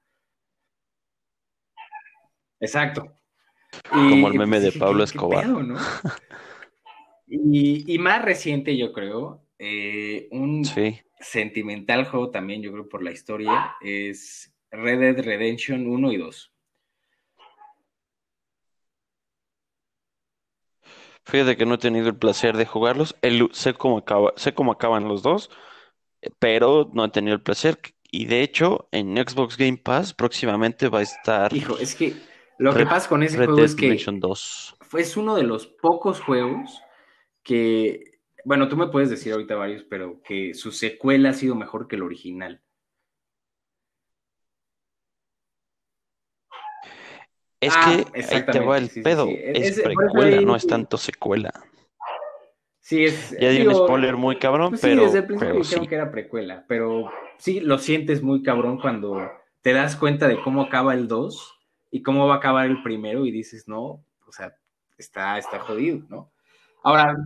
Exacto. 2.61 3.14
como 3.90 4.28
el 4.28 4.38
meme 4.38 4.61
de 4.61 4.72
Pablo 4.72 5.04
Escobar. 5.04 5.46
¿no? 5.46 5.76
y, 7.26 7.92
y, 7.92 7.98
más 7.98 8.22
reciente, 8.22 8.76
yo 8.76 8.92
creo, 8.92 9.46
eh, 9.59 10.28
un 10.30 10.64
sentimental 11.20 12.07
juego 12.07 12.30
también, 12.30 12.62
yo 12.62 12.72
creo, 12.72 12.88
por 12.88 13.02
la 13.02 13.12
historia, 13.12 13.76
es 13.80 14.54
Red 14.70 15.00
Dead 15.00 15.24
Redemption 15.24 15.86
1 15.86 16.12
y 16.12 16.16
2. 16.16 16.55
Fíjate 21.27 21.57
que 21.57 21.66
no 21.66 21.74
he 21.74 21.79
tenido 21.79 22.09
el 22.09 22.16
placer 22.16 22.57
de 22.57 22.66
jugarlos. 22.66 23.16
sé 23.53 23.74
cómo 23.74 23.99
acaba, 23.99 24.33
sé 24.37 24.55
cómo 24.55 24.72
acaban 24.72 25.09
los 25.09 25.22
dos, 25.22 25.51
pero 26.39 26.91
no 26.95 27.05
he 27.05 27.11
tenido 27.11 27.35
el 27.35 27.43
placer. 27.43 27.79
Y 28.11 28.27
de 28.27 28.43
hecho, 28.43 28.89
en 28.93 29.16
Xbox 29.16 29.57
Game 29.57 29.77
Pass 29.79 30.14
próximamente 30.14 30.89
va 30.89 31.01
a 31.01 31.03
estar. 31.03 31.53
Hijo, 31.53 31.77
es 31.79 31.95
que 31.95 32.14
lo 32.59 32.74
que 32.74 32.87
pasa 32.87 33.09
con 33.09 33.22
ese 33.22 33.37
juego 33.37 33.59
es 33.59 33.74
que 33.74 33.99
2. 34.07 34.77
fue 34.81 35.05
uno 35.16 35.35
de 35.37 35.43
los 35.43 35.66
pocos 35.66 36.20
juegos 36.20 36.81
que 37.43 38.16
bueno, 38.47 38.68
tú 38.68 38.77
me 38.77 38.87
puedes 38.87 39.11
decir 39.11 39.33
ahorita 39.33 39.57
varios, 39.57 39.83
pero 39.91 40.22
que 40.22 40.55
su 40.55 40.70
secuela 40.70 41.31
ha 41.31 41.33
sido 41.33 41.57
mejor 41.57 41.89
que 41.89 41.97
el 41.97 42.05
original. 42.05 42.62
Es 47.66 47.74
ah, 47.76 48.04
que 48.12 48.22
ahí 48.22 48.46
te 48.46 48.60
va 48.60 48.78
el 48.78 48.90
pedo. 48.90 49.26
Es, 49.28 49.80
precuela, 49.80 50.40
no 50.40 50.54
es 50.54 50.66
tanto 50.66 50.96
secuela. 50.96 51.52
Sí, 52.78 53.04
es. 53.04 53.36
Ya 53.40 53.50
di 53.50 53.66
un 53.66 53.74
spoiler 53.74 54.16
muy 54.16 54.38
cabrón, 54.38 54.70
pues 54.70 54.82
pero. 54.82 55.00
Sí, 55.00 55.06
desde 55.06 55.18
el 55.18 55.26
principio 55.26 55.54
dijeron 55.56 55.86
que 55.88 55.94
era 55.96 56.10
precuela, 56.12 56.64
pero 56.68 57.10
sí 57.38 57.58
lo 57.58 57.78
sientes 57.78 58.22
muy 58.22 58.44
cabrón 58.44 58.78
cuando 58.78 59.18
te 59.62 59.72
das 59.72 59.96
cuenta 59.96 60.28
de 60.28 60.40
cómo 60.40 60.62
acaba 60.62 60.94
el 60.94 61.08
2 61.08 61.58
y 61.90 62.02
cómo 62.02 62.28
va 62.28 62.34
a 62.34 62.36
acabar 62.38 62.66
el 62.66 62.82
primero 62.84 63.26
y 63.26 63.32
dices, 63.32 63.66
no, 63.66 64.04
o 64.26 64.32
sea, 64.32 64.54
está, 64.96 65.38
está 65.38 65.58
jodido, 65.58 66.06
¿no? 66.08 66.30
Ahora, 66.84 67.16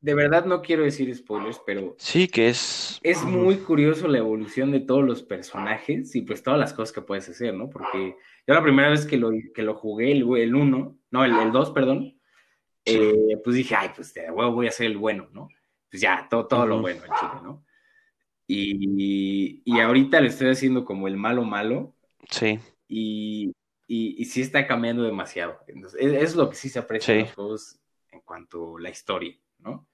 de 0.00 0.14
verdad 0.14 0.44
no 0.44 0.60
quiero 0.60 0.84
decir 0.84 1.14
spoilers, 1.14 1.60
pero... 1.64 1.96
Sí, 1.98 2.28
que 2.28 2.48
es... 2.48 3.00
Es 3.02 3.24
muy 3.24 3.56
curioso 3.56 4.06
la 4.06 4.18
evolución 4.18 4.70
de 4.70 4.80
todos 4.80 5.02
los 5.04 5.22
personajes 5.22 6.14
y 6.14 6.22
pues 6.22 6.42
todas 6.42 6.60
las 6.60 6.72
cosas 6.72 6.92
que 6.92 7.00
puedes 7.00 7.28
hacer, 7.28 7.54
¿no? 7.54 7.68
Porque 7.68 8.16
yo 8.48 8.54
la 8.54 8.62
primera 8.62 8.88
vez 8.88 9.04
que 9.04 9.18
lo, 9.18 9.30
que 9.54 9.62
lo 9.62 9.74
jugué, 9.74 10.10
el 10.10 10.24
1, 10.24 10.98
no, 11.10 11.24
el 11.24 11.52
2, 11.52 11.70
perdón, 11.72 12.18
eh, 12.82 13.36
pues 13.44 13.56
dije, 13.56 13.74
ay, 13.74 13.90
pues 13.94 14.14
de 14.14 14.30
huevo 14.30 14.52
voy 14.52 14.68
a 14.68 14.70
ser 14.70 14.86
el 14.86 14.96
bueno, 14.96 15.28
¿no? 15.32 15.48
Pues 15.90 16.00
ya, 16.00 16.26
todo, 16.30 16.46
todo 16.46 16.66
lo 16.66 16.80
bueno 16.80 17.04
en 17.04 17.12
Chile, 17.12 17.42
¿no? 17.42 17.62
Y, 18.46 19.60
y, 19.66 19.80
ahorita 19.80 20.22
le 20.22 20.28
estoy 20.28 20.48
haciendo 20.48 20.86
como 20.86 21.06
el 21.08 21.18
malo 21.18 21.44
malo. 21.44 21.94
Sí. 22.30 22.58
Y, 22.88 23.52
y, 23.86 24.24
sí 24.24 24.40
está 24.40 24.66
cambiando 24.66 25.02
demasiado. 25.02 25.58
Entonces, 25.66 26.00
es, 26.00 26.34
lo 26.34 26.48
que 26.48 26.56
sí 26.56 26.70
se 26.70 26.78
aprecia 26.78 27.12
en 27.12 27.20
los 27.20 27.34
juegos 27.34 27.78
en 28.10 28.20
cuanto 28.20 28.78
a 28.78 28.80
la 28.80 28.88
historia. 28.88 29.36
¿no? 29.58 29.86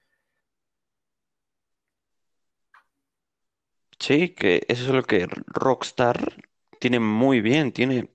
Sí, 3.99 4.29
que 4.29 4.65
eso 4.69 4.85
es 4.85 4.91
lo 4.91 5.03
que 5.03 5.27
Rockstar 5.47 6.45
tiene 6.79 7.01
muy 7.01 7.41
bien, 7.41 7.73
tiene, 7.73 8.14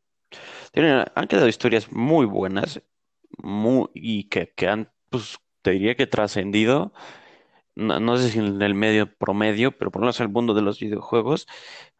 tiene 0.71 1.05
han 1.15 1.27
quedado 1.27 1.47
historias 1.47 1.91
muy 1.91 2.25
buenas, 2.25 2.81
muy, 3.37 3.87
y 3.93 4.25
que, 4.25 4.53
que 4.55 4.67
han, 4.67 4.91
pues, 5.09 5.39
te 5.61 5.71
diría 5.71 5.95
que 5.95 6.07
trascendido, 6.07 6.93
no, 7.75 8.17
sé 8.17 8.29
si 8.29 8.39
en 8.39 8.61
el 8.61 8.73
medio 8.73 9.13
promedio, 9.15 9.77
pero 9.77 9.91
por 9.91 10.01
lo 10.01 10.05
menos 10.05 10.19
en 10.19 10.25
el 10.27 10.33
mundo 10.33 10.53
de 10.53 10.61
los 10.61 10.79
videojuegos, 10.79 11.47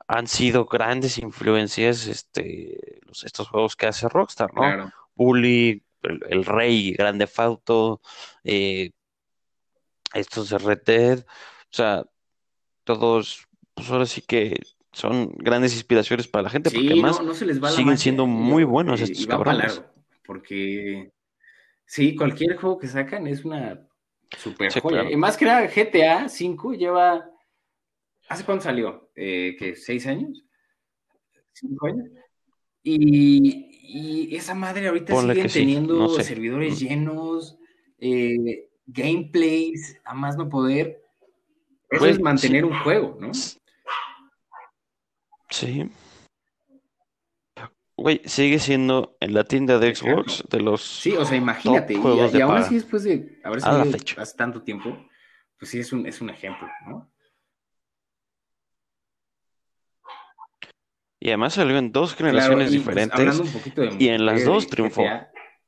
han 0.08 0.28
sido 0.28 0.66
grandes 0.66 1.18
influencias 1.20 2.08
este, 2.08 3.00
los, 3.04 3.24
estos 3.24 3.48
juegos 3.48 3.76
que 3.76 3.88
hace 3.88 4.10
Rockstar, 4.10 4.54
¿no? 4.54 4.92
Bully, 5.16 5.84
el, 6.02 6.46
Rey, 6.46 6.94
Grande 6.94 7.28
Fauto, 7.28 8.02
eh, 8.44 8.92
estos 10.14 10.50
de 10.50 10.58
Red 10.58 10.82
Dead, 10.86 11.20
o 11.20 11.72
sea, 11.72 12.04
todos, 12.84 13.48
pues 13.74 13.90
ahora 13.92 14.06
sí 14.06 14.22
que 14.22 14.60
son 14.92 15.32
grandes 15.38 15.74
inspiraciones 15.74 16.28
para 16.28 16.44
la 16.44 16.50
gente, 16.50 16.72
porque 16.72 16.88
además 16.88 17.20
siguen 17.76 17.98
siendo 17.98 18.26
muy 18.26 18.64
buenos 18.64 19.02
estos 19.02 19.26
cabrones. 19.28 19.84
porque 20.26 21.12
sí, 21.86 22.16
cualquier 22.16 22.58
juego 22.58 22.78
que 22.78 22.88
sacan 22.88 23.28
es 23.28 23.46
una 23.46 23.88
super 24.38 24.72
joya. 24.82 25.10
Y 25.10 25.16
más 25.16 25.38
que 25.38 25.46
nada, 25.46 25.68
GTA 25.68 26.26
V 26.26 26.78
lleva. 26.78 27.30
¿Hace 28.28 28.44
cuánto 28.44 28.66
salió? 28.66 29.10
Eh, 29.16 29.56
¿Qué? 29.58 29.76
¿Seis 29.76 30.06
años? 30.06 30.44
¿Cinco 31.54 31.88
años? 31.88 32.08
Y, 32.84 34.36
esa 34.36 34.54
madre 34.54 34.88
ahorita 34.88 35.20
sigue 35.20 35.50
teniendo 35.50 36.10
servidores 36.22 36.80
llenos. 36.80 37.58
Eh, 37.98 38.70
gameplays, 38.86 40.00
a 40.04 40.14
más 40.14 40.38
no 40.38 40.50
poder. 40.50 41.04
Eso 41.90 42.06
es 42.06 42.20
mantener 42.20 42.66
un 42.66 42.78
juego, 42.80 43.18
¿no? 43.20 43.32
Sí. 45.50 45.90
Güey, 47.98 48.22
sigue 48.26 48.60
siendo 48.60 49.18
en 49.20 49.34
la 49.34 49.44
tienda 49.44 49.78
de 49.78 49.94
Xbox 49.94 50.46
de 50.50 50.62
los. 50.62 50.82
Sí, 50.82 51.12
o 51.18 51.26
sea, 51.26 51.38
imagínate. 51.38 51.94
Y, 51.94 51.98
y 51.98 52.42
aún 52.42 52.56
así, 52.56 52.76
después 52.76 53.04
de 53.04 53.40
haber 53.44 53.60
salido 53.60 53.98
hace 54.18 54.38
tanto 54.38 54.62
tiempo, 54.62 54.98
pues 55.58 55.72
sí 55.72 55.80
es 55.80 55.92
un, 55.92 56.06
es 56.06 56.22
un 56.22 56.30
ejemplo, 56.30 56.68
¿no? 56.88 57.12
Y 61.20 61.28
además 61.28 61.54
salió 61.54 61.78
en 61.78 61.92
dos 61.92 62.16
generaciones 62.16 62.70
pues, 62.70 62.72
diferentes. 62.72 63.42
y 64.00 64.08
en 64.08 64.26
las 64.26 64.46
dos 64.46 64.68
triunfó. 64.68 65.04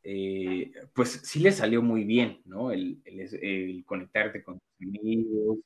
Eh, 0.04 0.72
pues 0.94 1.22
sí 1.24 1.40
le 1.40 1.52
salió 1.52 1.82
muy 1.82 2.06
bien, 2.06 2.42
¿no? 2.46 2.72
El, 2.72 3.02
conectarte 3.86 4.44
con 4.44 4.60
tus 4.60 4.88
amigos. 4.88 5.58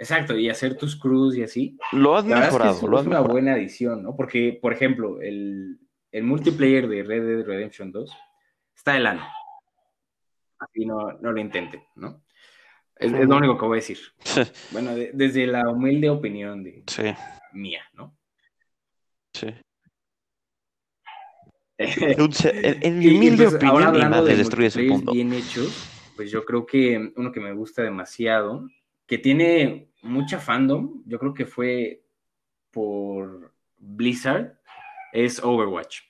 Exacto, 0.00 0.36
y 0.36 0.48
hacer 0.48 0.76
tus 0.76 0.96
crews 0.96 1.36
y 1.36 1.42
así. 1.42 1.78
Lo 1.92 2.16
has 2.16 2.24
mejorado, 2.24 2.76
es, 2.76 2.82
lo 2.82 2.98
has 2.98 3.06
una 3.06 3.20
buena 3.20 3.52
adición, 3.52 4.02
¿no? 4.02 4.16
Porque, 4.16 4.58
por 4.60 4.72
ejemplo, 4.72 5.20
el, 5.20 5.78
multiplayer 6.12 6.88
de 6.88 7.02
Red 7.02 7.22
Dead 7.22 7.46
Redemption 7.46 7.92
2 7.92 8.10
está 8.74 8.94
de 8.94 9.00
lana. 9.00 9.32
Así 10.58 10.84
no, 10.86 11.12
no 11.20 11.32
lo 11.32 11.40
intenten, 11.40 11.84
¿no? 11.94 12.22
Es, 12.96 13.12
lo 13.12 13.36
único 13.36 13.56
que 13.56 13.66
voy 13.66 13.78
a 13.78 13.80
decir. 13.80 13.98
bueno, 14.72 14.92
desde 14.94 15.46
la 15.46 15.68
humilde 15.68 16.10
opinión 16.10 16.62
de 16.62 16.84
mía, 17.52 17.82
¿no? 17.94 18.16
Sí. 19.32 19.54
en, 21.78 22.98
mi 22.98 23.08
humilde 23.08 23.44
pues, 23.44 23.54
opinión, 23.54 24.24
de 24.24 24.36
destruye 24.36 24.66
ese 24.66 24.84
punto. 24.84 25.12
bien 25.12 25.32
hechos, 25.32 25.88
pues 26.14 26.30
yo 26.30 26.44
creo 26.44 26.66
que 26.66 27.12
uno 27.16 27.32
que 27.32 27.40
me 27.40 27.54
gusta 27.54 27.82
demasiado, 27.82 28.68
que 29.06 29.16
tiene 29.16 29.89
mucha 30.02 30.38
fandom, 30.38 31.02
yo 31.06 31.18
creo 31.18 31.34
que 31.34 31.46
fue 31.46 32.02
por 32.70 33.52
Blizzard, 33.78 34.58
es 35.12 35.42
Overwatch. 35.42 36.00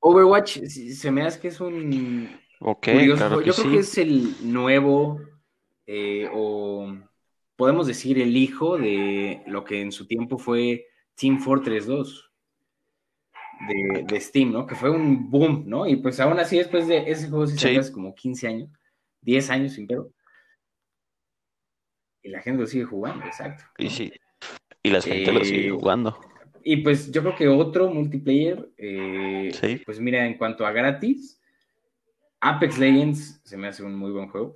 Overwatch 0.00 0.58
se 0.64 1.10
me 1.10 1.22
hace 1.22 1.40
que 1.40 1.48
es 1.48 1.60
un 1.60 2.38
Ok, 2.60 2.88
Claro 3.16 3.40
yo 3.40 3.54
creo 3.54 3.70
que 3.70 3.78
es 3.78 3.98
el 3.98 4.52
nuevo 4.52 5.20
eh, 5.86 6.28
o 6.32 6.92
podemos 7.56 7.86
decir 7.86 8.20
el 8.20 8.36
hijo 8.36 8.78
de 8.78 9.42
lo 9.46 9.64
que 9.64 9.80
en 9.80 9.92
su 9.92 10.06
tiempo 10.06 10.38
fue 10.38 10.86
Team 11.14 11.38
Fortress 11.40 11.86
2 11.86 12.30
de, 14.06 14.20
Steam, 14.20 14.52
¿no? 14.52 14.66
Que 14.66 14.76
fue 14.76 14.90
un 14.90 15.30
boom, 15.30 15.64
¿no? 15.66 15.86
Y 15.86 15.96
pues 15.96 16.20
aún 16.20 16.38
así 16.38 16.58
después 16.58 16.86
de 16.86 17.10
ese 17.10 17.28
juego 17.28 17.46
se 17.46 17.76
hace 17.76 17.92
como 17.92 18.14
15 18.14 18.46
años, 18.46 18.70
10 19.22 19.50
años 19.50 19.72
sin 19.72 19.86
pedo. 19.86 20.12
Y 22.22 22.28
la 22.30 22.40
gente 22.40 22.62
lo 22.62 22.66
sigue 22.66 22.84
jugando, 22.84 23.24
exacto. 23.24 23.64
Y 23.78 23.90
sí, 23.90 24.12
y 24.82 24.90
la 24.90 25.00
gente 25.00 25.32
lo 25.32 25.44
sigue 25.44 25.68
eh, 25.68 25.70
jugando. 25.70 26.18
Y 26.62 26.78
pues 26.78 27.10
yo 27.10 27.22
creo 27.22 27.36
que 27.36 27.48
otro 27.48 27.88
multiplayer, 27.88 28.68
eh, 28.76 29.82
pues 29.84 30.00
mira, 30.00 30.26
en 30.26 30.36
cuanto 30.36 30.66
a 30.66 30.72
gratis, 30.72 31.40
Apex 32.40 32.78
Legends 32.78 33.40
se 33.44 33.56
me 33.56 33.68
hace 33.68 33.82
un 33.82 33.94
muy 33.94 34.10
buen 34.10 34.28
juego. 34.28 34.54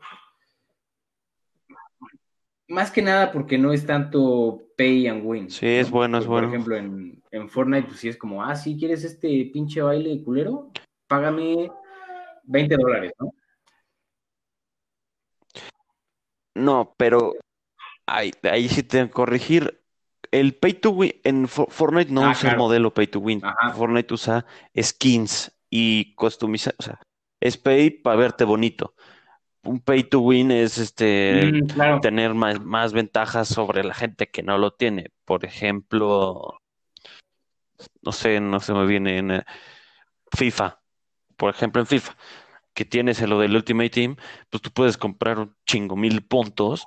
Más 2.69 2.91
que 2.91 3.03
nada 3.03 3.33
porque 3.33 3.59
no 3.59 3.73
es 3.73 3.87
tanto 3.87 4.63
pay 4.77 5.07
and 5.07 5.23
win. 5.25 5.51
Sí, 5.51 5.67
es 5.67 5.91
bueno, 5.91 6.19
es 6.19 6.27
bueno. 6.27 6.49
Por 6.49 6.55
ejemplo, 6.55 6.77
en, 6.77 7.23
en, 7.31 7.49
Fortnite, 7.49 7.89
pues 7.89 8.01
sí 8.01 8.09
es 8.09 8.17
como, 8.17 8.43
ah, 8.43 8.57
sí, 8.57 8.77
¿quieres 8.79 9.05
este 9.05 9.51
pinche 9.53 9.83
baile 9.83 10.23
culero? 10.23 10.71
Págame 11.07 11.71
20 12.45 12.77
dólares, 12.77 13.13
¿no? 13.19 13.33
No, 16.55 16.95
pero 16.97 17.33
Ahí, 18.07 18.33
ahí 18.43 18.69
sí 18.69 18.83
te 18.83 19.09
corregir. 19.11 19.81
El 20.31 20.55
pay 20.55 20.75
to 20.75 20.91
win 20.91 21.13
en 21.25 21.47
Fo- 21.47 21.69
Fortnite 21.69 22.11
no 22.11 22.23
Ah, 22.23 22.31
usa 22.31 22.51
el 22.53 22.57
modelo 22.57 22.93
pay 22.95 23.07
to 23.07 23.19
win. 23.21 23.45
Ajá. 23.45 23.75
Fortnite 23.75 24.15
usa 24.15 24.47
skins 24.81 25.53
y 25.69 26.15
customiza, 26.15 26.73
o 26.79 26.83
sea, 26.83 27.01
es 27.41 27.57
pay 27.57 27.91
para 27.91 28.17
verte 28.17 28.45
bonito. 28.45 28.95
Un 29.65 29.81
pay 29.81 30.05
to 30.05 30.21
win 30.21 30.51
es 30.51 30.79
este 30.79 31.53
Mm, 31.53 31.67
claro. 31.67 32.01
tener 32.01 32.35
más, 32.35 32.61
más 32.61 32.93
ventajas 32.93 33.49
sobre 33.49 33.85
la 33.85 33.95
gente 33.95 34.29
que 34.29 34.43
no 34.43 34.59
lo 34.59 34.73
tiene. 34.73 35.11
Por 35.25 35.45
ejemplo, 35.45 36.59
no 38.03 38.13
sé, 38.13 38.41
no 38.41 38.61
se 38.61 38.73
me 38.73 38.87
viene 38.87 39.19
en 39.19 39.31
eh, 39.33 39.45
FIFA. 40.37 40.81
Por 41.37 41.51
ejemplo, 41.51 41.81
en 41.81 41.87
FIFA, 41.87 42.17
que 42.75 42.85
tienes 42.85 43.21
lo 43.23 43.39
del 43.39 43.55
Ultimate 43.57 43.91
Team, 43.91 44.17
pues 44.51 44.63
tú 44.63 44.71
puedes 44.71 44.97
comprar 44.97 45.39
un 45.39 45.55
chingo 45.67 45.97
mil 45.97 46.23
puntos 46.25 46.87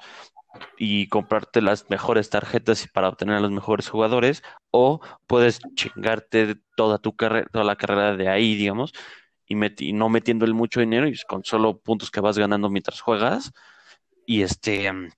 y 0.78 1.08
comprarte 1.08 1.62
las 1.62 1.89
mejores 1.89 2.30
tarjetas 2.30 2.88
para 2.93 3.10
obtener 3.10 3.36
a 3.36 3.39
los 3.39 3.51
mejores 3.51 3.89
jugadores, 3.89 4.43
o 4.72 4.99
puedes 5.28 5.60
chingarte 5.76 6.56
toda 6.76 6.97
tu 6.99 7.16
carrera, 7.16 7.47
toda 7.51 7.66
la 7.66 7.76
carrera 7.76 8.16
de 8.16 8.30
ahí, 8.30 8.56
digamos, 8.56 8.93
y, 9.47 9.56
meti- 9.56 9.88
y 9.89 9.93
no 9.93 10.10
metiéndole 10.10 10.53
mucho 10.53 10.80
dinero 10.80 11.08
y 11.08 11.16
con 11.28 11.43
solo 11.43 11.78
puntos 11.80 12.12
que 12.12 12.20
vas 12.22 12.38
ganando 12.38 12.70
mientras 12.70 13.01
juegas, 13.01 13.51
y 14.26 14.41
este 14.41 14.91
mm, 14.91 15.10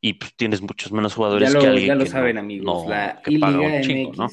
y 0.00 0.14
pues 0.14 0.34
tienes 0.36 0.60
muchos 0.62 0.92
menos 0.92 1.12
Ya 1.12 1.16
jugadores 1.16 1.54
que 1.54 1.66
alguien 1.66 1.88
ya 1.88 1.94
lo 1.94 2.04
que 2.04 2.10
saben, 2.10 2.36
no, 2.36 2.42
amigos. 2.42 2.84
no, 2.84 2.90
La 2.90 3.20
que 3.22 3.38
paga 3.38 3.60
un 3.60 3.80
chingo, 3.82 4.12
¿no? 4.14 4.28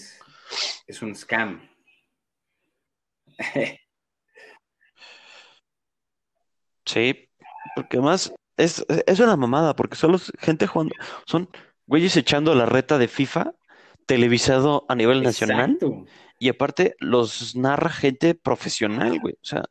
Es 0.87 1.01
un 1.01 1.15
scam. 1.15 1.61
Sí, 6.85 7.29
porque 7.75 7.97
además 7.97 8.33
es, 8.63 8.85
es 9.05 9.19
una 9.19 9.35
mamada, 9.35 9.75
porque 9.75 9.95
solo 9.95 10.17
es 10.17 10.31
gente 10.39 10.67
jugando, 10.67 10.93
son 11.25 11.49
güeyes 11.87 12.15
echando 12.17 12.55
la 12.55 12.65
reta 12.65 12.97
de 12.97 13.07
FIFA 13.07 13.53
televisado 14.05 14.85
a 14.89 14.95
nivel 14.95 15.23
nacional 15.23 15.71
Exacto. 15.71 16.05
y 16.39 16.49
aparte 16.49 16.95
los 16.99 17.55
narra 17.55 17.89
gente 17.89 18.35
profesional, 18.35 19.19
güey. 19.19 19.33
O 19.35 19.45
sea, 19.45 19.63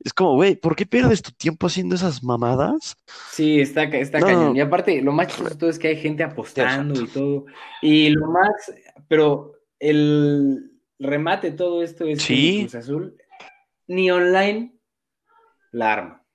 es 0.00 0.12
como, 0.12 0.34
güey, 0.34 0.54
¿por 0.56 0.76
qué 0.76 0.84
pierdes 0.84 1.22
tu 1.22 1.32
tiempo 1.32 1.66
haciendo 1.66 1.94
esas 1.94 2.22
mamadas? 2.22 2.94
Sí, 3.30 3.60
está, 3.60 3.84
está 3.84 4.20
No, 4.20 4.26
cañón. 4.26 4.56
Y 4.56 4.60
aparte, 4.60 5.00
lo 5.00 5.12
más 5.12 5.28
chistoso 5.28 5.50
de 5.50 5.56
todo 5.56 5.70
es 5.70 5.78
que 5.78 5.88
hay 5.88 5.96
gente 5.96 6.22
apostando 6.22 7.00
y 7.00 7.06
todo. 7.06 7.46
Y 7.80 8.10
lo 8.10 8.26
más, 8.26 8.72
pero 9.08 9.52
el 9.78 10.72
remate 10.98 11.50
de 11.50 11.56
todo 11.56 11.82
esto 11.82 12.04
es 12.04 12.18
que 12.18 12.24
Sí, 12.24 12.60
Cruz 12.60 12.74
Azul 12.74 13.16
ni 13.86 14.10
online 14.10 14.78
la 15.72 15.92
arma. 15.92 16.26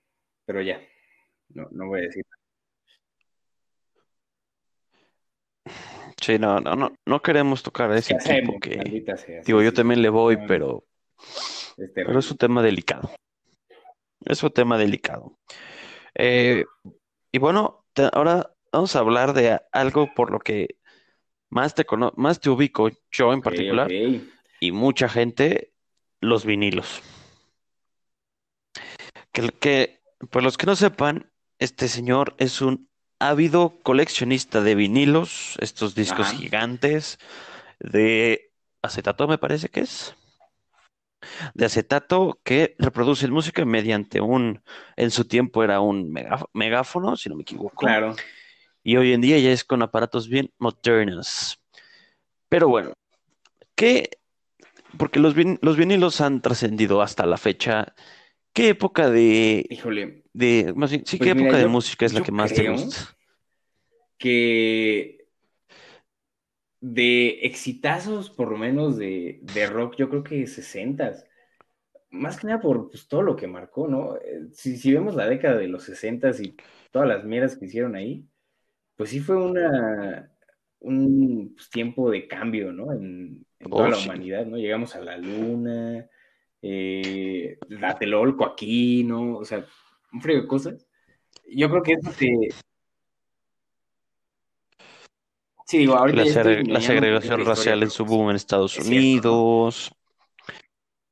Pero 0.46 0.62
ya, 0.62 0.82
no, 1.54 1.68
no 1.72 1.88
voy 1.88 2.00
a 2.00 2.04
decir. 2.04 2.26
sí, 6.22 6.38
no, 6.40 6.60
no, 6.60 6.76
no, 6.76 6.94
no 7.06 7.22
queremos 7.22 7.64
tocar 7.64 7.92
a 7.92 7.98
ese 7.98 8.14
equipo 8.14 8.26
sabemos, 8.30 8.56
que, 8.62 8.78
maldita 8.78 9.18
sea. 9.18 9.42
digo, 9.44 9.60
Sí, 9.60 9.66
yo 9.66 9.70
sí, 9.72 9.76
también 9.76 10.00
sí. 10.00 10.04
le 10.04 10.10
voy, 10.10 10.38
No, 10.38 10.44
pero, 10.48 10.84
es 11.78 11.92
pero 11.94 12.20
es 12.20 12.32
un 12.32 12.38
tema 12.38 12.62
delicado. 12.62 13.10
Es 14.26 14.44
un 14.44 14.52
tema 14.52 14.78
delicado. 14.78 15.38
Eh, 16.16 16.66
y 17.32 17.38
bueno, 17.40 17.86
te- 17.94 18.10
ahora 18.14 18.54
vamos 18.72 18.96
a 18.96 19.00
hablar 19.00 19.34
de 19.34 19.60
algo 19.72 20.14
por 20.14 20.32
lo 20.32 20.40
que 20.40 20.76
más 21.50 21.74
te 21.74 21.86
cono- 21.86 22.14
más 22.18 22.40
te 22.40 22.50
ubico 22.50 22.90
yo 23.12 23.34
en 23.34 23.42
particular 23.42 23.90
y 24.60 24.72
mucha 24.72 25.08
gente, 25.10 25.74
los 26.20 26.46
vinilos. 26.46 27.02
Que, 29.32 29.50
que, 29.50 30.02
pues 30.30 30.44
los 30.44 30.58
que 30.58 30.66
no 30.66 30.76
sepan, 30.76 31.32
este 31.60 31.88
señor 31.88 32.36
es 32.38 32.62
un 32.62 32.90
ávido 33.20 33.78
coleccionista 33.84 34.62
de 34.62 34.76
vinilos, 34.76 35.56
estos 35.60 35.94
discos 35.94 36.28
Ajá. 36.28 36.38
gigantes 36.38 37.20
de 37.80 38.52
acetato, 38.82 39.28
me 39.28 39.38
parece 39.38 39.70
que 39.70 39.82
es, 39.82 40.16
de 41.54 41.66
acetato 41.66 42.40
que 42.44 42.76
reproducen 42.80 43.32
música 43.32 43.66
mediante 43.66 44.22
un, 44.22 44.62
en 44.96 45.12
su 45.12 45.26
tiempo 45.26 45.64
era 45.64 45.82
un 45.82 46.14
megáfono, 46.54 47.18
si 47.18 47.30
no 47.30 47.36
me 47.36 47.42
equivoco, 47.42 47.86
Claro. 47.86 48.16
y 48.84 48.96
hoy 48.96 49.12
en 49.14 49.22
día 49.22 49.38
ya 49.40 49.52
es 49.52 49.66
con 49.66 49.82
aparatos 49.82 50.30
bien 50.30 50.52
modernos. 50.58 51.60
Pero 52.48 52.70
bueno, 52.70 52.94
¿qué? 53.76 54.10
Porque 54.98 55.20
los, 55.20 55.36
vin- 55.36 55.60
los 55.62 55.76
vinilos 55.78 56.22
han 56.22 56.42
trascendido 56.42 57.02
hasta 57.02 57.26
la 57.26 57.38
fecha. 57.38 57.94
¿Qué 58.54 58.70
época 58.70 59.10
de, 59.10 59.66
Híjole, 59.70 60.24
de, 60.40 60.74
más 60.76 60.92
bien, 60.92 61.04
sí, 61.06 61.20
qué 61.20 61.30
pues 61.30 61.34
mira, 61.34 61.52
época 61.52 61.58
de 61.58 61.66
música 61.68 62.06
es 62.06 62.14
la 62.14 62.22
que 62.22 62.32
más 62.32 62.54
te 62.54 62.64
gusta? 62.64 62.96
que 64.20 65.18
de 66.82 67.40
exitazos, 67.46 68.30
por 68.30 68.52
lo 68.52 68.58
menos 68.58 68.98
de, 68.98 69.40
de 69.44 69.68
rock, 69.68 69.96
yo 69.98 70.10
creo 70.10 70.24
que 70.24 70.48
60 70.48 71.14
Más 72.12 72.40
que 72.40 72.48
nada 72.48 72.62
por 72.62 72.90
pues, 72.90 73.08
todo 73.08 73.24
lo 73.24 73.36
que 73.36 73.48
marcó, 73.48 73.88
¿no? 73.88 74.18
Eh, 74.18 74.50
Si, 74.54 74.78
si 74.78 74.94
vemos 74.94 75.16
la 75.16 75.28
década 75.28 75.58
de 75.58 75.68
los 75.70 75.84
60 75.86 76.32
y 76.42 76.58
todas 76.92 77.08
las 77.08 77.26
mierdas 77.26 77.58
que 77.58 77.66
hicieron 77.68 77.96
ahí, 77.96 78.28
pues 78.98 79.10
sí 79.12 79.20
fue 79.22 79.38
una, 79.38 80.32
un 80.80 81.54
pues, 81.56 81.70
tiempo 81.72 82.12
de 82.12 82.28
cambio, 82.28 82.72
¿no? 82.74 82.94
En, 82.94 83.46
en 83.60 83.76
toda 83.76 83.90
Oh, 83.90 83.92
la 83.92 83.98
sí. 83.98 84.00
humanidad, 84.00 84.46
¿no? 84.48 84.58
Llegamos 84.58 84.96
a 84.96 85.02
la 85.02 85.18
luna, 85.18 86.10
eh, 86.62 87.62
Tlatelolco 87.70 88.46
aquí, 88.46 89.04
¿no? 89.06 89.38
O 89.38 89.46
sea, 89.46 89.66
un 90.12 90.22
frío 90.22 90.42
de 90.42 90.48
cosas. 90.48 90.86
Yo 91.48 91.70
creo 91.70 91.84
que 91.84 91.94
eso 91.94 92.12
te... 92.18 92.50
Sí, 95.66 95.78
digo, 95.78 95.96
ahorita 95.96 96.24
La, 96.24 96.26
segre- 96.26 96.82
segregación 96.82 97.46
racial 97.46 97.84
en 97.84 97.90
su 97.90 98.04
pues 98.04 98.10
boom 98.10 98.30
en 98.32 98.36
Estados 98.36 98.78
es 98.78 98.90
¿no? 98.90 98.92
Unidos. 98.92 99.92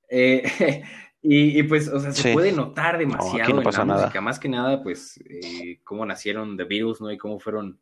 Eh, 0.09 0.43
y, 1.21 1.59
y, 1.59 1.63
pues, 1.63 1.87
o 1.89 1.99
sea, 1.99 2.11
se 2.11 2.23
Sí, 2.23 2.29
puede 2.31 2.51
notar 2.51 2.97
no, 2.97 3.03
demasiado 3.05 3.55
no 3.55 3.61
en 3.61 3.71
la 3.71 3.83
nada. 3.85 4.05
música, 4.05 4.21
más 4.21 4.39
que 4.39 4.49
nada, 4.49 4.81
pues, 4.83 5.19
eh, 5.29 5.79
cómo 5.83 6.05
nacieron 6.05 6.57
The 6.57 6.63
Beatles, 6.63 7.01
¿no? 7.01 7.11
Y 7.11 7.17
cómo 7.17 7.39
fueron 7.39 7.79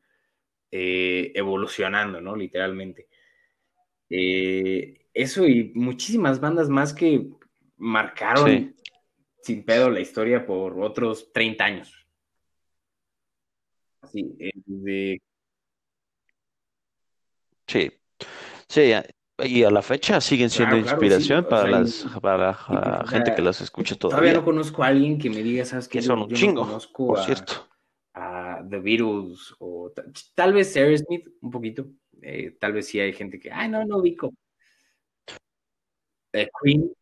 eh, 0.72 1.32
evolucionando, 1.36 2.22
¿no? 2.22 2.36
Literalmente. 2.36 3.08
Eso 5.14 5.46
y 5.48 5.72
muchísimas 5.76 6.40
bandas 6.40 6.70
más 6.70 6.94
que 6.94 7.28
Sí, 8.34 8.50
marcaron 8.50 8.75
sin 9.46 9.64
pedo 9.64 9.92
la 9.92 10.00
historia 10.00 10.44
por 10.46 10.82
otros 10.82 11.32
30 11.32 11.66
años. 11.66 11.94
Así, 14.02 14.36
eh, 14.40 14.52
de, 14.66 15.22
sí, 17.68 17.92
sí. 18.68 18.94
a- 18.94 19.06
Y 19.44 19.64
a 19.64 19.70
la 19.70 19.82
fecha 19.82 20.22
siguen 20.22 20.50
siendo 20.50 20.78
claro, 20.78 20.84
claro, 20.86 21.00
sí, 21.02 21.06
inspiración 21.06 21.44
para 21.44 21.64
sea, 21.64 21.72
las, 21.82 22.06
para 22.22 22.38
la 22.70 23.00
pues, 23.02 23.12
gente 23.12 23.36
que 23.36 23.42
las 23.42 23.60
escucha 23.60 23.96
todavía 23.98 24.32
no 24.32 24.40
todavía, 24.40 24.46
conozco 24.46 24.82
a 24.84 24.88
alguien 24.88 25.20
que 25.20 25.30
me 25.30 25.44
diga, 25.44 25.66
¿sabes 25.66 25.90
qué? 25.90 26.00
que 26.00 26.06
Yo, 26.06 26.08
son 26.08 26.20
un 26.22 26.30
yo 26.30 26.32
no 26.32 26.38
chingo, 26.40 26.62
conozco 26.62 27.08
por 27.08 27.20
a, 27.20 27.26
cierto. 27.26 27.68
a 28.14 28.64
The 28.70 28.80
Beatles 28.80 29.54
o 29.60 29.92
ta- 29.94 30.06
tal 30.36 30.54
vez 30.54 30.74
Aerosmith 30.78 31.28
un 31.42 31.52
poquito. 31.52 31.86
Eh, 32.22 32.56
tal 32.60 32.72
vez 32.72 32.88
sí 32.88 32.98
hay 33.00 33.12
gente 33.12 33.38
que, 33.40 33.52
ay, 33.52 33.68
no, 33.70 33.84
no 33.84 33.98
ubico. 33.98 34.34
Eh, 36.32 36.48
Queen, 36.64 36.94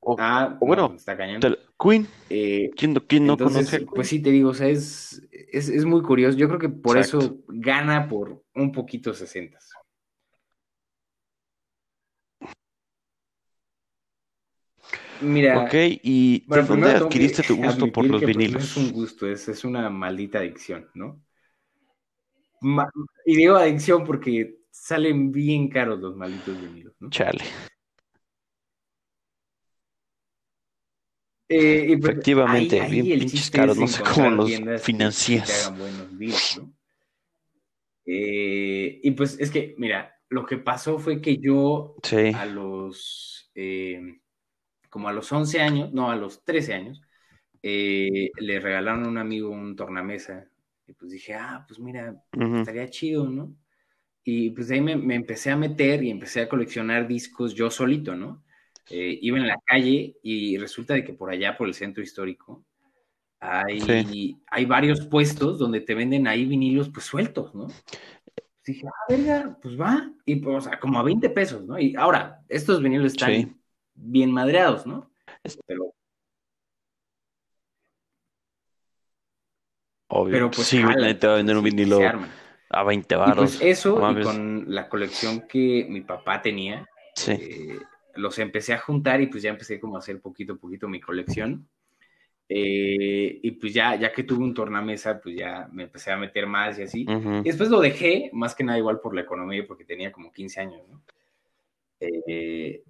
O, 0.00 0.16
ah, 0.18 0.56
o 0.60 0.66
no, 0.66 0.66
bueno, 0.66 0.96
está 0.96 1.16
cañón. 1.16 1.40
Queen, 1.78 2.08
Eh, 2.28 2.70
¿quién, 2.76 2.94
no- 2.94 3.06
quién 3.06 3.26
no 3.26 3.36
conoce 3.38 3.80
pues 3.94 4.08
sí, 4.08 4.22
te 4.22 4.30
digo, 4.30 4.50
o 4.50 4.54
sea, 4.54 4.68
es, 4.68 5.22
es, 5.52 5.68
es 5.68 5.84
muy 5.84 6.02
curioso. 6.02 6.38
Yo 6.38 6.48
creo 6.48 6.60
que 6.60 6.68
por 6.68 6.96
Exacto. 6.96 6.98
eso 6.98 7.38
gana 7.48 8.08
por 8.08 8.44
un 8.54 8.72
poquito 8.72 9.14
60. 9.14 9.58
Mira, 15.20 15.54
Ok, 15.54 15.74
¿y 16.02 16.46
de 16.50 16.62
bueno, 16.62 16.64
dónde 16.64 16.90
tengo 16.94 17.14
que 17.14 17.18
adquiriste 17.18 17.44
tu 17.44 17.56
gusto 17.56 17.86
por 17.92 18.08
los 18.10 18.24
que 18.24 18.28
pues, 18.28 18.48
no 18.50 18.62
es 18.62 18.76
un 18.76 18.90
vinilos? 18.90 18.92
gusto, 18.92 19.26
es, 19.28 19.48
es 19.48 19.64
una 19.64 19.90
maldita 19.90 20.38
adicción, 20.40 20.88
¿no? 20.94 21.22
Ma- 22.62 22.90
y 23.26 23.36
digo 23.36 23.56
adicción 23.56 24.04
porque 24.04 24.60
salen 24.70 25.30
bien 25.32 25.68
caros 25.68 26.00
los 26.00 26.16
malditos 26.16 26.58
vinilos, 26.60 26.94
¿no? 27.00 27.14
Chale. 27.14 27.44
Eh, 31.50 31.86
y 31.88 31.96
pues 31.96 32.12
ahí, 32.14 32.20
Efectivamente, 32.20 32.80
bien 32.88 33.04
ahí 33.04 33.18
pinches 33.18 33.32
chiste 33.32 33.58
caros, 33.58 33.76
no 33.76 33.86
sé 33.88 34.02
cómo 34.02 34.30
los 34.30 34.50
financias. 34.82 35.72
Eh, 38.06 39.00
y 39.02 39.10
pues 39.12 39.38
es 39.38 39.50
que, 39.50 39.74
mira, 39.78 40.14
lo 40.28 40.46
que 40.46 40.58
pasó 40.58 40.98
fue 40.98 41.20
que 41.20 41.38
yo 41.38 41.96
Sí, 42.02 42.32
a 42.34 42.46
los, 42.46 43.50
eh, 43.54 44.00
como 44.88 45.08
a 45.08 45.12
los 45.12 45.30
11 45.32 45.60
años, 45.60 45.92
no, 45.92 46.10
a 46.10 46.16
los 46.16 46.44
13 46.44 46.74
años, 46.74 47.02
le 47.62 48.60
regalaron 48.60 49.04
a 49.04 49.08
un 49.08 49.18
amigo 49.18 49.50
un 49.50 49.76
tornamesa. 49.76 50.48
Y 50.86 50.92
pues 50.92 51.12
dije, 51.12 51.34
ah, 51.34 51.64
pues 51.66 51.78
mira, 51.80 52.16
estaría 52.58 52.88
chido, 52.88 53.28
¿no? 53.28 53.54
Y 54.24 54.50
pues 54.50 54.68
de 54.68 54.76
ahí 54.76 54.80
me, 54.80 54.96
me 54.96 55.14
empecé 55.14 55.50
a 55.50 55.56
meter 55.56 56.02
y 56.04 56.10
empecé 56.10 56.42
a 56.42 56.48
coleccionar 56.48 57.08
discos 57.08 57.54
yo 57.54 57.70
solito, 57.70 58.14
¿no? 58.14 58.44
Eh, 58.90 59.18
iba 59.22 59.38
en 59.38 59.46
la 59.46 59.58
calle 59.64 60.16
y 60.22 60.58
resulta 60.58 60.94
de 60.94 61.04
que 61.04 61.12
por 61.14 61.30
allá, 61.30 61.56
por 61.56 61.68
el 61.68 61.74
centro 61.74 62.02
histórico, 62.02 62.64
Sí. 63.68 64.36
hay, 64.50 64.64
varios 64.66 65.06
puestos 65.06 65.58
donde 65.58 65.80
te 65.80 65.94
venden 65.94 66.26
ahí 66.26 66.44
vinilos 66.44 66.90
pues 66.90 67.06
sueltos, 67.06 67.54
¿no? 67.54 67.68
dije, 68.66 68.86
ah, 68.86 69.06
verga, 69.08 69.58
pues 69.62 69.80
va. 69.80 70.12
Y 70.24 70.36
pues, 70.36 70.56
o 70.58 70.60
sea, 70.68 70.78
como 70.78 70.98
a 70.98 71.02
20 71.02 71.30
pesos, 71.30 71.64
¿no? 71.64 71.78
Y 71.78 71.96
ahora, 71.96 72.40
estos 72.48 72.82
vinilos 72.82 73.12
están 73.12 73.32
Sí. 73.32 73.56
bien 73.94 74.30
madreados, 74.30 74.86
¿no? 74.86 75.10
Pero, 75.66 75.94
Obvio. 80.08 80.32
pero 80.32 80.50
pues 80.50 80.66
sí, 80.66 80.82
nadie 80.82 81.14
te 81.14 81.26
va 81.26 81.34
a 81.34 81.36
vender 81.36 81.56
un 81.56 81.64
sí, 81.64 81.70
vinilo 81.70 82.00
a 82.68 82.82
20 82.84 83.14
Y 83.14 83.18
varos. 83.18 83.56
pues 83.56 83.60
eso, 83.62 83.98
no 83.98 84.20
y 84.20 84.22
con 84.22 84.64
la 84.72 84.88
colección 84.88 85.46
que 85.48 85.86
mi 85.88 86.02
papá 86.02 86.42
tenía, 86.42 86.86
Sí. 87.14 87.32
eh, 87.32 87.78
los 88.14 88.38
empecé 88.38 88.72
a 88.72 88.78
juntar 88.78 89.20
y 89.20 89.26
pues 89.26 89.42
ya 89.42 89.50
empecé 89.50 89.80
como 89.80 89.96
a 89.96 90.00
hacer 90.00 90.20
poquito 90.20 90.54
a 90.54 90.56
poquito 90.56 90.88
mi 90.88 91.00
colección. 91.00 91.68
Eh, 92.48 93.38
y 93.42 93.50
pues 93.52 93.72
ya, 93.72 93.94
ya 93.94 94.12
que 94.12 94.24
tuve 94.24 94.42
un 94.42 94.54
tornamesa, 94.54 95.20
pues 95.20 95.36
ya 95.36 95.68
me 95.72 95.84
empecé 95.84 96.10
a 96.10 96.16
meter 96.16 96.46
más 96.46 96.78
y 96.78 96.82
así. 96.82 97.06
Ujú. 97.08 97.36
Y 97.38 97.44
después 97.44 97.70
lo 97.70 97.80
dejé, 97.80 98.30
más 98.32 98.54
que 98.54 98.64
nada 98.64 98.78
igual 98.78 99.00
por 99.00 99.14
la 99.14 99.20
economía, 99.20 99.64
porque 99.66 99.84
tenía 99.84 100.10
como 100.10 100.32
15 100.32 100.60
años, 100.60 100.82
¿no? 100.88 101.00
Eh, 102.00 102.82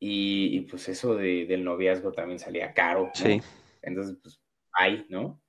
y, 0.00 0.56
y, 0.56 0.60
pues 0.62 0.88
eso 0.88 1.14
de, 1.14 1.46
del 1.46 1.62
noviazgo 1.62 2.12
también 2.12 2.38
salía 2.38 2.72
caro, 2.72 3.04
¿no? 3.04 3.12
Sí. 3.14 3.40
Entonces, 3.82 4.16
pues, 4.20 4.40
ahí, 4.72 5.06
¿no? 5.08 5.40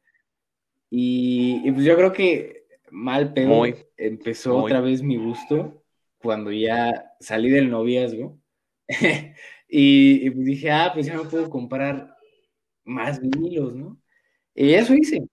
Y, 0.91 1.61
y, 1.65 1.71
pues 1.71 1.85
yo 1.85 1.95
creo 1.95 2.13
que 2.13 2.67
mal 2.91 3.33
pedo 3.33 3.49
Muy, 3.49 3.75
empezó 3.97 4.53
muy. 4.53 4.65
otra 4.65 4.81
vez 4.81 5.01
mi 5.01 5.17
gusto 5.17 5.83
cuando 6.19 6.51
ya 6.51 7.15
salí 7.19 7.49
del 7.49 7.69
noviazgo. 7.69 8.37
y, 9.67 10.27
y 10.27 10.29
pues 10.29 10.45
dije, 10.45 10.71
ah, 10.71 10.91
pues 10.93 11.05
ya 11.05 11.17
me 11.17 11.25
puedo 11.25 11.49
comprar 11.49 12.15
más 12.83 13.19
vinilos, 13.19 13.75
¿no? 13.75 13.99
Y 14.53 14.73
eso 14.73 14.93
hice. 14.93 15.27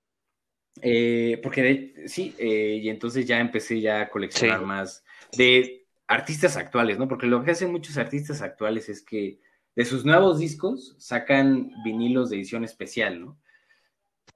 Eh, 0.81 1.39
porque 1.43 1.63
de, 1.63 2.09
sí, 2.09 2.35
eh, 2.39 2.81
y 2.83 2.89
entonces 2.89 3.27
ya 3.27 3.39
empecé 3.41 3.81
ya 3.81 4.01
a 4.01 4.09
coleccionar 4.09 4.61
Sí. 4.61 4.65
más 4.65 5.05
de 5.37 5.87
artistas 6.07 6.57
actuales, 6.57 6.99
¿no? 6.99 7.09
Porque 7.09 7.27
lo 7.27 7.45
que 7.45 7.51
hacen 7.53 7.71
muchos 7.71 7.99
artistas 7.99 8.43
actuales 8.43 8.89
es 8.89 9.03
que 9.03 9.39
de 9.77 9.85
sus 9.85 10.05
nuevos 10.05 10.39
discos 10.39 10.97
sacan 10.99 11.71
vinilos 11.85 12.31
de 12.31 12.37
edición 12.37 12.65
especial, 12.65 13.21
¿no? 13.21 13.39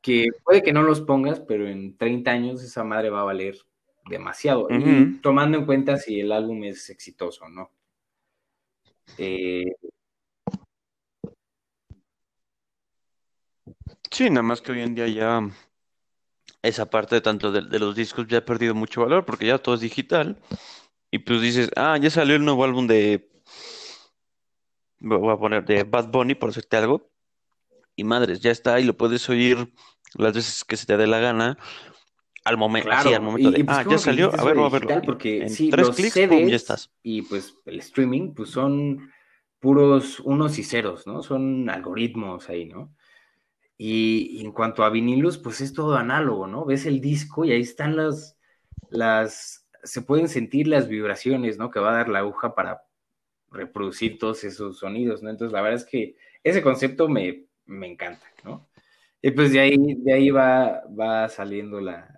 Que 0.01 0.27
puede 0.45 0.62
que 0.62 0.73
no 0.73 0.83
los 0.83 1.01
pongas, 1.01 1.41
pero 1.41 1.69
en 1.69 1.97
30 1.97 2.31
años 2.31 2.62
esa 2.62 2.85
madre 2.85 3.11
va 3.11 3.21
a 3.21 3.25
valer 3.25 3.57
demasiado. 4.09 4.69
Tomando 5.21 5.59
en 5.59 5.67
cuenta 5.67 5.97
si 5.97 6.21
el 6.21 6.33
álbum 6.33 6.62
es 6.64 6.91
exitoso 6.91 7.45
o 7.47 7.49
no. 7.49 7.73
Eh, 9.19 9.73
Sí, 14.11 14.31
nada 14.31 14.43
más 14.43 14.61
que 14.63 14.73
hoy 14.73 14.81
en 14.81 14.95
día 14.95 15.09
ya 15.09 15.41
esa 16.63 16.87
parte 16.91 17.21
tanto 17.21 17.53
de, 17.53 17.79
los 17.79 17.95
discos 17.95 18.27
ya 18.27 18.39
ha 18.39 18.45
perdido 18.45 18.75
mucho 18.75 19.03
valor 19.03 19.25
porque 19.25 19.47
ya 19.47 19.59
todo 19.59 19.75
es 19.75 19.81
digital. 19.81 20.39
Y 21.11 21.21
pues 21.21 21.41
dices, 21.41 21.71
ah, 21.77 21.99
ya 21.99 22.11
salió 22.11 22.37
el 22.37 22.45
nuevo 22.45 22.65
álbum 22.65 22.87
de, 22.87 23.31
voy 25.01 25.33
a 25.33 25.37
poner, 25.37 25.65
de 25.65 25.85
Bad 25.85 26.09
Bunny, 26.09 26.35
por 26.35 26.51
hacerte 26.51 26.77
algo. 26.77 27.11
Y 27.97 28.05
madres, 28.05 28.41
ya 28.41 28.51
está 28.51 28.81
y 28.81 28.85
lo 28.85 28.97
puedes 28.97 29.29
oír 29.29 29.73
las 30.15 30.35
veces 30.35 30.65
que 30.65 30.77
se 30.77 30.87
te 30.87 30.97
dé 30.97 31.07
la 31.07 31.21
gana, 31.21 31.59
al 32.47 32.57
momento, 32.59 32.88
así, 32.90 33.12
al 33.14 33.20
Claro, 33.20 33.22
momento 33.22 33.51
y, 33.51 33.53
de, 33.53 33.61
y 33.61 33.64
pues 33.64 33.80
ah, 33.80 33.84
ya 33.86 33.99
salió, 33.99 34.38
a 34.38 34.44
eso 34.44 34.44
ver, 34.44 34.55
de 34.55 34.59
voy 34.59 34.66
a 34.66 34.70
verlo. 34.70 34.94
digital, 34.94 35.03
Y 35.03 35.14
porque 35.14 35.47
en 35.47 35.57
sí, 35.57 35.70
tres 35.70 35.90
los 35.90 35.97
clics, 35.97 36.20
pum, 36.20 36.49
ya 36.49 36.57
CDs 36.57 36.57
estás. 36.57 36.90
y 37.03 37.22
pues 37.22 37.55
el 37.66 37.78
streaming, 37.80 38.34
pues 38.34 38.51
son 38.51 39.11
puros 39.61 40.20
unos 40.20 40.59
y 40.59 40.64
ceros, 40.64 41.07
¿no? 41.07 41.22
Son 41.22 41.68
algoritmos 41.70 42.49
ahí, 42.49 42.66
¿no? 42.66 42.94
Y, 43.78 44.38
y 44.40 44.44
en 44.44 44.53
cuanto 44.53 44.84
a 44.84 44.90
vinilos, 44.90 45.38
pues 45.38 45.61
es 45.62 45.72
todo 45.74 45.97
análogo, 45.97 46.47
¿no? 46.47 46.64
Ves 46.66 46.86
el 46.86 47.01
disco 47.01 47.44
y 47.44 47.53
ahí 47.53 47.61
están 47.62 47.97
las, 47.97 48.38
las, 48.90 49.68
se 49.84 50.03
pueden 50.03 50.28
sentir 50.28 50.68
las 50.68 50.88
vibraciones, 50.88 51.59
¿no? 51.59 51.70
Que 51.70 51.80
va 51.80 51.90
a 51.92 51.97
dar 51.99 52.09
la 52.09 52.20
aguja 52.20 52.55
para 52.55 52.82
reproducir 53.51 54.18
todos 54.18 54.44
esos 54.44 54.78
sonidos, 54.78 55.22
¿no? 55.22 55.30
Entonces, 55.30 55.53
la 55.53 55.62
verdad 55.62 55.80
es 55.80 55.86
que 55.86 56.16
ese 56.44 56.62
concepto 56.62 57.09
me, 57.09 57.47
me 57.66 57.86
encanta, 57.88 58.26
¿no? 58.44 58.68
Y 59.22 59.30
pues 59.32 59.53
de 59.53 59.61
ahí, 59.61 59.76
de 59.97 60.12
ahí 60.14 60.30
va, 60.30 60.82
va 60.88 61.28
saliendo 61.28 61.80
la, 61.80 62.16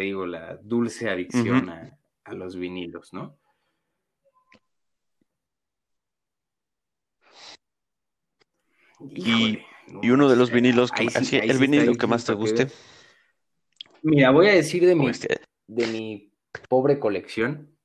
te 0.00 0.04
digo, 0.04 0.24
la 0.24 0.56
dulce 0.56 1.10
adicción 1.10 1.68
Ujú. 1.68 1.72
a, 1.72 1.98
a 2.24 2.32
los 2.32 2.56
vinilos, 2.56 3.12
¿no? 3.12 3.38
Y, 9.14 9.28
Híjole, 9.28 9.66
no, 9.88 10.00
y 10.02 10.08
uno 10.08 10.26
de 10.30 10.36
o 10.36 10.38
los 10.38 10.48
sea, 10.48 10.56
vinilos, 10.56 10.90
que, 10.90 11.10
sí, 11.10 11.36
el 11.36 11.58
vinilo 11.58 11.94
que 11.96 12.06
más 12.06 12.24
te 12.24 12.32
que 12.32 12.38
guste. 12.38 12.68
Mira, 14.02 14.30
voy 14.30 14.46
a 14.46 14.54
decir 14.54 14.86
de 14.86 14.94
mi, 14.94 15.06
este, 15.10 15.42
de 15.66 15.86
mi 15.88 16.32
pobre 16.70 16.98
colección. 16.98 17.76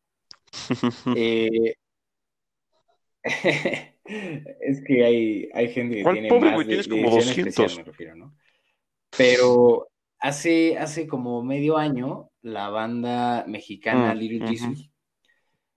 Eh, 1.17 1.75
es 3.25 4.83
que 4.87 5.03
hay, 5.03 5.49
hay 5.53 5.67
gente 5.69 5.97
que 5.97 6.03
¿Cuál 6.03 6.15
tiene 6.15 6.29
pobre, 6.29 6.49
más 6.51 6.59
de, 6.59 6.65
Tienes 6.65 6.87
de 6.87 6.91
como 6.91 7.09
edición 7.09 7.39
especial, 7.39 7.67
200. 7.67 7.77
me 7.77 7.83
refiero, 7.83 8.15
¿no? 8.15 8.37
Pero 9.17 9.89
hace, 10.19 10.77
hace 10.77 11.07
como 11.07 11.43
medio 11.43 11.77
año, 11.77 12.29
la 12.41 12.69
banda 12.69 13.45
mexicana 13.47 14.13
Mm, 14.13 14.17
Little 14.17 14.37
ujú. 14.39 14.47
Jesus 14.47 14.89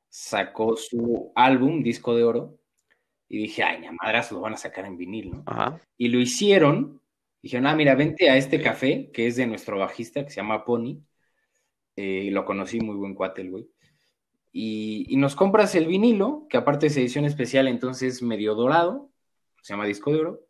sacó 0.08 0.76
su 0.76 1.32
álbum, 1.34 1.82
disco 1.82 2.16
de 2.16 2.24
oro, 2.24 2.58
y 3.28 3.38
dije, 3.38 3.62
ay, 3.62 3.84
a 3.84 3.92
madras 3.92 4.32
lo 4.32 4.40
van 4.40 4.54
a 4.54 4.56
sacar 4.56 4.86
en 4.86 4.96
vinil, 4.96 5.30
¿no? 5.30 5.42
Ajá. 5.46 5.80
Y 5.96 6.08
lo 6.08 6.18
hicieron. 6.18 7.00
Dijeron, 7.42 7.66
ah, 7.66 7.76
mira, 7.76 7.94
vente 7.94 8.30
a 8.30 8.36
este 8.36 8.60
café, 8.60 9.10
que 9.12 9.26
es 9.26 9.36
de 9.36 9.46
nuestro 9.46 9.78
bajista, 9.78 10.24
que 10.24 10.30
se 10.30 10.36
llama 10.36 10.64
Pony. 10.64 11.02
Eh, 11.94 12.30
lo 12.32 12.44
conocí, 12.44 12.80
muy 12.80 12.96
buen 12.96 13.14
cuate 13.14 13.42
el 13.42 13.50
güey. 13.50 13.68
Y, 14.50 15.06
y 15.08 15.16
nos 15.16 15.36
compras 15.36 15.74
el 15.74 15.86
vinilo, 15.86 16.46
que 16.48 16.56
aparte 16.56 16.86
es 16.86 16.96
edición 16.96 17.26
especial, 17.26 17.68
entonces 17.68 18.22
medio 18.22 18.54
dorado, 18.54 19.10
se 19.62 19.74
llama 19.74 19.84
disco 19.84 20.10
de 20.10 20.20
oro. 20.20 20.40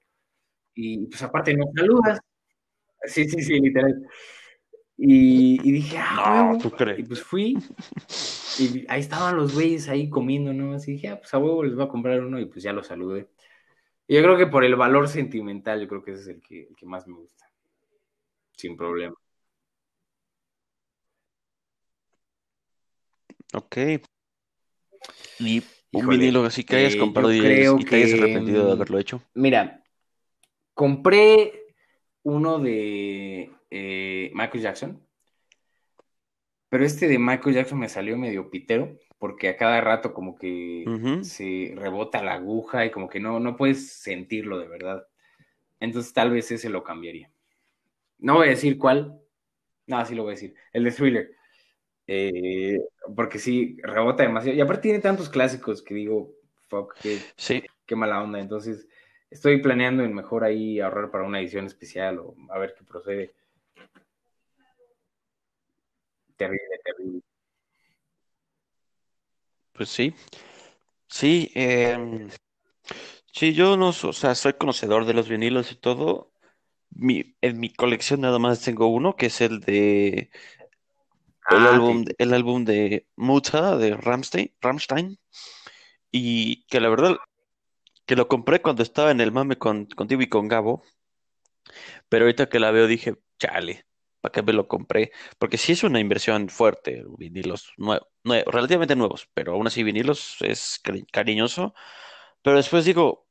Y 0.75 1.07
pues 1.07 1.21
aparte 1.23 1.55
nos 1.55 1.69
saludas. 1.75 2.21
Sí, 3.05 3.29
sí, 3.29 3.43
sí, 3.43 3.61
literal. 3.61 4.07
Y, 4.97 5.69
y 5.69 5.73
dije, 5.73 5.97
ah, 5.99 6.43
No, 6.43 6.49
huevo. 6.51 6.63
¿tú 6.63 6.71
crees? 6.71 6.99
Y 6.99 7.03
pues 7.05 7.23
fui, 7.23 7.57
y 8.59 8.85
ahí 8.89 9.01
estaban 9.01 9.37
los 9.37 9.55
güeyes 9.55 9.89
ahí 9.89 10.11
comiendo, 10.11 10.53
¿no? 10.53 10.73
Así 10.75 10.93
dije, 10.93 11.09
ah, 11.09 11.19
pues 11.21 11.33
a 11.33 11.39
huevo 11.39 11.63
les 11.63 11.75
voy 11.77 11.85
a 11.85 11.89
comprar 11.89 12.21
uno, 12.21 12.41
y 12.41 12.47
pues 12.47 12.63
ya 12.65 12.73
lo 12.73 12.83
saludé. 12.83 13.29
Y 14.09 14.17
yo 14.17 14.23
creo 14.23 14.37
que 14.37 14.47
por 14.47 14.65
el 14.65 14.75
valor 14.75 15.07
sentimental, 15.09 15.81
yo 15.81 15.87
creo 15.87 16.03
que 16.03 16.13
ese 16.13 16.23
es 16.23 16.29
el 16.29 16.43
que, 16.43 16.63
el 16.63 16.75
que 16.75 16.87
más 16.87 17.07
me 17.07 17.15
gusta. 17.15 17.45
Sin 18.57 18.77
problema. 18.77 19.15
Ok. 23.55 23.77
Y 25.39 25.59
un 25.61 25.65
Híjole, 25.93 26.19
vinilo 26.19 26.45
así 26.45 26.65
que 26.65 26.77
hayas 26.77 26.95
eh, 26.95 26.99
comprado 26.99 27.33
y, 27.33 27.39
hayas- 27.39 27.51
creo 27.51 27.79
y 27.79 27.85
te 27.85 27.97
hayas 27.97 28.11
que, 28.11 28.17
arrepentido 28.19 28.67
de 28.67 28.73
haberlo 28.73 28.99
hecho. 28.99 29.23
Mira, 29.35 29.85
compré 30.75 31.68
uno 32.29 32.59
de 32.59 33.51
eh, 33.71 34.31
Michael 34.35 34.63
Jackson, 34.63 35.03
pero 36.69 36.85
este 36.85 37.09
de 37.09 37.19
Michael 37.19 37.55
Jackson 37.55 37.79
me 37.79 37.89
salió 37.89 38.17
medio 38.17 38.51
pitero, 38.51 38.99
porque 39.19 39.49
a 39.49 39.57
cada 39.57 39.81
rato 39.81 40.13
como 40.13 40.37
que 40.37 40.85
se 41.23 41.73
rebota 41.75 42.23
la 42.23 42.35
aguja 42.35 42.85
y 42.85 42.91
como 42.91 43.09
que 43.09 43.21
no, 43.21 43.41
no 43.41 43.57
puedes 43.57 43.91
sentirlo 43.93 44.59
de 44.59 44.69
verdad. 44.69 45.07
Entonces 45.81 46.13
tal 46.13 46.31
vez 46.31 46.51
ese 46.51 46.69
lo 46.69 46.85
cambiaría. 46.85 47.31
No 48.19 48.35
voy 48.35 48.49
a 48.49 48.51
decir 48.51 48.79
cuál. 48.79 49.19
No, 49.87 50.05
sí 50.05 50.15
lo 50.15 50.25
voy 50.25 50.33
a 50.33 50.35
decir. 50.35 50.55
El 50.73 50.85
de 50.85 50.91
Thriller. 50.91 51.31
Eh, 52.07 52.81
porque 53.17 53.39
sí, 53.39 53.79
rebota 53.83 54.23
demasiado. 54.23 54.57
Y 54.57 54.61
aparte 54.61 54.83
tiene 54.83 54.99
tantos 54.99 55.31
clásicos 55.31 55.83
que 55.83 55.95
digo, 55.95 56.35
fuck, 56.69 56.95
qué, 57.01 57.19
Sí, 57.37 57.63
qué 57.87 57.97
mala 57.97 58.23
onda. 58.23 58.41
Entonces, 58.41 58.87
estoy 59.31 59.61
planeando 59.63 60.03
en 60.05 60.15
mejor 60.15 60.45
ahí 60.45 60.81
ahorrar 60.81 61.11
para 61.11 61.25
una 61.25 61.41
edición 61.41 61.67
especial 61.67 62.19
o 62.19 62.35
a 62.51 62.59
ver 62.59 62.75
qué 62.77 62.85
procede. 62.85 63.35
Terrible, 66.37 66.79
terrible. 66.85 67.23
pues 69.79 69.89
sí. 69.91 70.13
Sí, 71.09 71.51
em, 71.55 72.29
sí, 73.33 73.55
yo 73.55 73.77
no, 73.77 73.91
o 73.91 73.93
sea, 73.93 74.35
soy 74.35 74.55
conocedor 74.55 75.05
de 75.07 75.15
los 75.15 75.29
vinilos 75.29 75.73
y 75.73 75.77
todo. 75.77 76.33
Mi, 76.91 77.37
en 77.41 77.61
mi 77.61 77.73
colección 77.73 78.21
nada 78.23 78.39
más 78.39 78.63
tengo 78.63 78.89
uno, 78.89 79.17
que 79.17 79.27
es 79.27 79.41
el 79.41 79.61
de 79.61 80.31
el 81.51 81.67
Ah, 81.67 81.75
álbum, 81.75 82.05
el 82.19 82.35
álbum 82.35 82.65
de 82.65 83.07
Muta 83.17 83.77
de 83.79 83.97
Rammstein, 83.97 84.53
Rammstein, 84.61 85.19
y 86.11 86.65
que 86.67 86.81
la 86.81 86.89
verdad 86.91 87.17
que 88.09 88.17
lo 88.17 88.29
compré 88.29 88.63
cuando 88.63 88.83
estaba 88.85 89.13
en 89.13 89.23
el 89.23 89.33
mame 89.33 89.59
con, 89.59 89.87
contigo 89.87 90.23
y 90.23 90.29
con 90.31 90.49
Gabo, 90.49 90.83
pero 92.09 92.25
ahorita 92.25 92.49
que 92.49 92.61
la 92.61 92.71
veo 92.71 92.87
dije, 92.87 93.15
chale, 93.39 93.87
¿para 94.21 94.33
qué 94.33 94.43
me 94.43 94.53
lo 94.53 94.69
compré? 94.69 95.13
Porque 95.39 95.59
sí 95.59 95.73
es 95.73 95.83
una 95.85 96.01
inversión 96.01 96.49
fuerte, 96.49 97.05
vinilos 97.19 97.73
nue- 97.77 98.01
nue- 98.25 98.45
relativamente 98.47 98.97
nuevos, 98.97 99.29
pero 99.35 99.53
aún 99.55 99.67
así 99.67 99.83
vinilos 99.83 100.37
es 100.41 100.81
cari- 100.83 101.07
cariñoso, 101.13 101.75
pero 102.43 102.57
después 102.57 102.85
digo, 102.85 103.27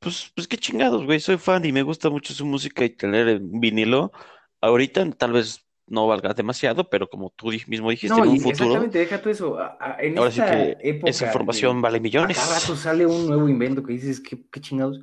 pues, 0.00 0.32
pues 0.34 0.48
qué 0.48 0.58
chingados, 0.58 1.04
güey. 1.06 1.20
Soy 1.20 1.38
fan 1.38 1.64
y 1.66 1.72
me 1.72 1.82
gusta 1.82 2.10
mucho 2.10 2.34
su 2.34 2.46
música 2.46 2.84
y 2.84 2.90
tener 2.90 3.38
un 3.42 3.60
vinilo. 3.60 4.12
Ahorita 4.60 5.08
tal 5.12 5.32
vez 5.34 5.66
no 5.90 6.06
valga 6.06 6.32
demasiado, 6.32 6.88
pero 6.88 7.10
como 7.10 7.30
tú 7.36 7.48
mismo 7.66 7.90
dijiste, 7.90 8.16
No, 8.16 8.22
en 8.24 8.30
un 8.30 8.36
y 8.36 8.40
futuro, 8.40 8.52
exactamente, 8.64 8.98
deja 9.00 9.20
tú 9.20 9.28
eso. 9.28 9.58
a- 9.58 9.76
a- 9.78 9.96
en 10.00 10.16
ahora 10.16 10.30
sí 10.30 10.40
esta 10.40 10.52
que 10.52 10.70
esa 10.70 10.88
época 10.88 11.26
información 11.26 11.76
de 11.76 11.82
vale 11.82 11.98
a 11.98 12.00
cada 12.12 12.26
rato 12.26 12.32
millones. 12.32 12.78
sale 12.80 13.06
un 13.06 13.26
nuevo 13.26 13.48
invento 13.48 13.82
que 13.82 13.92
dices, 13.92 14.20
qué, 14.20 14.42
qué 14.50 14.60
chingados. 14.60 15.02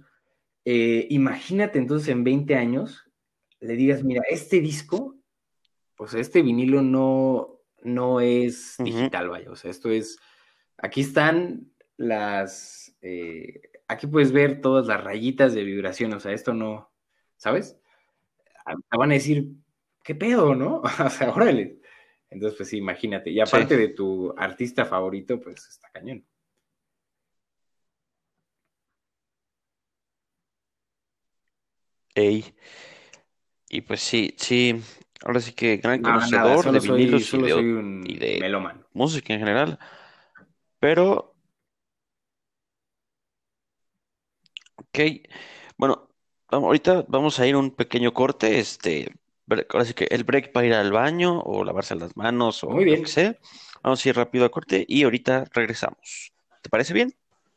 Eh, 0.65 1.05
imagínate 1.11 1.77
entonces 1.77 2.07
en 2.09 2.23
20 2.23 2.55
años 2.55 3.03
le 3.59 3.73
digas, 3.75 4.03
mira, 4.03 4.21
este 4.29 4.59
disco, 4.61 5.15
pues 5.95 6.13
este 6.13 6.41
vinilo 6.41 6.81
no, 6.81 7.59
no 7.83 8.19
es 8.21 8.75
digital, 8.79 9.29
vaya. 9.29 9.51
O 9.51 9.55
sea, 9.55 9.71
esto 9.71 9.89
es, 9.91 10.17
aquí 10.77 11.01
están 11.01 11.71
las, 11.97 12.95
eh, 13.01 13.61
aquí 13.87 14.07
puedes 14.07 14.31
ver 14.31 14.61
todas 14.61 14.87
las 14.87 15.03
rayitas 15.03 15.53
de 15.53 15.63
vibración. 15.63 16.13
O 16.13 16.19
sea, 16.19 16.33
esto 16.33 16.53
no, 16.53 16.91
¿sabes? 17.37 17.77
Ah, 18.65 18.75
Te 18.75 18.97
van 18.97 19.11
a 19.11 19.15
decir, 19.15 19.47
¿qué 20.07 20.15
pedo, 20.15 20.55
no? 20.55 20.81
O 21.05 21.09
sea, 21.09 21.31
órale. 21.31 21.81
Entonces, 22.29 22.57
pues 22.57 22.69
sí, 22.69 22.77
imagínate. 22.77 23.29
Y 23.29 23.41
Sí. 23.43 23.43
aparte 23.47 23.77
de 23.77 23.89
tu 23.89 24.33
artista 24.37 24.85
favorito, 24.85 25.39
pues 25.39 25.67
está 25.67 25.89
cañón. 25.91 26.25
Ey. 32.15 32.53
Y 33.69 33.81
pues 33.81 34.01
sí, 34.01 34.33
sí, 34.37 34.75
ahora 35.25 35.39
sí 35.41 35.51
que 35.53 35.77
gran 35.77 36.01
No, 36.01 36.11
nada, 36.27 36.55
conocedor 36.55 36.71
de 36.71 36.79
soy, 36.79 36.99
vinilos 36.99 37.33
y 37.33 37.41
de, 37.41 37.53
y 38.05 38.17
un 38.19 38.19
de 38.19 38.39
melómano. 38.39 38.85
música 38.93 39.33
en 39.33 39.39
general. 39.39 39.79
Pero, 40.79 41.35
ok, 44.75 44.99
bueno, 45.77 46.09
ahorita 46.49 47.05
vamos 47.07 47.39
a 47.39 47.47
ir 47.47 47.55
un 47.55 47.71
pequeño 47.71 48.13
corte, 48.13 48.59
este, 48.59 49.13
ahora 49.69 49.85
sí 49.85 49.93
que 49.93 50.05
el 50.11 50.23
break 50.23 50.51
para 50.51 50.67
ir 50.67 50.73
al 50.73 50.91
baño 50.91 51.41
o 51.41 51.63
lavarse 51.63 51.95
las 51.95 52.15
manos 52.17 52.63
Muy 52.67 52.85
o 52.85 52.87
lo 52.87 53.01
que 53.01 53.07
bien. 53.07 53.09
sea. 53.09 53.37
Vamos 53.83 54.05
a 54.05 54.09
ir 54.09 54.15
rápido 54.15 54.45
a 54.45 54.51
corte 54.51 54.85
y 54.87 55.03
ahorita 55.03 55.45
regresamos. 55.53 56.33
¿Te 56.61 56.69
parece 56.69 56.93
bien? 56.93 57.13